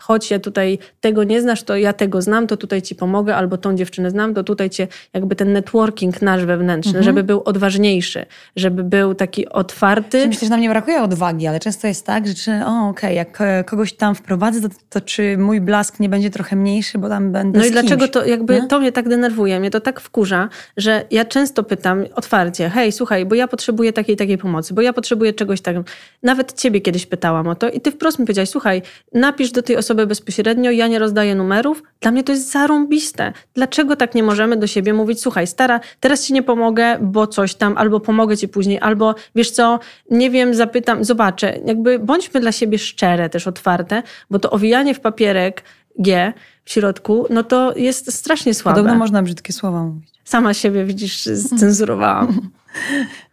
choć 0.00 0.30
ja 0.30 0.38
tutaj 0.38 0.78
tego 1.00 1.24
nie 1.24 1.40
znasz, 1.40 1.62
to 1.62 1.76
ja 1.76 1.92
tego 1.92 2.22
znam, 2.22 2.46
to 2.46 2.56
tutaj 2.56 2.82
ci 2.82 2.94
pomogę, 2.94 3.36
albo 3.36 3.56
tą 3.56 3.74
dziewczynę 3.74 4.10
znam, 4.10 4.34
to 4.34 4.44
tutaj 4.44 4.70
cię, 4.70 4.88
jakby 5.14 5.36
ten 5.36 5.52
networking 5.52 6.22
nasz 6.22 6.44
wewnętrzny, 6.44 6.90
mhm. 6.98 7.04
żeby 7.04 7.22
był 7.22 7.42
odważniejszy, 7.44 8.26
żeby 8.56 8.84
był 8.84 9.14
taki 9.14 9.48
otwarty. 9.48 10.28
Myślę, 10.28 10.46
że 10.46 10.50
nam 10.50 10.60
nie 10.60 10.70
brakuje 10.70 11.02
odwagi, 11.08 11.46
ale 11.46 11.60
często 11.60 11.86
jest 11.86 12.06
tak, 12.06 12.26
że 12.26 12.34
czy, 12.34 12.52
o 12.64 12.88
okej, 12.88 12.90
okay, 12.90 13.14
jak 13.14 13.40
e, 13.40 13.64
kogoś 13.64 13.92
tam 13.92 14.14
wprowadzę, 14.14 14.60
to, 14.60 14.68
to, 14.90 15.00
czy 15.00 15.38
mój 15.38 15.60
blask 15.60 16.00
nie 16.00 16.08
będzie 16.08 16.30
trochę 16.30 16.56
mniejszy, 16.56 16.98
bo 16.98 17.08
tam 17.08 17.32
będę 17.32 17.58
No 17.58 17.64
i 17.64 17.70
dlaczego 17.70 18.08
to 18.08 18.24
jakby, 18.26 18.54
nie? 18.54 18.66
to 18.66 18.80
mnie 18.80 18.92
tak 18.92 19.08
denerwuje, 19.08 19.60
mnie 19.60 19.70
to 19.70 19.80
tak 19.80 20.00
wkurza, 20.00 20.48
że 20.76 21.04
ja 21.10 21.24
często 21.24 21.62
pytam 21.62 22.04
otwarcie, 22.14 22.68
hej, 22.68 22.92
słuchaj, 22.92 23.26
bo 23.26 23.34
ja 23.34 23.48
potrzebuję 23.48 23.92
takiej 23.92 24.16
takiej 24.16 24.38
pomocy, 24.38 24.74
bo 24.74 24.82
ja 24.82 24.92
potrzebuję 24.92 25.32
czegoś 25.32 25.60
takiego. 25.60 25.84
Nawet 26.22 26.52
ciebie 26.52 26.80
kiedyś 26.80 27.06
pytałam 27.06 27.48
o 27.48 27.54
to 27.54 27.70
i 27.70 27.80
ty 27.80 27.90
wprost 27.90 28.18
mi 28.18 28.24
powiedziałaś, 28.24 28.48
słuchaj, 28.48 28.82
napisz 29.12 29.50
do 29.50 29.62
tej 29.62 29.76
osoby 29.76 30.06
bezpośrednio, 30.06 30.70
ja 30.70 30.86
nie 30.88 30.98
rozdaję 30.98 31.34
numerów. 31.34 31.82
Dla 32.00 32.10
mnie 32.10 32.24
to 32.24 32.32
jest 32.32 32.52
zarąbiste. 32.52 33.32
Dlaczego 33.54 33.96
tak 33.96 34.14
nie 34.14 34.22
możemy 34.22 34.56
do 34.56 34.66
siebie 34.66 34.92
mówić, 34.92 35.20
słuchaj, 35.20 35.46
stara, 35.46 35.80
teraz 36.00 36.26
ci 36.26 36.32
nie 36.32 36.42
pomogę, 36.42 36.98
bo 37.00 37.26
coś 37.26 37.54
tam, 37.54 37.76
albo 37.76 38.00
pomogę 38.00 38.36
ci 38.36 38.48
później, 38.48 38.78
albo 38.80 39.14
wiesz 39.34 39.50
co, 39.50 39.78
nie 40.10 40.30
wiem, 40.30 40.54
zapytam, 40.54 40.97
zobaczę. 41.04 41.58
Jakby 41.64 41.98
bądźmy 41.98 42.40
dla 42.40 42.52
siebie 42.52 42.78
szczere, 42.78 43.28
też 43.28 43.46
otwarte, 43.46 44.02
bo 44.30 44.38
to 44.38 44.50
owijanie 44.50 44.94
w 44.94 45.00
papierek 45.00 45.62
G 45.98 46.32
w 46.64 46.70
środku, 46.70 47.26
no 47.30 47.42
to 47.42 47.76
jest 47.76 48.12
strasznie 48.12 48.54
słabe. 48.54 48.76
Podobno 48.76 48.98
można 48.98 49.22
brzydkie 49.22 49.52
słowa 49.52 49.82
mówić. 49.82 50.10
Sama 50.24 50.54
siebie, 50.54 50.84
widzisz, 50.84 51.28
zcenzurowałam. 51.34 52.40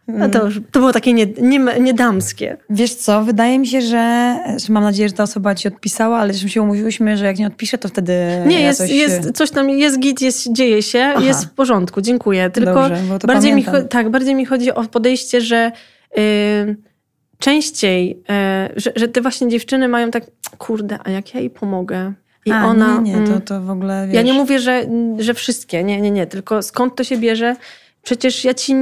No 0.08 0.28
to, 0.28 0.48
to 0.70 0.78
było 0.78 0.92
takie 0.92 1.12
niedamskie. 1.12 2.46
Nie, 2.46 2.50
nie 2.50 2.76
Wiesz 2.76 2.94
co, 2.94 3.24
wydaje 3.24 3.58
mi 3.58 3.66
się, 3.66 3.82
że, 3.82 4.36
że 4.66 4.72
mam 4.72 4.82
nadzieję, 4.82 5.08
że 5.08 5.14
ta 5.14 5.22
osoba 5.22 5.54
ci 5.54 5.68
odpisała, 5.68 6.18
ale 6.18 6.32
żeśmy 6.32 6.48
się 6.48 6.62
umówiłyśmy, 6.62 7.16
że 7.16 7.24
jak 7.24 7.38
nie 7.38 7.46
odpisze, 7.46 7.78
to 7.78 7.88
wtedy 7.88 8.12
Nie, 8.46 8.60
ja 8.60 8.66
jest, 8.66 8.78
coś... 8.78 8.90
jest 8.90 9.32
coś 9.32 9.50
tam, 9.50 9.70
jest 9.70 9.98
git, 9.98 10.20
jest, 10.20 10.52
dzieje 10.52 10.82
się, 10.82 11.12
Aha. 11.16 11.24
jest 11.24 11.44
w 11.44 11.50
porządku, 11.50 12.00
dziękuję. 12.00 12.50
Tylko 12.50 12.88
Dobrze, 12.88 13.26
bardziej, 13.26 13.54
mi, 13.54 13.64
tak, 13.90 14.10
bardziej 14.10 14.34
mi 14.34 14.44
chodzi 14.44 14.72
o 14.72 14.84
podejście, 14.84 15.40
że 15.40 15.72
yy, 16.16 16.76
częściej, 17.38 18.08
yy, 18.08 18.80
że, 18.80 18.92
że 18.96 19.08
te 19.08 19.20
właśnie 19.20 19.48
dziewczyny 19.48 19.88
mają 19.88 20.10
tak, 20.10 20.24
kurde, 20.58 20.98
a 21.04 21.10
jak 21.10 21.34
ja 21.34 21.40
jej 21.40 21.50
pomogę? 21.50 22.12
I 22.46 22.52
a, 22.52 22.66
ona... 22.66 23.00
Nie, 23.00 23.12
nie, 23.12 23.26
to, 23.26 23.40
to 23.40 23.60
w 23.60 23.70
ogóle, 23.70 24.06
wiesz... 24.06 24.16
Ja 24.16 24.22
nie 24.22 24.32
mówię, 24.32 24.58
że, 24.58 24.86
że 25.18 25.34
wszystkie, 25.34 25.84
nie, 25.84 26.00
nie, 26.00 26.10
nie, 26.10 26.26
tylko 26.26 26.62
skąd 26.62 26.96
to 26.96 27.04
się 27.04 27.18
bierze? 27.18 27.56
Przecież 28.02 28.44
ja 28.44 28.54
ci 28.54 28.74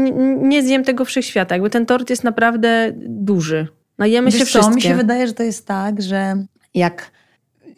nie 0.42 0.62
zjem 0.62 0.84
tego 0.84 1.04
wszechświata. 1.04 1.54
Jakby 1.54 1.70
ten 1.70 1.86
tort 1.86 2.10
jest 2.10 2.24
naprawdę 2.24 2.92
duży. 2.96 3.68
Najemy 3.98 4.30
wiesz 4.30 4.38
się 4.40 4.44
wszystkie. 4.44 4.70
Co, 4.70 4.76
mi 4.76 4.82
się 4.82 4.94
wydaje, 4.94 5.26
że 5.26 5.32
to 5.32 5.42
jest 5.42 5.66
tak, 5.66 6.02
że 6.02 6.44
jak... 6.74 7.10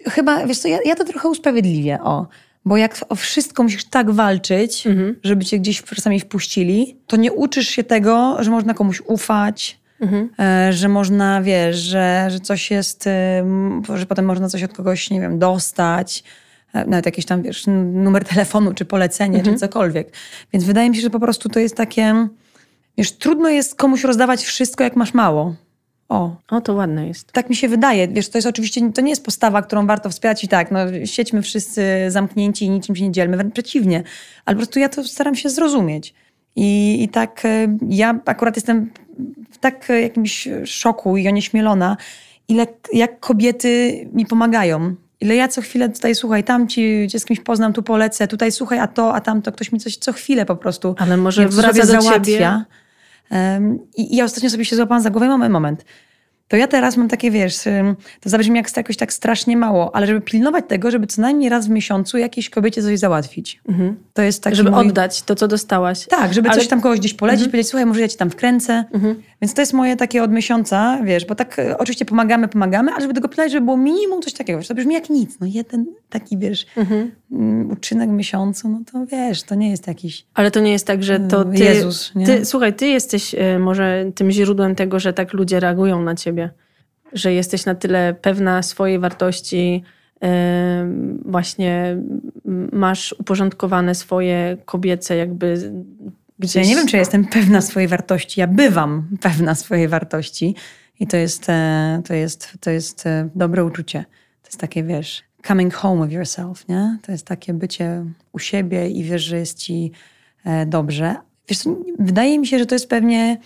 Chyba, 0.04 0.46
wiesz 0.46 0.58
co, 0.58 0.68
ja, 0.68 0.78
ja 0.84 0.94
to 0.94 1.04
trochę 1.04 1.28
usprawiedliwię, 1.28 1.98
o. 2.02 2.26
Bo 2.64 2.76
jak 2.76 3.04
o 3.08 3.14
wszystko 3.14 3.62
musisz 3.62 3.84
tak 3.84 4.10
walczyć, 4.10 4.86
mhm. 4.86 5.16
żeby 5.22 5.44
cię 5.44 5.58
gdzieś 5.58 5.82
czasami 5.82 6.20
wpuścili, 6.20 6.96
to 7.06 7.16
nie 7.16 7.32
uczysz 7.32 7.68
się 7.68 7.84
tego, 7.84 8.36
że 8.40 8.50
można 8.50 8.74
komuś 8.74 9.02
ufać, 9.06 9.78
mhm. 10.00 10.30
E, 10.38 10.72
że 10.72 10.88
można, 10.88 11.42
wiesz, 11.42 11.76
że, 11.76 12.26
że 12.30 12.40
coś 12.40 12.70
jest, 12.70 13.08
że 13.94 14.06
potem 14.06 14.24
można 14.24 14.48
coś 14.48 14.62
od 14.62 14.72
kogoś, 14.72 15.10
nie 15.10 15.20
wiem, 15.20 15.38
dostać 15.38 16.24
E, 16.76 16.86
nawet 16.86 17.06
jakiś 17.06 17.24
tam, 17.24 17.42
wiesz, 17.42 17.64
numer 17.92 18.24
telefonu, 18.24 18.74
czy 18.74 18.84
polecenie, 18.84 19.38
mhm. 19.38 19.56
czy 19.56 19.60
cokolwiek. 19.60 20.12
Więc 20.52 20.64
wydaje 20.64 20.90
mi 20.90 20.96
się, 20.96 21.02
że 21.02 21.10
po 21.10 21.20
prostu 21.20 21.48
to 21.48 21.60
jest 21.60 21.76
takie, 21.76 22.28
wiesz, 22.98 23.12
trudno 23.12 23.48
jest 23.48 23.74
komuś 23.74 24.04
rozdawać 24.04 24.44
wszystko, 24.44 24.84
jak 24.84 24.96
masz 24.96 25.14
mało. 25.14 25.54
O. 26.08 26.36
o, 26.50 26.60
to 26.60 26.74
ładne 26.74 27.08
jest. 27.08 27.32
Tak 27.32 27.50
mi 27.50 27.56
się 27.56 27.68
wydaje. 27.68 28.08
Wiesz, 28.08 28.28
to 28.28 28.38
jest 28.38 28.48
oczywiście, 28.48 28.92
to 28.92 29.00
nie 29.00 29.10
jest 29.10 29.24
postawa, 29.24 29.62
którą 29.62 29.86
warto 29.86 30.10
wspierać 30.10 30.44
i 30.44 30.48
tak, 30.48 30.70
no 30.70 30.78
siedźmy 31.04 31.42
wszyscy 31.42 31.82
zamknięci 32.08 32.64
i 32.64 32.70
niczym 32.70 32.96
się 32.96 33.04
nie 33.04 33.12
dzielmy, 33.12 33.36
wręcz 33.36 33.52
przeciwnie. 33.52 34.02
Ale 34.44 34.54
po 34.54 34.58
prostu 34.58 34.78
ja 34.78 34.88
to 34.88 35.04
staram 35.04 35.34
się 35.34 35.50
zrozumieć. 35.50 36.14
I, 36.56 37.02
i 37.02 37.08
tak 37.08 37.44
e, 37.44 37.76
ja 37.88 38.20
akurat 38.26 38.56
jestem 38.56 38.90
w 39.50 39.58
tak 39.58 39.90
e, 39.90 40.00
jakimś 40.00 40.48
szoku 40.64 41.16
i 41.16 41.28
onieśmielona, 41.28 41.96
ile, 42.48 42.66
jak 42.92 43.20
kobiety 43.20 44.08
mi 44.12 44.26
pomagają 44.26 44.94
Ile 45.20 45.36
ja 45.36 45.48
co 45.48 45.60
chwilę 45.60 45.88
tutaj, 45.88 46.14
słuchaj, 46.14 46.44
tam 46.44 46.68
ci 46.68 47.06
cię 47.10 47.18
z 47.18 47.24
kimś 47.24 47.40
poznam, 47.40 47.72
tu 47.72 47.82
polecę, 47.82 48.28
tutaj 48.28 48.52
słuchaj, 48.52 48.78
a 48.78 48.86
to, 48.86 49.14
a 49.14 49.20
tamto, 49.20 49.52
ktoś 49.52 49.72
mi 49.72 49.80
coś 49.80 49.96
co 49.96 50.12
chwilę 50.12 50.46
po 50.46 50.56
prostu 50.56 50.94
Ale 50.98 51.16
może 51.16 51.48
wraca 51.48 51.80
do 51.80 51.86
załatwia. 51.86 52.20
Ciebie. 52.20 52.64
I, 53.96 54.14
I 54.14 54.16
ja 54.16 54.24
ostatnio 54.24 54.50
sobie 54.50 54.64
się 54.64 54.76
złapałam 54.76 55.02
za 55.02 55.10
głowę, 55.10 55.28
moment, 55.28 55.52
moment 55.52 55.84
to 56.48 56.56
ja 56.56 56.66
teraz 56.66 56.96
mam 56.96 57.08
takie, 57.08 57.30
wiesz, 57.30 57.56
to 58.20 58.30
zabrzmi 58.30 58.56
jak 58.56 58.76
jakoś 58.76 58.96
tak 58.96 59.12
strasznie 59.12 59.56
mało, 59.56 59.96
ale 59.96 60.06
żeby 60.06 60.20
pilnować 60.20 60.64
tego, 60.68 60.90
żeby 60.90 61.06
co 61.06 61.22
najmniej 61.22 61.48
raz 61.48 61.66
w 61.66 61.70
miesiącu 61.70 62.18
jakiejś 62.18 62.50
kobiecie 62.50 62.82
coś 62.82 62.98
załatwić. 62.98 63.60
Mhm. 63.68 63.96
To 64.12 64.22
jest 64.22 64.42
tak, 64.42 64.54
Żeby 64.54 64.70
mój... 64.70 64.88
oddać 64.88 65.22
to, 65.22 65.34
co 65.34 65.48
dostałaś. 65.48 66.06
Tak, 66.06 66.34
żeby 66.34 66.48
ale... 66.48 66.58
coś 66.58 66.68
tam 66.68 66.80
kogoś 66.80 66.98
gdzieś 66.98 67.14
polecić, 67.14 67.40
mhm. 67.40 67.50
powiedzieć, 67.50 67.70
słuchaj, 67.70 67.86
może 67.86 68.00
ja 68.00 68.08
ci 68.08 68.16
tam 68.16 68.30
wkręcę. 68.30 68.84
Mhm. 68.92 69.22
Więc 69.42 69.54
to 69.54 69.62
jest 69.62 69.72
moje 69.72 69.96
takie 69.96 70.22
od 70.22 70.32
miesiąca, 70.32 70.98
wiesz, 71.04 71.24
bo 71.24 71.34
tak 71.34 71.58
e, 71.58 71.78
oczywiście 71.78 72.04
pomagamy, 72.04 72.48
pomagamy, 72.48 72.92
ale 72.92 73.00
żeby 73.00 73.14
tego 73.14 73.28
pilnować, 73.28 73.52
żeby 73.52 73.64
było 73.64 73.76
minimum 73.76 74.22
coś 74.22 74.32
takiego. 74.32 74.58
Wiesz, 74.58 74.68
to 74.68 74.74
brzmi 74.74 74.94
jak 74.94 75.10
nic. 75.10 75.40
No 75.40 75.46
jeden 75.46 75.86
taki, 76.10 76.38
wiesz, 76.38 76.66
mhm. 76.76 77.10
Mm, 77.32 77.70
uczynek 77.70 78.10
miesiącu, 78.10 78.68
no 78.68 78.80
to 78.92 79.06
wiesz, 79.06 79.42
to 79.42 79.54
nie 79.54 79.70
jest 79.70 79.86
jakiś... 79.86 80.26
Ale 80.34 80.50
to 80.50 80.60
nie 80.60 80.72
jest 80.72 80.86
tak, 80.86 81.02
że 81.02 81.20
to 81.20 81.44
ty... 81.44 81.64
Jezus, 81.64 82.12
nie? 82.14 82.26
Ty, 82.26 82.44
słuchaj, 82.44 82.74
ty 82.74 82.86
jesteś 82.86 83.34
y, 83.34 83.58
może 83.58 84.04
tym 84.14 84.30
źródłem 84.30 84.74
tego, 84.74 85.00
że 85.00 85.12
tak 85.12 85.32
ludzie 85.32 85.60
reagują 85.60 86.02
na 86.02 86.14
ciebie 86.14 86.35
że 87.12 87.32
jesteś 87.32 87.64
na 87.64 87.74
tyle 87.74 88.14
pewna 88.14 88.62
swojej 88.62 88.98
wartości, 88.98 89.82
właśnie 91.24 91.96
masz 92.72 93.14
uporządkowane 93.18 93.94
swoje 93.94 94.56
kobiece 94.64 95.16
jakby 95.16 95.72
gdzieś... 96.38 96.54
Ja 96.54 96.70
nie 96.70 96.76
wiem, 96.76 96.86
czy 96.86 96.96
jestem 96.96 97.24
pewna 97.24 97.60
swojej 97.60 97.88
wartości. 97.88 98.40
Ja 98.40 98.46
bywam 98.46 99.08
pewna 99.20 99.54
swojej 99.54 99.88
wartości 99.88 100.54
i 101.00 101.06
to 101.06 101.16
jest, 101.16 101.48
e, 101.48 102.02
to 102.06 102.14
jest, 102.14 102.52
to 102.60 102.70
jest 102.70 103.06
e, 103.06 103.28
dobre 103.34 103.64
uczucie. 103.64 104.04
To 104.42 104.48
jest 104.48 104.60
takie, 104.60 104.84
wiesz, 104.84 105.22
coming 105.46 105.74
home 105.74 106.06
with 106.06 106.16
yourself, 106.16 106.68
nie? 106.68 106.98
To 107.02 107.12
jest 107.12 107.26
takie 107.26 107.54
bycie 107.54 108.04
u 108.32 108.38
siebie 108.38 108.88
i 108.88 109.04
wiesz, 109.04 109.22
że 109.22 109.38
jest 109.38 109.58
ci 109.58 109.92
e, 110.44 110.66
dobrze. 110.66 111.14
Wiesz, 111.48 111.58
wydaje 111.98 112.38
mi 112.38 112.46
się, 112.46 112.58
że 112.58 112.66
to 112.66 112.74
jest 112.74 112.88
pewnie 112.88 113.38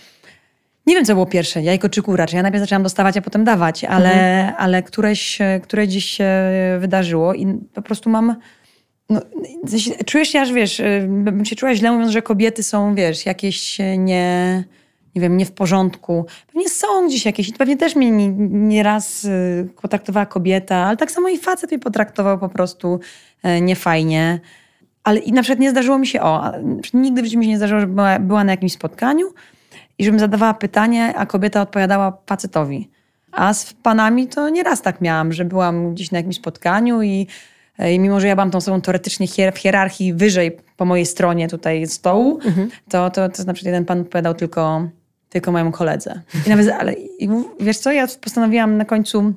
nie 0.86 0.94
wiem, 0.94 1.04
co 1.04 1.14
było 1.14 1.26
pierwsze, 1.26 1.62
jajko 1.62 1.88
czy 1.88 2.02
kura. 2.02 2.26
Czy 2.26 2.36
ja 2.36 2.42
najpierw 2.42 2.62
zaczęłam 2.62 2.82
dostawać, 2.82 3.16
a 3.16 3.22
potem 3.22 3.44
dawać, 3.44 3.84
ale, 3.84 4.12
mhm. 4.12 4.54
ale 4.58 4.82
któreś, 4.82 5.38
które 5.62 5.88
dziś 5.88 6.04
się 6.04 6.30
wydarzyło 6.78 7.34
i 7.34 7.58
po 7.74 7.82
prostu 7.82 8.10
mam... 8.10 8.36
No, 9.10 9.20
czujesz 10.06 10.28
się 10.28 10.40
aż, 10.40 10.52
wiesz, 10.52 10.82
bym 11.08 11.44
się 11.44 11.56
czuła 11.56 11.74
źle 11.74 11.92
mówiąc, 11.92 12.10
że 12.12 12.22
kobiety 12.22 12.62
są, 12.62 12.94
wiesz, 12.94 13.26
jakieś 13.26 13.78
nie, 13.98 14.64
nie 15.14 15.22
wiem, 15.22 15.36
nie 15.36 15.46
w 15.46 15.52
porządku. 15.52 16.26
Pewnie 16.46 16.68
są 16.68 17.06
gdzieś 17.08 17.26
jakieś, 17.26 17.52
pewnie 17.52 17.76
też 17.76 17.96
mnie 17.96 18.28
nieraz 18.50 19.24
nie 19.24 19.64
potraktowała 19.82 20.26
kobieta, 20.26 20.76
ale 20.76 20.96
tak 20.96 21.10
samo 21.10 21.28
i 21.28 21.38
facet 21.38 21.70
mnie 21.70 21.78
potraktował 21.78 22.38
po 22.38 22.48
prostu 22.48 23.00
e, 23.42 23.60
niefajnie. 23.60 24.40
Ale 25.04 25.20
i 25.20 25.32
na 25.32 25.42
przykład 25.42 25.60
nie 25.60 25.70
zdarzyło 25.70 25.98
mi 25.98 26.06
się, 26.06 26.20
o, 26.20 26.52
nigdy 26.94 27.22
w 27.22 27.24
życiu 27.24 27.38
mi 27.38 27.44
się 27.44 27.50
nie 27.50 27.56
zdarzyło, 27.56 27.80
że 27.80 27.86
była, 27.86 28.18
była 28.18 28.44
na 28.44 28.52
jakimś 28.52 28.72
spotkaniu, 28.72 29.26
i 30.00 30.04
żebym 30.04 30.20
zadawała 30.20 30.54
pytanie, 30.54 31.14
a 31.16 31.26
kobieta 31.26 31.62
odpowiadała 31.62 32.18
facetowi. 32.26 32.90
A 33.32 33.54
z 33.54 33.72
panami 33.72 34.26
to 34.26 34.48
nieraz 34.48 34.82
tak 34.82 35.00
miałam, 35.00 35.32
że 35.32 35.44
byłam 35.44 35.94
gdzieś 35.94 36.10
na 36.10 36.18
jakimś 36.18 36.36
spotkaniu 36.36 37.02
i, 37.02 37.26
i 37.92 37.98
mimo, 37.98 38.20
że 38.20 38.28
ja 38.28 38.34
byłam 38.34 38.50
tą 38.50 38.58
osobą 38.58 38.80
teoretycznie 38.80 39.26
hier, 39.26 39.54
w 39.54 39.58
hierarchii 39.58 40.14
wyżej 40.14 40.56
po 40.76 40.84
mojej 40.84 41.06
stronie 41.06 41.48
tutaj 41.48 41.86
stołu, 41.86 42.40
mhm. 42.44 42.70
to, 42.88 43.10
to, 43.10 43.28
to 43.28 43.44
na 43.44 43.52
przykład 43.52 43.66
jeden 43.66 43.84
pan 43.84 44.00
odpowiadał 44.00 44.34
tylko, 44.34 44.88
tylko 45.28 45.52
mojemu 45.52 45.72
koledze. 45.72 46.20
I 46.46 46.50
nawet, 46.50 46.68
ale 46.68 46.92
i 46.92 47.28
wiesz 47.60 47.78
co, 47.78 47.92
ja 47.92 48.06
postanowiłam 48.20 48.76
na 48.76 48.84
końcu 48.84 49.34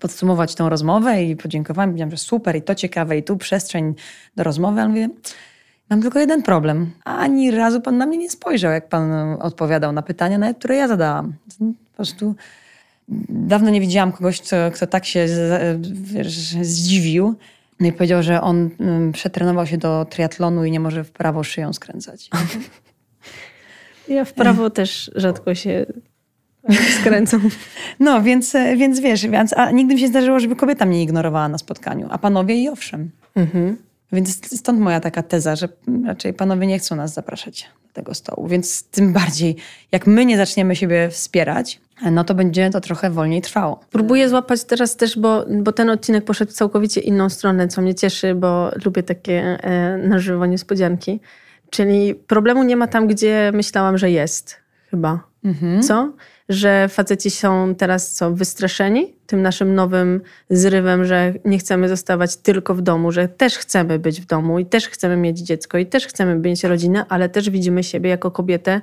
podsumować 0.00 0.54
tą 0.54 0.68
rozmowę 0.68 1.24
i 1.24 1.36
podziękowałam. 1.36 1.90
Powiedziałam, 1.90 2.10
że 2.10 2.16
super 2.16 2.56
i 2.56 2.62
to 2.62 2.74
ciekawe 2.74 3.18
i 3.18 3.22
tu 3.22 3.36
przestrzeń 3.36 3.94
do 4.36 4.44
rozmowy, 4.44 4.80
ale 4.80 4.88
mówię, 4.88 5.08
Mam 5.90 6.02
tylko 6.02 6.18
jeden 6.18 6.42
problem. 6.42 6.90
Ani 7.04 7.50
razu 7.50 7.80
pan 7.80 7.98
na 7.98 8.06
mnie 8.06 8.18
nie 8.18 8.30
spojrzał, 8.30 8.72
jak 8.72 8.88
pan 8.88 9.12
odpowiadał 9.40 9.92
na 9.92 10.02
pytania, 10.02 10.38
nawet 10.38 10.58
które 10.58 10.76
ja 10.76 10.88
zadałam. 10.88 11.32
Po 11.58 11.96
prostu 11.96 12.34
dawno 13.28 13.70
nie 13.70 13.80
widziałam 13.80 14.12
kogoś, 14.12 14.40
kto, 14.40 14.56
kto 14.74 14.86
tak 14.86 15.04
się 15.04 15.26
wiesz, 15.92 16.28
zdziwił. 16.62 17.34
No 17.80 17.86
i 17.86 17.92
powiedział, 17.92 18.22
że 18.22 18.40
on 18.40 18.70
um, 18.78 19.12
przetrenował 19.12 19.66
się 19.66 19.78
do 19.78 20.06
triatlonu 20.10 20.64
i 20.64 20.70
nie 20.70 20.80
może 20.80 21.04
w 21.04 21.10
prawo 21.10 21.44
szyją 21.44 21.72
skręcać. 21.72 22.30
Ja 24.08 24.24
w 24.24 24.32
prawo 24.32 24.70
też 24.70 25.10
rzadko 25.14 25.54
się 25.54 25.86
skręcą. 27.00 27.38
No, 28.00 28.22
więc, 28.22 28.52
więc 28.76 29.00
wiesz, 29.00 29.26
więc, 29.26 29.52
a 29.52 29.70
nigdy 29.70 29.94
mi 29.94 30.00
się 30.00 30.08
zdarzyło, 30.08 30.40
żeby 30.40 30.56
kobieta 30.56 30.86
mnie 30.86 31.02
ignorowała 31.02 31.48
na 31.48 31.58
spotkaniu, 31.58 32.06
a 32.10 32.18
panowie 32.18 32.54
i 32.54 32.68
owszem. 32.68 33.10
Mhm. 33.34 33.76
Więc 34.12 34.58
stąd 34.58 34.80
moja 34.80 35.00
taka 35.00 35.22
teza, 35.22 35.56
że 35.56 35.68
raczej 36.06 36.34
panowie 36.34 36.66
nie 36.66 36.78
chcą 36.78 36.96
nas 36.96 37.14
zapraszać 37.14 37.70
do 37.86 37.92
tego 37.92 38.14
stołu. 38.14 38.48
Więc 38.48 38.82
tym 38.82 39.12
bardziej, 39.12 39.56
jak 39.92 40.06
my 40.06 40.26
nie 40.26 40.36
zaczniemy 40.36 40.76
siebie 40.76 41.10
wspierać, 41.10 41.80
no 42.10 42.24
to 42.24 42.34
będzie 42.34 42.70
to 42.70 42.80
trochę 42.80 43.10
wolniej 43.10 43.42
trwało. 43.42 43.80
Próbuję 43.90 44.28
złapać 44.28 44.64
teraz 44.64 44.96
też, 44.96 45.18
bo, 45.18 45.44
bo 45.62 45.72
ten 45.72 45.90
odcinek 45.90 46.24
poszedł 46.24 46.52
w 46.52 46.54
całkowicie 46.54 47.00
inną 47.00 47.28
stronę, 47.28 47.68
co 47.68 47.82
mnie 47.82 47.94
cieszy, 47.94 48.34
bo 48.34 48.70
lubię 48.84 49.02
takie 49.02 49.58
e, 49.62 49.98
na 49.98 50.18
żywo 50.18 50.46
niespodzianki. 50.46 51.20
Czyli 51.70 52.14
problemu 52.14 52.62
nie 52.62 52.76
ma 52.76 52.86
tam, 52.86 53.06
gdzie 53.06 53.50
myślałam, 53.54 53.98
że 53.98 54.10
jest, 54.10 54.56
chyba. 54.90 55.20
Mhm. 55.44 55.82
Co? 55.82 56.12
Że 56.48 56.88
faceci 56.88 57.30
są 57.30 57.74
teraz 57.74 58.12
co, 58.12 58.30
wystraszeni 58.30 59.14
tym 59.26 59.42
naszym 59.42 59.74
nowym 59.74 60.20
zrywem, 60.50 61.04
że 61.04 61.34
nie 61.44 61.58
chcemy 61.58 61.88
zostawać 61.88 62.36
tylko 62.36 62.74
w 62.74 62.82
domu, 62.82 63.12
że 63.12 63.28
też 63.28 63.58
chcemy 63.58 63.98
być 63.98 64.20
w 64.20 64.26
domu 64.26 64.58
i 64.58 64.66
też 64.66 64.88
chcemy 64.88 65.16
mieć 65.16 65.38
dziecko 65.38 65.78
i 65.78 65.86
też 65.86 66.06
chcemy 66.06 66.34
mieć 66.34 66.64
rodzinę, 66.64 67.04
ale 67.08 67.28
też 67.28 67.50
widzimy 67.50 67.84
siebie 67.84 68.10
jako 68.10 68.30
kobietę 68.30 68.76
y, 68.76 68.80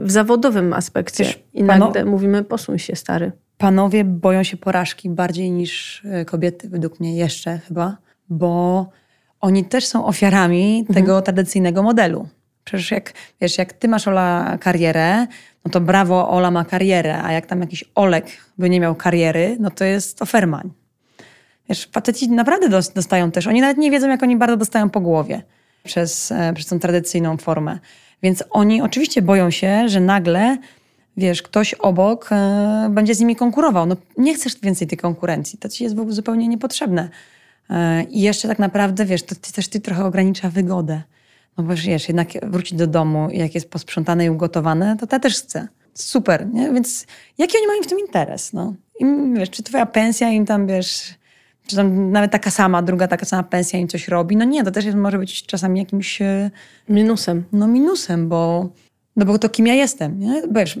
w 0.00 0.10
zawodowym 0.10 0.72
aspekcie. 0.72 1.24
I 1.54 1.62
nagle 1.62 2.04
mówimy, 2.04 2.44
posuń 2.44 2.78
się 2.78 2.96
stary. 2.96 3.32
Panowie 3.58 4.04
boją 4.04 4.42
się 4.42 4.56
porażki 4.56 5.10
bardziej 5.10 5.50
niż 5.50 6.04
y, 6.04 6.24
kobiety, 6.24 6.68
według 6.68 7.00
mnie 7.00 7.16
jeszcze 7.16 7.58
chyba, 7.58 7.96
bo 8.28 8.86
oni 9.40 9.64
też 9.64 9.86
są 9.86 10.06
ofiarami 10.06 10.78
mhm. 10.78 10.94
tego 10.94 11.22
tradycyjnego 11.22 11.82
modelu. 11.82 12.28
Przecież 12.68 12.90
jak, 12.90 13.12
wiesz, 13.40 13.58
jak 13.58 13.72
ty 13.72 13.88
masz 13.88 14.08
Ola 14.08 14.58
karierę, 14.60 15.26
no 15.64 15.70
to 15.70 15.80
brawo, 15.80 16.30
Ola 16.30 16.50
ma 16.50 16.64
karierę, 16.64 17.22
a 17.22 17.32
jak 17.32 17.46
tam 17.46 17.60
jakiś 17.60 17.84
Olek 17.94 18.26
by 18.58 18.70
nie 18.70 18.80
miał 18.80 18.94
kariery, 18.94 19.56
no 19.60 19.70
to 19.70 19.84
jest 19.84 20.22
ofermań. 20.22 20.70
Wiesz, 21.68 21.88
faceci 21.92 22.30
naprawdę 22.30 22.68
dostają 22.94 23.30
też, 23.30 23.46
oni 23.46 23.60
nawet 23.60 23.78
nie 23.78 23.90
wiedzą, 23.90 24.08
jak 24.08 24.22
oni 24.22 24.36
bardzo 24.36 24.56
dostają 24.56 24.90
po 24.90 25.00
głowie 25.00 25.42
przez, 25.84 26.32
e, 26.32 26.52
przez 26.54 26.66
tą 26.66 26.78
tradycyjną 26.78 27.36
formę. 27.36 27.78
Więc 28.22 28.44
oni 28.50 28.82
oczywiście 28.82 29.22
boją 29.22 29.50
się, 29.50 29.88
że 29.88 30.00
nagle, 30.00 30.58
wiesz, 31.16 31.42
ktoś 31.42 31.74
obok 31.74 32.28
e, 32.32 32.88
będzie 32.90 33.14
z 33.14 33.20
nimi 33.20 33.36
konkurował. 33.36 33.86
No 33.86 33.96
nie 34.18 34.34
chcesz 34.34 34.60
więcej 34.60 34.88
tej 34.88 34.98
konkurencji, 34.98 35.58
to 35.58 35.68
ci 35.68 35.84
jest 35.84 35.96
w 35.96 36.00
ogóle 36.00 36.14
zupełnie 36.14 36.48
niepotrzebne. 36.48 37.08
E, 37.70 38.02
I 38.02 38.20
jeszcze 38.20 38.48
tak 38.48 38.58
naprawdę, 38.58 39.04
wiesz, 39.04 39.22
to 39.22 39.34
ty, 39.34 39.52
też 39.52 39.68
ty 39.68 39.80
trochę 39.80 40.04
ogranicza 40.04 40.50
wygodę. 40.50 41.02
No 41.58 41.64
bo 41.64 41.74
wiesz, 41.74 42.08
jednak 42.08 42.28
wrócić 42.42 42.78
do 42.78 42.86
domu 42.86 43.28
jak 43.32 43.54
jest 43.54 43.70
posprzątane 43.70 44.24
i 44.24 44.30
ugotowane, 44.30 44.96
to 44.96 45.06
ta 45.06 45.18
też 45.18 45.38
chce. 45.38 45.68
Super, 45.94 46.46
nie? 46.52 46.72
Więc 46.72 47.06
jaki 47.38 47.58
oni 47.58 47.66
mają 47.66 47.82
w 47.82 47.86
tym 47.86 47.98
interes, 47.98 48.52
no? 48.52 48.74
I, 49.00 49.04
wiesz, 49.34 49.50
czy 49.50 49.62
twoja 49.62 49.86
pensja 49.86 50.30
im 50.30 50.46
tam, 50.46 50.66
wiesz, 50.66 51.14
czy 51.66 51.76
tam 51.76 52.10
nawet 52.10 52.32
taka 52.32 52.50
sama, 52.50 52.82
druga 52.82 53.08
taka 53.08 53.26
sama 53.26 53.42
pensja 53.42 53.78
im 53.78 53.88
coś 53.88 54.08
robi? 54.08 54.36
No 54.36 54.44
nie, 54.44 54.64
to 54.64 54.70
też 54.70 54.84
jest, 54.84 54.96
może 54.96 55.18
być 55.18 55.46
czasami 55.46 55.78
jakimś... 55.78 56.22
E, 56.22 56.50
minusem. 56.88 57.44
No 57.52 57.66
minusem, 57.66 58.28
bo, 58.28 58.68
no 59.16 59.24
bo 59.24 59.38
to 59.38 59.48
kim 59.48 59.66
ja 59.66 59.74
jestem, 59.74 60.20
nie? 60.20 60.42
Bo 60.50 60.60
wiesz, 60.60 60.78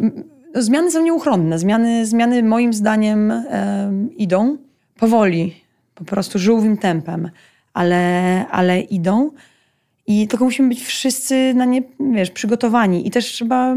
zmiany 0.54 0.90
są 0.90 1.02
nieuchronne. 1.02 1.58
Zmiany, 1.58 2.06
zmiany 2.06 2.42
moim 2.42 2.72
zdaniem 2.72 3.30
e, 3.30 3.92
idą 4.16 4.56
powoli, 4.98 5.54
po 5.94 6.04
prostu 6.04 6.38
żółwim 6.38 6.76
tempem, 6.76 7.30
ale, 7.74 8.44
ale 8.50 8.80
idą 8.80 9.30
i 10.08 10.28
tylko 10.28 10.44
musimy 10.44 10.68
być 10.68 10.84
wszyscy 10.84 11.54
na 11.54 11.64
nie, 11.64 11.82
wiesz, 12.00 12.30
przygotowani 12.30 13.06
i 13.08 13.10
też 13.10 13.26
trzeba, 13.26 13.74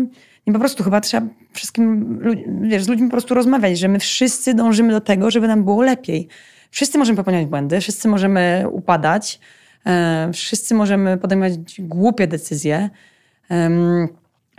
nie 0.47 0.53
po 0.53 0.59
prostu 0.59 0.83
chyba 0.83 1.01
trzeba 1.01 1.27
wszystkim, 1.53 2.19
wiesz, 2.61 2.83
z 2.83 2.87
ludźmi 2.87 3.07
po 3.07 3.11
prostu 3.11 3.33
rozmawiać, 3.33 3.79
że 3.79 3.87
my 3.87 3.99
wszyscy 3.99 4.53
dążymy 4.53 4.93
do 4.93 5.01
tego, 5.01 5.31
żeby 5.31 5.47
nam 5.47 5.63
było 5.63 5.81
lepiej. 5.81 6.27
Wszyscy 6.71 6.97
możemy 6.97 7.17
popełniać 7.17 7.45
błędy, 7.45 7.81
wszyscy 7.81 8.07
możemy 8.07 8.65
upadać, 8.71 9.39
e, 9.85 10.29
wszyscy 10.33 10.75
możemy 10.75 11.17
podejmować 11.17 11.53
głupie 11.79 12.27
decyzje. 12.27 12.89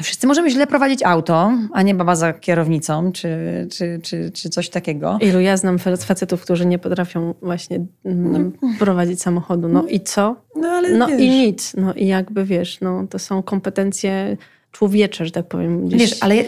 Wszyscy 0.02 0.26
możemy 0.26 0.50
źle 0.50 0.66
prowadzić 0.66 1.02
auto, 1.02 1.52
a 1.72 1.82
nie 1.82 1.94
baba 1.94 2.16
za 2.16 2.32
kierownicą, 2.32 3.12
czy, 3.12 3.28
czy, 3.70 4.00
czy, 4.02 4.30
czy 4.30 4.50
coś 4.50 4.68
takiego. 4.68 5.18
Ilu 5.20 5.40
ja 5.40 5.56
znam 5.56 5.78
facetów, 5.78 6.42
którzy 6.42 6.66
nie 6.66 6.78
potrafią 6.78 7.34
właśnie 7.42 7.84
mm, 8.04 8.52
no. 8.62 8.68
prowadzić 8.78 9.22
samochodu. 9.22 9.68
No 9.68 9.86
i 9.86 10.00
co? 10.00 10.36
No, 10.56 10.68
ale 10.68 10.90
no 10.90 11.08
i 11.08 11.28
nic. 11.28 11.74
No 11.76 11.94
i 11.94 12.06
jakby 12.06 12.44
wiesz, 12.44 12.80
no, 12.80 13.06
to 13.10 13.18
są 13.18 13.42
kompetencje 13.42 14.36
człowiecze, 14.72 15.26
że 15.26 15.30
tak 15.30 15.46
powiem. 15.46 15.86
Gdzieś... 15.86 16.00
Wiesz, 16.00 16.22
ale 16.22 16.36
ja, 16.36 16.44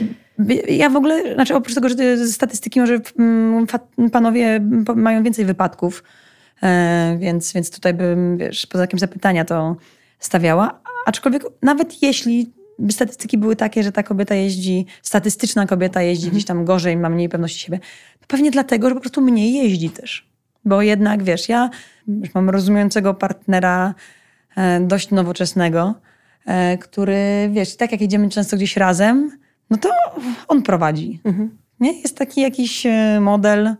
ja 0.68 0.90
w 0.90 0.96
ogóle, 0.96 1.34
znaczy 1.34 1.54
oprócz 1.54 1.74
tego, 1.74 1.88
że 1.88 2.26
statystyki 2.26 2.80
może 2.80 3.00
mm, 3.18 3.66
panowie 4.12 4.60
mają 4.96 5.22
więcej 5.22 5.44
wypadków, 5.44 6.02
e, 6.62 7.16
więc, 7.20 7.52
więc 7.52 7.70
tutaj 7.70 7.94
bym, 7.94 8.36
wiesz, 8.36 8.66
poza 8.66 8.84
jakimś 8.84 9.00
zapytania 9.00 9.44
to 9.44 9.76
stawiała. 10.18 10.80
Aczkolwiek 11.06 11.42
nawet 11.62 12.02
jeśli 12.02 12.52
statystyki 12.90 13.38
były 13.38 13.56
takie, 13.56 13.82
że 13.82 13.92
ta 13.92 14.02
kobieta 14.02 14.34
jeździ, 14.34 14.86
statystyczna 15.02 15.66
kobieta 15.66 16.02
jeździ 16.02 16.24
mhm. 16.24 16.32
gdzieś 16.32 16.44
tam 16.44 16.64
gorzej, 16.64 16.96
ma 16.96 17.08
mniej 17.08 17.28
pewności 17.28 17.58
siebie, 17.58 17.80
pewnie 18.26 18.50
dlatego, 18.50 18.88
że 18.88 18.94
po 18.94 19.00
prostu 19.00 19.20
mniej 19.20 19.54
jeździ 19.54 19.90
też. 19.90 20.28
Bo 20.64 20.82
jednak, 20.82 21.22
wiesz, 21.22 21.48
ja 21.48 21.70
już 22.08 22.34
mam 22.34 22.50
rozumiejącego 22.50 23.14
partnera, 23.14 23.94
e, 24.56 24.80
dość 24.80 25.10
nowoczesnego, 25.10 25.94
e, 26.46 26.78
który, 26.78 27.50
wiesz, 27.52 27.76
tak 27.76 27.92
jak 27.92 28.00
jedziemy 28.00 28.28
często 28.28 28.56
gdzieś 28.56 28.76
razem, 28.76 29.30
no 29.70 29.76
to 29.76 29.90
on 30.48 30.62
prowadzi. 30.62 31.20
Mhm. 31.24 31.58
Nie? 31.80 32.00
Jest 32.00 32.18
taki 32.18 32.40
jakiś 32.40 32.86
e, 32.86 33.20
model, 33.20 33.74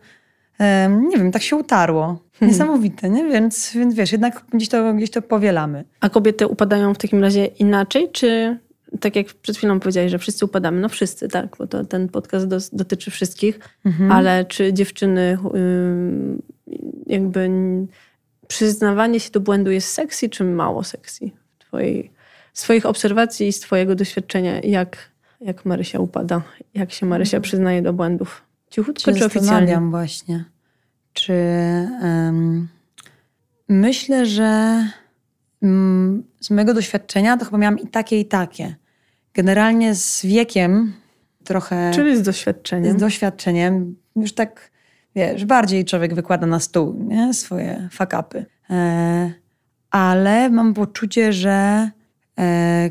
nie 1.08 1.16
wiem, 1.16 1.32
tak 1.32 1.42
się 1.42 1.56
utarło. 1.56 2.04
Mhm. 2.32 2.52
Niesamowite, 2.52 3.10
nie? 3.10 3.24
Więc, 3.24 3.72
więc 3.74 3.94
wiesz, 3.94 4.12
jednak 4.12 4.44
gdzieś 4.52 4.68
to, 4.68 4.94
gdzieś 4.94 5.10
to 5.10 5.22
powielamy. 5.22 5.84
A 6.00 6.08
kobiety 6.08 6.46
upadają 6.46 6.94
w 6.94 6.98
takim 6.98 7.20
razie 7.20 7.46
inaczej, 7.46 8.08
czy 8.12 8.58
tak 9.00 9.16
jak 9.16 9.26
przed 9.26 9.56
chwilą 9.56 9.80
powiedziałeś, 9.80 10.10
że 10.10 10.18
wszyscy 10.18 10.44
upadamy, 10.44 10.80
no 10.80 10.88
wszyscy, 10.88 11.28
tak, 11.28 11.56
bo 11.58 11.66
to, 11.66 11.84
ten 11.84 12.08
podcast 12.08 12.46
do, 12.46 12.58
dotyczy 12.72 13.10
wszystkich, 13.10 13.60
mhm. 13.84 14.12
ale 14.12 14.44
czy 14.44 14.72
dziewczyny 14.72 15.38
jakby 17.06 17.50
przyznawanie 18.48 19.20
się 19.20 19.30
do 19.30 19.40
błędu 19.40 19.70
jest 19.70 19.88
sexy, 19.88 20.28
czy 20.28 20.44
mało 20.44 20.84
sexy? 20.84 21.30
Twojej, 21.58 22.10
z 22.52 22.62
twoich 22.62 22.86
obserwacji 22.86 23.48
i 23.48 23.52
z 23.52 23.60
twojego 23.60 23.94
doświadczenia, 23.94 24.60
jak, 24.60 25.10
jak 25.40 25.64
Marysia 25.64 25.98
upada? 25.98 26.42
Jak 26.74 26.92
się 26.92 27.06
Marysia 27.06 27.36
mhm. 27.36 27.42
przyznaje 27.42 27.82
do 27.82 27.92
błędów? 27.92 28.42
Cichutko 28.70 29.12
czy, 29.12 29.18
czy 29.18 29.24
oficjalnie? 29.24 29.80
właśnie, 29.80 30.44
czy 31.12 31.32
um, 32.02 32.68
myślę, 33.68 34.26
że 34.26 34.82
um, 35.62 36.24
z 36.40 36.50
mojego 36.50 36.74
doświadczenia 36.74 37.36
to 37.36 37.44
chyba 37.44 37.58
miałam 37.58 37.78
i 37.78 37.86
takie, 37.86 38.20
i 38.20 38.24
takie. 38.24 38.74
Generalnie 39.34 39.94
z 39.94 40.26
wiekiem 40.26 40.92
trochę. 41.44 41.90
Czyli 41.94 42.16
z 42.16 42.22
doświadczeniem. 42.22 42.98
Z 42.98 43.00
doświadczeniem. 43.00 43.96
Już 44.16 44.32
tak, 44.32 44.70
wiesz, 45.16 45.44
bardziej 45.44 45.84
człowiek 45.84 46.14
wykłada 46.14 46.46
na 46.46 46.60
stół 46.60 46.94
nie? 47.08 47.34
swoje 47.34 47.88
fakapy. 47.92 48.46
E, 48.70 49.32
ale 49.90 50.50
mam 50.50 50.74
poczucie, 50.74 51.32
że 51.32 51.90
e, 52.38 52.90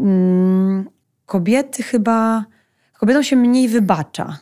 mm, 0.00 0.88
kobiety 1.26 1.82
chyba. 1.82 2.44
Kobietom 2.98 3.22
się 3.22 3.36
mniej 3.36 3.68
wybacza. 3.68 4.38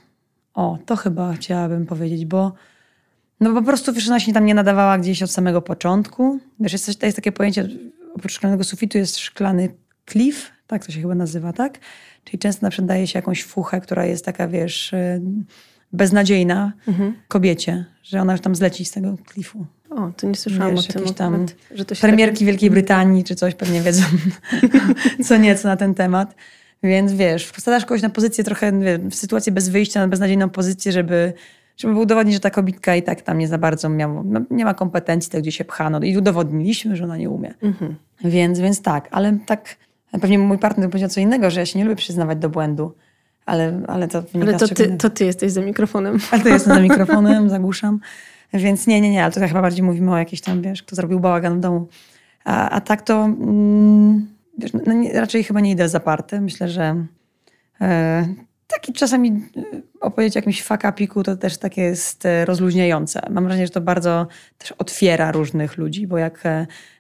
O, 0.55 0.79
to 0.87 0.97
chyba 0.97 1.33
chciałabym 1.33 1.87
powiedzieć, 1.87 2.27
bo 2.27 2.53
no 3.41 3.55
po 3.55 3.63
prostu 3.63 3.93
wiesz, 3.93 4.09
ona 4.09 4.21
się 4.21 4.33
tam 4.33 4.45
nie 4.45 4.55
nadawała 4.55 4.99
gdzieś 4.99 5.23
od 5.23 5.31
samego 5.31 5.63
początku. 5.63 6.39
Wiesz, 6.61 6.73
jest, 6.73 7.03
jest 7.03 7.17
takie 7.17 7.33
pojęcie, 7.33 7.69
oprócz 8.15 8.33
szklanego 8.33 8.65
sufitu 8.65 8.99
jest 8.99 9.19
szklany 9.19 9.75
klif, 10.05 10.52
tak 10.73 10.87
to 10.87 10.93
się 10.93 11.01
chyba 11.01 11.15
nazywa, 11.15 11.53
tak? 11.53 11.79
Czyli 12.25 12.39
często 12.39 12.67
na 12.67 12.71
przykład 12.71 12.89
daje 12.89 13.07
się 13.07 13.19
jakąś 13.19 13.45
fuchę, 13.45 13.81
która 13.81 14.07
jest 14.07 14.25
taka, 14.25 14.49
wiesz, 14.49 14.93
y, 14.93 15.21
beznadziejna 15.93 16.73
mhm. 16.89 17.15
kobiecie, 17.29 17.85
że 18.03 18.21
ona 18.21 18.33
już 18.33 18.41
tam 18.41 18.55
zleci 18.55 18.85
z 18.85 18.91
tego 18.91 19.17
klifu. 19.27 19.67
O, 19.91 20.13
to 20.17 20.27
nie 20.27 20.35
słyszałam 20.35 20.77
wiesz, 20.77 20.91
o 20.91 20.93
tym. 20.93 21.15
tam 21.15 21.35
akurat, 21.35 21.55
że 21.71 21.85
to 21.85 21.95
premierki 21.95 22.39
tak... 22.39 22.47
Wielkiej 22.47 22.71
Brytanii 22.71 23.25
czy 23.25 23.35
coś 23.35 23.55
pewnie 23.55 23.81
wiedzą 23.81 24.05
co 25.27 25.37
nieco 25.37 25.69
na 25.69 25.77
ten 25.77 25.95
temat. 25.95 26.35
Więc 26.83 27.13
wiesz, 27.13 27.47
wsadzasz 27.47 27.85
kogoś 27.85 28.03
na 28.03 28.11
pozycję 28.11 28.45
trochę, 28.45 28.81
wiesz, 28.81 29.01
w 29.11 29.15
sytuację 29.15 29.53
bez 29.53 29.69
wyjścia, 29.69 30.01
na 30.01 30.09
beznadziejną 30.09 30.51
pozycję, 30.51 30.93
żeby, 30.93 31.33
żeby 31.77 31.95
udowodnić, 31.95 32.35
że 32.35 32.41
ta 32.41 32.51
kobitka 32.51 32.97
i 32.97 33.03
tak 33.03 33.23
tam 33.23 33.39
nie 33.39 33.49
za 33.49 33.59
bardzo 33.59 33.89
miała, 33.89 34.23
no, 34.25 34.41
nie 34.51 34.65
ma 34.65 34.75
kompetencji, 34.75 35.33
tak 35.33 35.41
gdzie 35.41 35.53
się 35.53 35.65
pchano. 35.65 36.01
I 36.01 36.17
udowodniliśmy, 36.17 36.97
że 36.97 37.05
ona 37.05 37.17
nie 37.17 37.31
umie. 37.31 37.55
Mhm. 37.63 37.97
Więc, 38.25 38.61
więc 38.61 38.83
tak, 38.83 39.09
ale 39.11 39.39
tak 39.47 39.77
Pewnie 40.21 40.39
mój 40.39 40.59
partner 40.59 40.91
powiedział 40.91 41.09
co 41.09 41.21
innego, 41.21 41.51
że 41.51 41.61
ja 41.61 41.67
się 41.67 41.79
nie 41.79 41.85
lubię 41.85 41.97
przyznawać 41.97 42.39
do 42.39 42.49
błędu. 42.49 42.95
Ale, 43.47 43.83
ale 43.89 44.09
to 44.09 44.23
wynika 44.23 44.51
Ale 44.51 44.59
to 44.59 44.69
ty, 44.69 44.97
to 44.97 45.11
ty 45.11 45.25
jesteś 45.25 45.53
za 45.53 45.61
mikrofonem. 45.61 46.19
Ale 46.31 46.43
to 46.43 46.49
jestem 46.49 46.75
za 46.75 46.81
mikrofonem, 46.89 47.51
zagłuszam. 47.51 48.01
Więc 48.55 48.87
nie, 48.87 49.01
nie, 49.01 49.11
nie, 49.11 49.25
ale 49.25 49.33
to 49.33 49.49
chyba 49.49 49.63
bardziej 49.63 49.83
mówimy 49.83 50.13
o 50.13 50.19
jakiejś 50.19 50.41
tam, 50.41 50.63
wiesz, 50.63 50.83
kto 50.83 50.97
zrobił 50.97 51.21
bałagan 51.21 51.59
w 51.59 51.61
domu. 51.61 51.89
A, 52.45 52.69
a 52.69 52.81
tak 52.81 53.03
to 53.03 53.25
mm, 53.25 54.29
wiesz, 54.59 54.71
no 54.87 54.93
nie, 54.93 55.21
raczej 55.21 55.45
chyba 55.45 55.61
nie 55.61 55.71
idę 55.71 55.89
zaparte. 55.89 56.41
Myślę, 56.41 56.69
że 56.69 57.07
e, 57.81 58.29
taki 58.67 58.93
czasami 58.93 59.29
e, 59.31 59.63
opowiedzieć 60.01 60.37
o 60.37 60.39
jakimś 60.39 60.63
fakapiku 60.63 61.23
to 61.23 61.37
też 61.37 61.59
takie 61.59 61.83
jest 61.83 62.27
e, 62.27 62.45
rozluźniające. 62.45 63.21
Mam 63.31 63.45
wrażenie, 63.45 63.67
że 63.67 63.73
to 63.73 63.81
bardzo 63.81 64.27
też 64.59 64.73
otwiera 64.73 65.33
różnych 65.33 65.77
ludzi, 65.79 66.07
bo 66.07 66.19
jak 66.19 66.45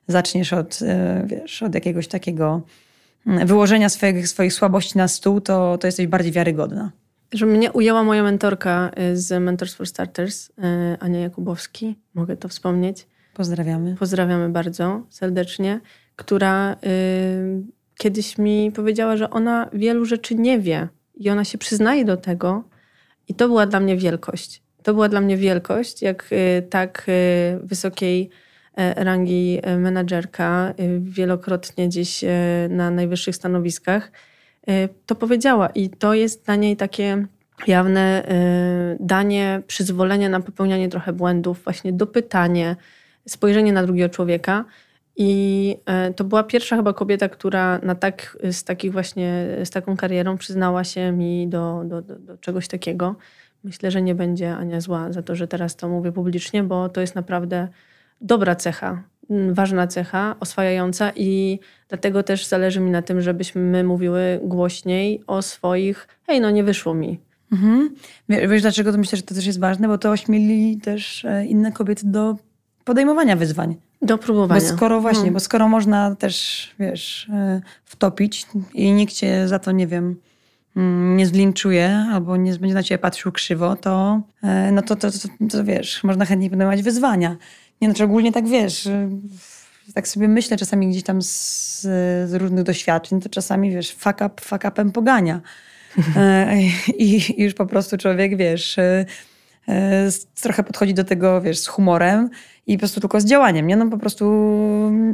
zaczniesz 0.06 0.52
od, 0.52 0.78
wiesz, 1.24 1.62
od 1.62 1.74
jakiegoś 1.74 2.08
takiego 2.08 2.62
wyłożenia 3.26 3.88
swoich, 3.88 4.28
swoich 4.28 4.52
słabości 4.52 4.98
na 4.98 5.08
stół, 5.08 5.40
to, 5.40 5.78
to 5.78 5.86
jesteś 5.86 6.06
bardziej 6.06 6.32
wiarygodna. 6.32 6.92
Że 7.32 7.46
mnie 7.46 7.72
ujęła 7.72 8.02
moja 8.02 8.22
mentorka 8.22 8.90
z 9.14 9.42
Mentors 9.42 9.74
for 9.74 9.86
Starters, 9.86 10.52
Ania 11.00 11.20
Jakubowski, 11.20 11.98
mogę 12.14 12.36
to 12.36 12.48
wspomnieć. 12.48 13.06
Pozdrawiamy. 13.34 13.96
Pozdrawiamy 13.98 14.48
bardzo 14.48 15.06
serdecznie, 15.10 15.80
która 16.16 16.72
y, 16.72 16.76
kiedyś 17.98 18.38
mi 18.38 18.72
powiedziała, 18.72 19.16
że 19.16 19.30
ona 19.30 19.70
wielu 19.72 20.04
rzeczy 20.04 20.34
nie 20.34 20.58
wie 20.58 20.88
i 21.14 21.30
ona 21.30 21.44
się 21.44 21.58
przyznaje 21.58 22.04
do 22.04 22.16
tego. 22.16 22.64
I 23.28 23.34
to 23.34 23.48
była 23.48 23.66
dla 23.66 23.80
mnie 23.80 23.96
wielkość. 23.96 24.62
To 24.82 24.94
była 24.94 25.08
dla 25.08 25.20
mnie 25.20 25.36
wielkość, 25.36 26.02
jak 26.02 26.28
y, 26.32 26.62
tak 26.70 27.06
y, 27.08 27.60
wysokiej 27.62 28.30
rangi 28.76 29.60
e, 29.62 29.78
menadżerka, 29.78 30.74
y, 30.80 31.00
wielokrotnie 31.00 31.88
gdzieś 31.88 32.24
e, 32.24 32.28
na 32.70 32.90
najwyższych 32.90 33.36
stanowiskach, 33.36 34.12
to 35.06 35.14
powiedziała. 35.14 35.68
I 35.68 35.90
to 35.90 36.14
jest 36.14 36.44
dla 36.44 36.56
niej 36.56 36.76
takie 36.76 37.26
jawne 37.66 38.26
danie 39.00 39.62
przyzwolenia 39.66 40.28
na 40.28 40.40
popełnianie 40.40 40.88
trochę 40.88 41.12
błędów, 41.12 41.64
właśnie 41.64 41.92
dopytanie, 41.92 42.76
spojrzenie 43.28 43.72
na 43.72 43.82
drugiego 43.82 44.08
człowieka. 44.08 44.64
I 45.16 45.76
e, 45.86 46.12
to 46.14 46.24
była 46.24 46.42
pierwsza 46.42 46.76
chyba 46.76 46.92
kobieta, 46.92 47.28
która 47.28 47.78
na 47.78 47.94
tak, 47.94 48.38
z 48.50 48.64
takich 48.64 48.92
właśnie, 48.92 49.46
z 49.64 49.70
taką 49.70 49.96
karierą 49.96 50.38
przyznała 50.38 50.84
się 50.84 51.12
mi 51.12 51.48
do, 51.48 51.82
do, 51.84 52.02
do, 52.02 52.18
do 52.18 52.38
czegoś 52.38 52.68
takiego. 52.68 53.14
Myślę, 53.64 53.90
że 53.90 54.02
nie 54.02 54.14
będzie 54.14 54.56
Ania 54.56 54.80
zła 54.80 55.12
za 55.12 55.22
to, 55.22 55.36
że 55.36 55.48
teraz 55.48 55.76
to 55.76 55.88
mówię 55.88 56.12
publicznie, 56.12 56.62
bo 56.62 56.88
to 56.88 57.00
jest 57.00 57.14
naprawdę 57.14 57.68
dobra 58.22 58.56
cecha, 58.56 59.02
ważna 59.50 59.86
cecha, 59.86 60.36
oswajająca 60.40 61.12
i 61.16 61.58
dlatego 61.88 62.22
też 62.22 62.46
zależy 62.46 62.80
mi 62.80 62.90
na 62.90 63.02
tym, 63.02 63.20
żebyśmy 63.20 63.60
my 63.60 63.84
mówiły 63.84 64.40
głośniej 64.42 65.22
o 65.26 65.42
swoich, 65.42 66.08
hej, 66.26 66.40
no 66.40 66.50
nie 66.50 66.64
wyszło 66.64 66.94
mi. 66.94 67.20
Mhm. 67.52 67.94
Wiesz, 68.28 68.62
dlaczego 68.62 68.92
to 68.92 68.98
myślę, 68.98 69.16
że 69.16 69.22
to 69.22 69.34
też 69.34 69.46
jest 69.46 69.60
ważne? 69.60 69.88
Bo 69.88 69.98
to 69.98 70.10
ośmieli 70.10 70.76
też 70.80 71.24
e, 71.24 71.46
inne 71.46 71.72
kobiety 71.72 72.02
do 72.06 72.36
podejmowania 72.84 73.36
wyzwań. 73.36 73.76
Do 74.02 74.18
próbowania. 74.18 74.60
Bo 74.60 74.66
skoro 74.66 75.00
właśnie, 75.00 75.20
hmm. 75.20 75.34
bo 75.34 75.40
skoro 75.40 75.68
można 75.68 76.14
też, 76.14 76.68
wiesz, 76.78 77.28
e, 77.32 77.60
wtopić 77.84 78.46
i 78.74 78.92
nikt 78.92 79.14
cię 79.14 79.48
za 79.48 79.58
to, 79.58 79.72
nie 79.72 79.86
wiem, 79.86 80.16
mm, 80.76 81.16
nie 81.16 81.26
zlinczuje 81.26 82.06
albo 82.12 82.36
nie 82.36 82.52
będzie 82.52 82.74
na 82.74 82.82
ciebie 82.82 82.98
patrzył 82.98 83.32
krzywo, 83.32 83.76
to, 83.76 84.20
e, 84.42 84.72
no 84.72 84.82
to, 84.82 84.96
to, 84.96 85.10
to, 85.10 85.18
to 85.50 85.64
wiesz, 85.64 86.04
można 86.04 86.24
chętnie 86.24 86.50
podejmować 86.50 86.82
wyzwania. 86.82 87.36
Nie, 87.82 87.88
znaczy 87.88 88.04
ogólnie 88.04 88.32
tak 88.32 88.48
wiesz, 88.48 88.88
tak 89.94 90.08
sobie 90.08 90.28
myślę 90.28 90.56
czasami 90.56 90.88
gdzieś 90.88 91.02
tam 91.02 91.22
z, 91.22 91.80
z 92.30 92.34
różnych 92.34 92.64
doświadczeń, 92.64 93.20
to 93.20 93.28
czasami 93.28 93.70
wiesz, 93.70 93.92
fuck 93.92 94.16
up, 94.26 94.30
fuck 94.40 94.64
upem 94.68 94.92
pogania. 94.92 95.40
E, 96.16 96.56
I, 96.98 97.40
I 97.40 97.42
już 97.42 97.54
po 97.54 97.66
prostu 97.66 97.96
człowiek, 97.96 98.36
wiesz, 98.36 98.76
trochę 100.42 100.62
podchodzi 100.62 100.94
do 100.94 101.04
tego, 101.04 101.40
wiesz, 101.40 101.58
z 101.58 101.66
humorem 101.66 102.30
i 102.66 102.76
po 102.76 102.78
prostu 102.78 103.00
tylko 103.00 103.20
z 103.20 103.24
działaniem, 103.24 103.66
nie? 103.66 103.76
No 103.76 103.90
po 103.90 103.98
prostu 103.98 104.24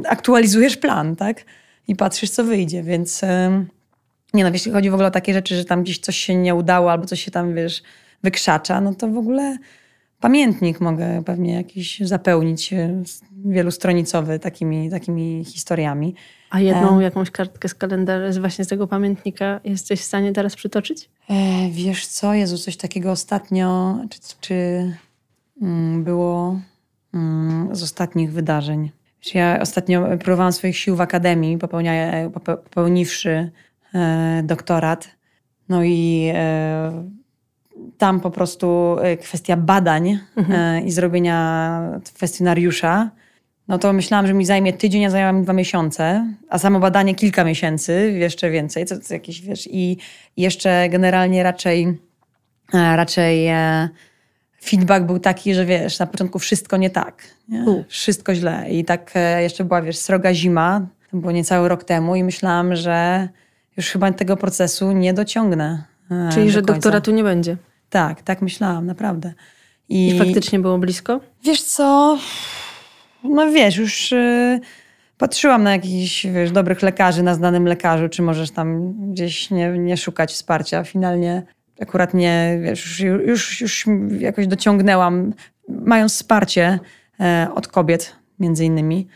aktualizujesz 0.07 0.77
plan, 0.77 1.15
tak? 1.15 1.45
I 1.87 1.95
patrzysz, 1.95 2.29
co 2.29 2.43
wyjdzie, 2.43 2.83
więc 2.83 3.21
nie 4.33 4.43
no, 4.43 4.49
jeśli 4.53 4.71
chodzi 4.71 4.89
w 4.89 4.93
ogóle 4.93 5.07
o 5.07 5.11
takie 5.11 5.33
rzeczy, 5.33 5.55
że 5.55 5.65
tam 5.65 5.83
gdzieś 5.83 5.99
coś 5.99 6.17
się 6.17 6.35
nie 6.35 6.55
udało 6.55 6.91
albo 6.91 7.05
coś 7.05 7.23
się 7.23 7.31
tam, 7.31 7.55
wiesz, 7.55 7.83
wykrzacza, 8.23 8.81
no 8.81 8.93
to 8.93 9.07
w 9.07 9.17
ogóle 9.17 9.57
pamiętnik 10.19 10.81
mogę 10.81 11.23
pewnie 11.25 11.53
jakiś 11.53 11.99
zapełnić 11.99 12.73
e, 12.73 13.03
wielustronicowy 13.45 14.39
takimi, 14.39 14.89
takimi 14.89 15.45
historiami. 15.45 16.15
A 16.49 16.59
jedną 16.59 16.99
e... 16.99 17.03
jakąś 17.03 17.31
kartkę 17.31 17.69
z 17.69 17.75
kalendarza, 17.75 18.39
właśnie 18.39 18.65
z 18.65 18.67
tego 18.67 18.87
pamiętnika 18.87 19.59
jesteś 19.63 20.01
w 20.01 20.03
stanie 20.03 20.33
teraz 20.33 20.55
przytoczyć? 20.55 21.09
E, 21.29 21.69
wiesz 21.69 22.07
co, 22.07 22.33
Jezu, 22.33 22.57
coś 22.57 22.77
takiego 22.77 23.11
ostatnio, 23.11 23.97
czy, 24.09 24.19
czy 24.41 24.91
mm, 25.61 26.03
było 26.03 26.59
Mm, 27.13 27.75
z 27.75 27.83
ostatnich 27.83 28.31
wydarzeń. 28.31 28.91
Ja 29.33 29.59
ostatnio 29.61 30.17
próbowałam 30.17 30.53
swoich 30.53 30.77
sił 30.77 30.95
w 30.95 31.01
akademii, 31.01 31.57
popełniwszy 32.43 33.51
e, 33.93 34.41
doktorat. 34.43 35.07
No 35.69 35.83
i 35.83 36.31
e, 36.33 37.09
tam 37.99 38.19
po 38.19 38.31
prostu 38.31 38.97
e, 39.01 39.17
kwestia 39.17 39.57
badań 39.57 40.19
mhm. 40.37 40.85
i 40.85 40.91
zrobienia 40.91 41.81
kwestionariusza, 42.15 43.09
no 43.67 43.77
to 43.77 43.93
myślałam, 43.93 44.27
że 44.27 44.33
mi 44.33 44.45
zajmie 44.45 44.73
tydzień, 44.73 45.05
a 45.05 45.09
zajęło 45.09 45.33
mi 45.33 45.43
dwa 45.43 45.53
miesiące, 45.53 46.33
a 46.49 46.57
samo 46.57 46.79
badanie 46.79 47.15
kilka 47.15 47.43
miesięcy, 47.43 48.11
jeszcze 48.17 48.49
więcej, 48.49 48.85
co, 48.85 48.99
co 48.99 49.13
jakieś, 49.13 49.41
wiesz, 49.41 49.67
i 49.71 49.97
jeszcze 50.37 50.89
generalnie 50.89 51.43
raczej, 51.43 51.97
raczej 52.73 53.49
feedback 54.63 55.05
był 55.05 55.19
taki, 55.19 55.53
że 55.53 55.65
wiesz, 55.65 55.99
na 55.99 56.07
początku 56.07 56.39
wszystko 56.39 56.77
nie 56.77 56.89
tak. 56.89 57.23
Nie? 57.49 57.65
Wszystko 57.87 58.35
źle. 58.35 58.65
I 58.69 58.85
tak 58.85 59.11
e, 59.15 59.43
jeszcze 59.43 59.63
była, 59.63 59.81
wiesz, 59.81 59.97
sroga 59.97 60.33
zima, 60.33 60.87
to 61.11 61.17
było 61.17 61.31
niecały 61.31 61.69
rok 61.69 61.83
temu 61.83 62.15
i 62.15 62.23
myślałam, 62.23 62.75
że 62.75 63.29
już 63.77 63.89
chyba 63.89 64.11
tego 64.11 64.37
procesu 64.37 64.91
nie 64.91 65.13
dociągnę. 65.13 65.83
E, 66.11 66.29
Czyli, 66.33 66.51
że 66.51 66.61
doktoratu 66.61 67.11
nie 67.11 67.23
będzie. 67.23 67.57
Tak, 67.89 68.21
tak 68.21 68.41
myślałam, 68.41 68.85
naprawdę. 68.85 69.33
I, 69.89 70.07
I 70.07 70.17
faktycznie 70.19 70.59
było 70.59 70.77
blisko? 70.77 71.19
Wiesz 71.43 71.61
co, 71.61 72.17
no 73.23 73.51
wiesz, 73.51 73.77
już 73.77 74.11
y, 74.11 74.59
patrzyłam 75.17 75.63
na 75.63 75.71
jakichś 75.71 76.25
wiesz, 76.25 76.51
dobrych 76.51 76.81
lekarzy, 76.81 77.23
na 77.23 77.35
znanym 77.35 77.67
lekarzu, 77.67 78.09
czy 78.09 78.21
możesz 78.21 78.51
tam 78.51 78.93
gdzieś 79.11 79.51
nie, 79.51 79.69
nie 79.69 79.97
szukać 79.97 80.33
wsparcia. 80.33 80.83
Finalnie 80.83 81.43
akurat 81.81 82.13
nie, 82.13 82.59
wiesz, 82.61 82.99
już, 82.99 83.61
już 83.61 83.85
jakoś 84.19 84.47
dociągnęłam, 84.47 85.33
mając 85.69 86.13
wsparcie 86.13 86.79
e, 87.19 87.47
od 87.55 87.67
kobiet 87.67 88.15
między 88.39 88.65
innymi, 88.65 89.07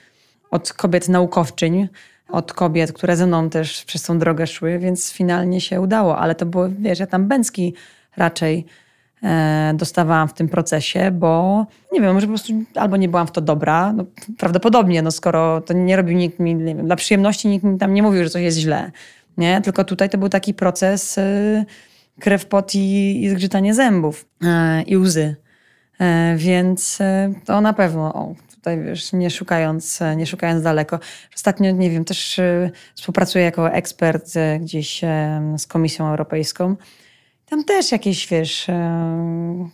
od 0.52 0.74
kobiet 0.74 1.10
naukowczyń, 1.10 1.88
od 2.30 2.54
kobiet, 2.54 2.94
które 2.94 3.16
ze 3.18 3.28
mną 3.28 3.50
też 3.50 3.86
przez 3.86 4.04
tą 4.04 4.20
drogę 4.20 4.48
szły, 4.48 4.80
więc 4.80 5.12
finalnie 5.12 5.62
się 5.62 5.82
udało, 5.82 6.18
ale 6.18 6.36
to 6.36 6.46
było, 6.46 6.70
wiesz, 6.80 7.00
ja 7.00 7.08
tam 7.08 7.28
bęcki 7.28 7.74
raczej 8.18 8.66
e, 9.24 9.74
dostawałam 9.76 10.28
w 10.28 10.34
tym 10.34 10.50
procesie, 10.50 11.12
bo 11.12 11.66
nie 11.92 12.02
wiem, 12.02 12.14
może 12.14 12.28
po 12.28 12.32
prostu 12.32 12.54
albo 12.76 12.98
nie 12.98 13.10
byłam 13.10 13.28
w 13.28 13.32
to 13.32 13.42
dobra, 13.42 13.94
no, 13.94 14.06
prawdopodobnie, 14.38 15.02
no 15.02 15.12
skoro 15.12 15.62
to 15.62 15.74
nie 15.74 15.96
robił 15.96 16.18
nikt 16.18 16.40
mi, 16.40 16.56
nie 16.56 16.76
wiem, 16.76 16.86
dla 16.86 16.96
przyjemności 16.96 17.48
nikt 17.48 17.66
mi 17.66 17.78
tam 17.78 17.94
nie 17.94 18.04
mówił, 18.04 18.24
że 18.24 18.30
coś 18.30 18.42
jest 18.42 18.58
źle, 18.58 18.92
nie? 19.38 19.62
Tylko 19.62 19.84
tutaj 19.84 20.10
to 20.10 20.18
był 20.18 20.30
taki 20.30 20.54
proces... 20.54 21.18
E, 21.18 21.66
krew, 22.20 22.46
pot 22.46 22.76
i, 22.76 23.24
i 23.24 23.30
zgrzytanie 23.30 23.74
zębów 23.74 24.26
e, 24.44 24.82
i 24.82 24.98
łzy. 24.98 25.36
E, 26.00 26.36
więc 26.38 27.00
to 27.46 27.62
na 27.62 27.74
pewno, 27.74 28.14
o, 28.14 28.36
tutaj 28.56 28.84
wiesz, 28.84 29.14
nie 29.14 29.30
szukając, 29.30 30.00
nie 30.16 30.26
szukając 30.26 30.64
daleko. 30.64 31.00
Ostatnio, 31.36 31.72
nie 31.72 31.90
wiem, 31.90 32.06
też 32.06 32.42
współpracuję 32.96 33.44
jako 33.44 33.72
ekspert 33.72 34.34
gdzieś 34.60 35.02
z 35.58 35.68
Komisją 35.68 36.10
Europejską. 36.10 36.76
Tam 37.46 37.64
też 37.64 37.92
jakieś, 37.92 38.28
wiesz, 38.28 38.68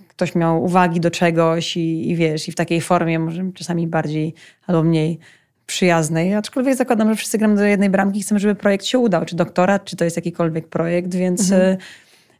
ktoś 0.07 0.35
miał 0.35 0.63
uwagi 0.63 0.99
do 0.99 1.11
czegoś 1.11 1.77
i, 1.77 2.11
i 2.11 2.15
wiesz, 2.15 2.47
i 2.47 2.51
w 2.51 2.55
takiej 2.55 2.81
formie 2.81 3.19
może 3.19 3.51
czasami 3.53 3.87
bardziej 3.87 4.33
albo 4.67 4.83
mniej 4.83 5.19
przyjaznej, 5.65 6.35
aczkolwiek 6.35 6.75
zakładam, 6.75 7.09
że 7.09 7.15
wszyscy 7.15 7.37
gramy 7.37 7.55
do 7.55 7.63
jednej 7.63 7.89
bramki 7.89 8.19
i 8.19 8.21
chcemy, 8.21 8.39
żeby 8.39 8.55
projekt 8.55 8.85
się 8.85 8.99
udał, 8.99 9.25
czy 9.25 9.35
doktorat, 9.35 9.85
czy 9.85 9.95
to 9.95 10.03
jest 10.03 10.15
jakikolwiek 10.15 10.67
projekt, 10.67 11.15
więc 11.15 11.51
mhm. 11.51 11.77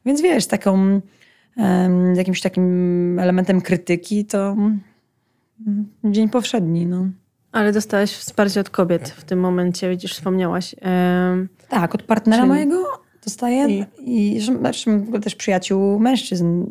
Więc 0.06 0.22
wiesz, 0.22 0.48
taką 0.48 1.02
jakimś 2.16 2.42
takim 2.42 3.20
elementem 3.20 3.62
krytyki 3.62 4.26
to 4.26 4.52
mm, 4.52 4.80
dzień 6.04 6.30
powszedni. 6.30 6.86
No. 6.86 7.08
Ale 7.52 7.72
dostałaś 7.72 8.12
wsparcie 8.12 8.60
od 8.60 8.70
kobiet 8.70 9.10
w 9.10 9.24
tym 9.24 9.40
momencie, 9.40 9.90
widzisz, 9.90 10.14
wspomniałaś. 10.14 10.76
tak, 11.70 11.96
od 11.96 12.04
partnera 12.04 12.46
mojego 12.46 12.84
dostaję 13.26 13.86
i, 14.00 14.36
i 14.36 14.42
znaczy, 14.42 15.04
też 15.24 15.36
przyjaciół 15.36 16.00
mężczyzn 16.00 16.66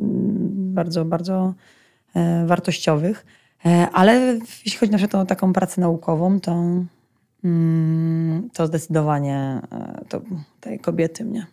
bardzo, 0.75 1.05
bardzo 1.05 1.55
e, 2.15 2.47
wartościowych. 2.47 3.27
E, 3.67 3.89
ale 3.93 4.39
jeśli 4.65 4.79
chodzi 4.79 4.93
na 4.93 4.99
przykład 4.99 5.23
o 5.23 5.27
taką 5.27 5.53
pracę 5.53 5.81
naukową, 5.81 6.41
to, 6.41 6.65
mm, 7.45 8.51
to 8.53 8.67
zdecydowanie 8.67 9.61
e, 9.73 10.05
to 10.09 10.21
te 10.61 10.79
kobiety 10.79 11.25
mnie 11.25 11.47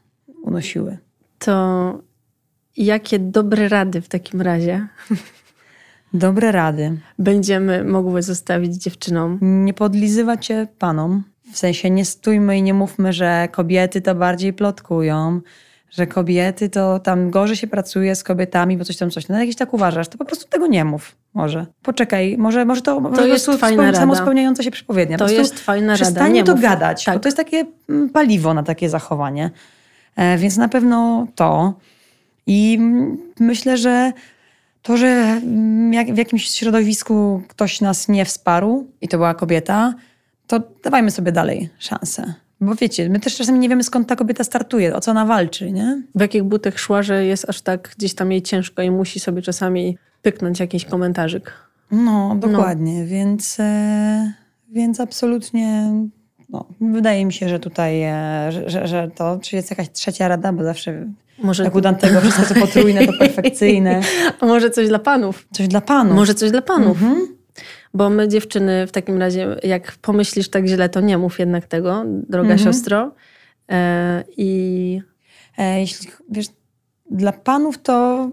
unosiły 0.43 0.98
to 1.39 2.00
jakie 2.78 3.20
dobre 3.20 3.70
rady 3.70 4.02
w 4.02 4.08
takim 4.08 4.41
razie? 4.41 4.88
Dobre 6.14 6.52
rady. 6.52 6.98
będziemy 7.20 7.84
mogły 7.84 8.22
zostawić 8.22 8.76
dziewczynom. 8.76 9.39
Nie 9.41 9.74
podlizywać 9.74 10.46
się 10.46 10.68
panom. 10.80 11.24
W 11.54 11.58
sensie 11.58 11.89
nie 11.89 12.06
stójmy 12.06 12.58
i 12.58 12.64
nie 12.64 12.74
mówmy, 12.74 13.14
że 13.14 13.48
kobiety 13.52 14.02
to 14.02 14.16
bardziej 14.16 14.54
plotkują, 14.54 15.41
że 15.91 16.08
kobiety 16.08 16.70
to 16.70 17.00
tam 17.00 17.32
gorzej 17.32 17.56
się 17.56 17.68
pracuje 17.68 18.16
z 18.16 18.24
kobietami, 18.24 18.78
bo 18.78 18.86
coś 18.86 18.98
tam, 18.98 19.12
coś. 19.12 19.28
No 19.28 19.43
jak 19.43 19.56
tak 19.56 19.74
uważasz, 19.74 20.08
to 20.08 20.18
po 20.18 20.26
prostu 20.26 20.50
tego 20.50 20.68
nie 20.68 20.86
mów. 20.86 21.16
Może. 21.34 21.66
Poczekaj, 21.82 22.38
może, 22.38 22.66
może 22.66 22.82
to, 22.82 23.00
może 23.00 23.28
jest 23.28 23.46
fajna 23.46 23.84
rada. 23.84 24.00
samospełniająca 24.00 24.64
się 24.64 24.72
przypowiednia. 24.72 25.18
To 25.18 25.30
jest 25.30 25.60
fajna 25.60 25.93
rada. 25.93 26.04
Przestańmy 26.06 26.43
to 26.43 26.52
mów. 26.52 26.62
gadać, 26.62 27.04
Tak. 27.04 27.16
bo 27.16 27.20
to 27.20 27.28
jest 27.28 27.38
takie 27.38 27.66
mm, 27.89 28.10
paliwo 28.10 28.54
na 28.54 28.64
takie 28.64 28.89
zachowanie. 28.89 29.52
E, 30.16 30.38
więc 30.38 30.58
na 30.58 30.70
pewno 30.70 31.28
to. 31.36 31.74
I 32.48 32.80
myślę, 33.39 33.78
że 33.78 34.14
to, 34.82 34.98
że 34.98 35.08
mm, 35.08 36.16
w 36.16 36.18
jakimś 36.18 36.50
środowisku 36.50 37.41
ktoś 37.48 37.82
nas 37.82 38.08
nie 38.08 38.26
wsparł 38.26 38.88
i 39.02 39.08
to 39.08 39.18
była 39.18 39.34
kobieta, 39.34 39.93
to 40.48 40.62
dawajmy 40.84 41.12
sobie 41.12 41.32
dalej 41.32 41.70
szansę. 41.80 42.34
Bo 42.62 42.76
wiecie, 42.76 43.10
my 43.10 43.20
też 43.20 43.36
czasami 43.36 43.60
nie 43.60 43.70
wiemy 43.70 43.84
skąd 43.84 44.08
ta 44.08 44.16
kobieta 44.16 44.43
startuje, 44.43 44.96
o 44.96 45.02
co 45.02 45.12
ona 45.12 45.26
walczy, 45.26 45.72
nie? 45.72 46.02
W 46.16 46.22
jakich 46.22 46.43
butach 46.43 46.80
szła, 46.80 47.04
że 47.04 47.26
jest 47.26 47.50
aż 47.50 47.62
tak 47.62 47.96
gdzieś 47.98 48.14
tam 48.14 48.32
jej 48.32 48.41
ciężko 48.41 48.82
i 48.82 48.91
musi 48.91 49.20
sobie 49.20 49.41
czasami 49.41 49.98
pyknąć 50.22 50.60
jakiś 50.60 50.86
komentarzyk. 50.86 51.54
No, 51.91 52.36
dokładnie. 52.39 53.06
Więc, 53.06 53.58
e, 53.60 54.34
więc 54.70 55.00
absolutnie 55.00 55.91
no, 56.50 56.66
wydaje 56.82 57.26
mi 57.26 57.34
się, 57.34 57.50
że 57.50 57.60
tutaj, 57.60 58.04
e, 58.04 58.48
że, 58.50 58.70
że, 58.70 58.88
że 58.88 59.12
to, 59.16 59.39
czy 59.41 59.56
jest 59.56 59.70
jakaś 59.70 59.91
trzecia 59.91 60.28
rada, 60.28 60.54
bo 60.54 60.64
zawsze 60.64 61.06
Może, 61.43 61.64
jak 61.64 61.76
u 61.76 61.82
Dantego 61.82 62.22
wszystko 62.22 62.46
co 62.46 62.56
potrójne, 62.56 63.08
to 63.08 63.14
perfekcyjne. 63.14 64.02
A 64.39 64.46
może 64.54 64.70
coś 64.70 64.88
dla 64.88 65.00
panów? 65.00 65.48
Coś 65.52 65.68
dla 65.68 65.82
panów. 65.82 66.16
Może 66.16 66.34
coś 66.34 66.52
dla 66.52 66.62
panów. 66.62 67.02
Mhm. 67.02 67.35
Bo 67.96 68.10
my 68.10 68.28
dziewczyny 68.28 68.88
w 68.88 68.91
takim 68.91 69.18
razie, 69.20 69.56
jak 69.64 69.91
pomyślisz 70.02 70.50
tak 70.50 70.68
źle, 70.68 70.89
to 70.89 71.02
nie 71.02 71.18
mów 71.18 71.39
jednak 71.39 71.66
tego, 71.68 72.04
droga 72.08 72.50
Mhm. 72.52 72.60
siostro. 72.60 73.12
E, 73.72 74.24
I 74.38 75.02
E, 75.58 75.80
jeśli, 75.80 76.08
wiesz, 76.30 76.46
dla 77.12 77.32
panów 77.32 77.78
to 77.78 78.30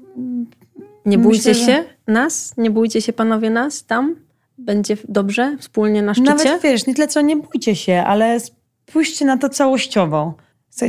nie 1.06 1.18
Myślę, 1.18 1.22
bójcie 1.22 1.54
że- 1.54 1.66
się 1.66 1.84
nas, 2.06 2.54
nie 2.56 2.70
bójcie 2.70 3.02
się 3.02 3.12
panowie 3.12 3.50
nas 3.50 3.84
tam. 3.84 4.16
Będzie 4.58 4.96
dobrze, 5.08 5.56
wspólnie 5.60 6.02
na 6.02 6.14
szczycie. 6.14 6.30
nawet, 6.34 6.62
wiesz, 6.62 6.86
nie 6.86 6.94
tyle 6.94 7.08
co 7.08 7.20
nie 7.20 7.36
bójcie 7.36 7.76
się, 7.76 8.02
ale 8.06 8.38
spójrzcie 8.40 9.24
na 9.24 9.36
to 9.38 9.48
całościowo. 9.48 10.34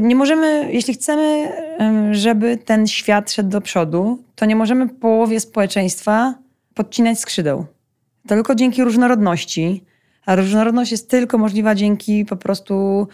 Nie 0.01 0.15
możemy, 0.15 0.69
jeśli 0.73 0.93
chcemy, 0.93 1.51
em, 1.77 2.13
żeby 2.13 2.57
ten 2.57 2.87
świat 2.87 3.31
szedł 3.31 3.49
do 3.49 3.61
przodu, 3.61 4.23
to 4.35 4.45
nie 4.45 4.55
możemy 4.55 4.89
połowie 4.89 5.39
społeczeństwa 5.39 6.35
podcinać 6.73 7.19
skrzydeł. 7.19 7.65
Tylko 8.27 8.55
dzięki 8.55 8.83
różnorodności, 8.83 9.83
a 10.25 10.35
różnorodność 10.35 10.91
jest 10.91 11.09
tylko 11.09 11.37
możliwa 11.37 11.75
dzięki 11.75 12.25
po 12.25 12.35
prostu 12.35 13.07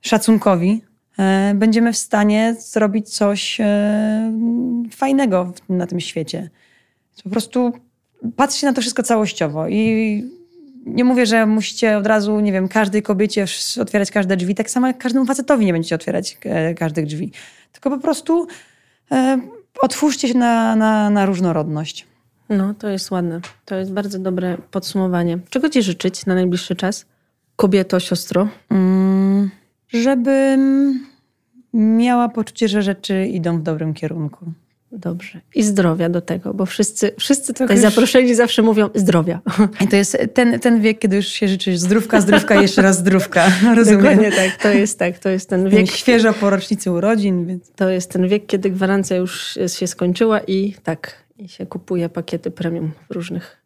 szacunkowi, 0.00 0.82
e, 1.18 1.52
będziemy 1.54 1.92
w 1.92 1.96
stanie 1.96 2.54
zrobić 2.58 3.08
coś 3.14 3.60
e, 3.60 4.32
fajnego 4.90 5.52
na 5.68 5.86
tym 5.86 6.00
świecie. 6.00 6.50
Po 7.24 7.30
prostu 7.30 7.72
patrzcie 8.36 8.66
na 8.66 8.72
to 8.72 8.80
wszystko 8.80 9.02
całościowo 9.02 9.68
i 9.68 10.24
nie 10.86 11.04
mówię, 11.04 11.26
że 11.26 11.46
musicie 11.46 11.96
od 11.96 12.06
razu, 12.06 12.40
nie 12.40 12.52
wiem, 12.52 12.68
każdej 12.68 13.02
kobiecie 13.02 13.44
otwierać 13.80 14.10
każde 14.10 14.36
drzwi, 14.36 14.54
tak 14.54 14.70
samo 14.70 14.86
jak 14.86 14.98
każdemu 14.98 15.26
facetowi 15.26 15.66
nie 15.66 15.72
będziecie 15.72 15.94
otwierać 15.94 16.38
e, 16.44 16.74
każdych 16.74 17.06
drzwi. 17.06 17.32
Tylko 17.72 17.90
po 17.90 17.98
prostu 17.98 18.46
otwórzcie 19.80 20.28
się 20.28 20.38
na, 20.38 20.76
na, 20.76 21.10
na 21.10 21.26
różnorodność. 21.26 22.06
No, 22.48 22.74
to 22.74 22.88
jest 22.88 23.10
ładne. 23.10 23.40
To 23.64 23.74
jest 23.74 23.92
bardzo 23.92 24.18
dobre 24.18 24.56
podsumowanie. 24.70 25.38
Czego 25.50 25.68
ci 25.68 25.82
życzyć 25.82 26.26
na 26.26 26.34
najbliższy 26.34 26.76
czas? 26.76 27.06
Kobieto, 27.56 28.00
siostro. 28.00 28.48
Mm, 28.70 29.50
żebym 29.88 31.00
miała 31.74 32.28
poczucie, 32.28 32.68
że 32.68 32.82
rzeczy 32.82 33.26
idą 33.26 33.58
w 33.58 33.62
dobrym 33.62 33.94
kierunku. 33.94 34.52
Dobrze. 34.92 35.40
I 35.54 35.62
zdrowia 35.62 36.08
do 36.08 36.20
tego, 36.20 36.54
bo 36.54 36.66
wszyscy, 36.66 37.12
wszyscy 37.18 37.54
tutaj 37.54 37.76
już- 37.76 37.82
zaproszeni 37.82 38.34
zawsze 38.34 38.62
mówią 38.62 38.88
zdrowia. 38.94 39.40
I 39.84 39.88
to 39.88 39.96
jest 39.96 40.18
ten, 40.34 40.60
ten 40.60 40.80
wiek, 40.80 40.98
kiedy 40.98 41.16
już 41.16 41.26
się 41.26 41.48
życzy 41.48 41.78
zdrówka, 41.78 42.20
zdrówka 42.20 42.54
i 42.54 42.62
jeszcze 42.62 42.82
raz 42.82 42.98
zdrówka. 42.98 43.46
Rozumiem. 43.76 44.00
Dokładnie 44.00 44.32
tak. 44.32 44.62
To 44.62 44.68
jest 44.68 44.98
tak. 44.98 45.18
To 45.18 45.28
jest 45.28 45.48
ten 45.48 45.64
Wiek 45.64 45.80
wiek, 45.80 45.90
świeżo 45.90 46.32
po 46.32 46.50
rocznicy 46.50 46.90
urodzin, 46.92 47.46
więc 47.46 47.70
to 47.76 47.88
jest 47.88 48.10
ten 48.10 48.28
wiek, 48.28 48.46
kiedy 48.46 48.70
gwarancja 48.70 49.16
już 49.16 49.58
się 49.66 49.86
skończyła 49.86 50.40
i 50.40 50.74
tak, 50.82 51.25
i 51.38 51.48
się 51.48 51.66
kupuje 51.66 52.08
pakiety 52.08 52.50
premium 52.50 52.92
w 53.10 53.14
różnych 53.14 53.56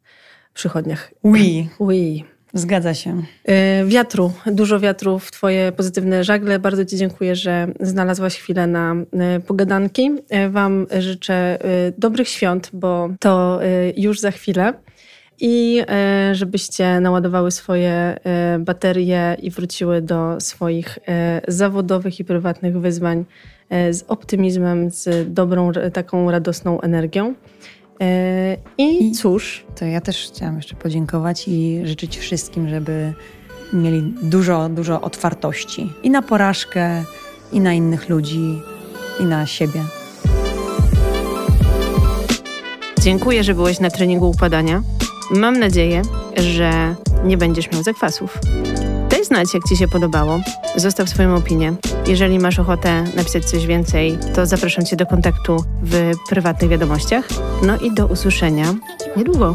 przychodniach. 0.54 1.10
oui, 1.22 1.68
Ui. 1.78 2.24
zgadza 2.54 2.94
się. 2.94 3.22
E, 3.44 3.84
Wiatru, 3.84 4.32
dużo 4.46 4.80
wiatru 4.80 5.18
w 5.18 5.30
Twoje 5.30 5.72
pozytywne 5.72 6.24
żagle. 6.24 6.58
Bardzo 6.58 6.84
Ci 6.84 6.96
dziękuję, 6.96 7.36
że 7.36 7.68
znalazłaś 7.80 8.36
chwilę 8.36 8.66
na 8.66 8.94
e, 9.12 9.40
pogadanki. 9.40 10.10
E, 10.28 10.48
Wam 10.48 10.86
życzę 10.98 11.58
dobrych 11.98 12.28
świąt, 12.28 12.70
bo 12.72 13.08
to 13.20 13.60
już 13.96 14.20
za 14.20 14.30
chwilę. 14.30 14.72
I 15.42 15.82
żebyście 16.32 17.00
naładowały 17.00 17.50
swoje 17.50 18.16
baterie 18.58 19.36
i 19.42 19.50
wróciły 19.50 20.02
do 20.02 20.40
swoich 20.40 20.98
zawodowych 21.48 22.20
i 22.20 22.24
prywatnych 22.24 22.80
wyzwań 22.80 23.24
z 23.70 24.04
optymizmem, 24.08 24.90
z 24.90 25.32
dobrą, 25.32 25.72
taką 25.92 26.30
radosną 26.30 26.80
energią. 26.80 27.34
E, 28.00 28.56
I 28.78 29.06
I- 29.08 29.12
cóż, 29.12 29.64
To 29.78 29.84
ja 29.84 30.00
też 30.00 30.30
chciałam 30.34 30.56
jeszcze 30.56 30.76
podziękować 30.76 31.48
i 31.48 31.80
życzyć 31.84 32.18
wszystkim, 32.18 32.68
żeby 32.68 33.12
mieli 33.72 34.14
dużo, 34.22 34.68
dużo 34.68 35.00
otwartości 35.00 35.92
i 36.02 36.10
na 36.10 36.22
porażkę, 36.22 37.04
i 37.52 37.60
na 37.60 37.72
innych 37.74 38.08
ludzi, 38.08 38.60
i 39.20 39.24
na 39.24 39.46
siebie. 39.46 39.80
Dziękuję, 43.02 43.44
że 43.44 43.54
byłeś 43.54 43.80
na 43.80 43.90
treningu 43.90 44.30
układania. 44.30 44.82
Mam 45.30 45.58
nadzieję, 45.58 46.02
że 46.36 46.94
nie 47.24 47.36
będziesz 47.36 47.72
miał 47.72 47.82
zakwasów. 47.82 48.38
Znać, 49.30 49.54
jak 49.54 49.64
Ci 49.68 49.76
się 49.76 49.88
podobało. 49.88 50.40
Zostaw 50.76 51.08
swoją 51.08 51.36
opinię. 51.36 51.74
Jeżeli 52.06 52.38
masz 52.38 52.58
ochotę 52.58 53.04
napisać 53.16 53.44
coś 53.44 53.66
więcej, 53.66 54.18
to 54.34 54.46
zapraszam 54.46 54.84
Cię 54.84 54.96
do 54.96 55.06
kontaktu 55.06 55.64
w 55.82 56.12
prywatnych 56.28 56.70
wiadomościach. 56.70 57.28
No 57.62 57.78
i 57.78 57.94
do 57.94 58.06
usłyszenia 58.06 58.74
niedługo. 59.16 59.54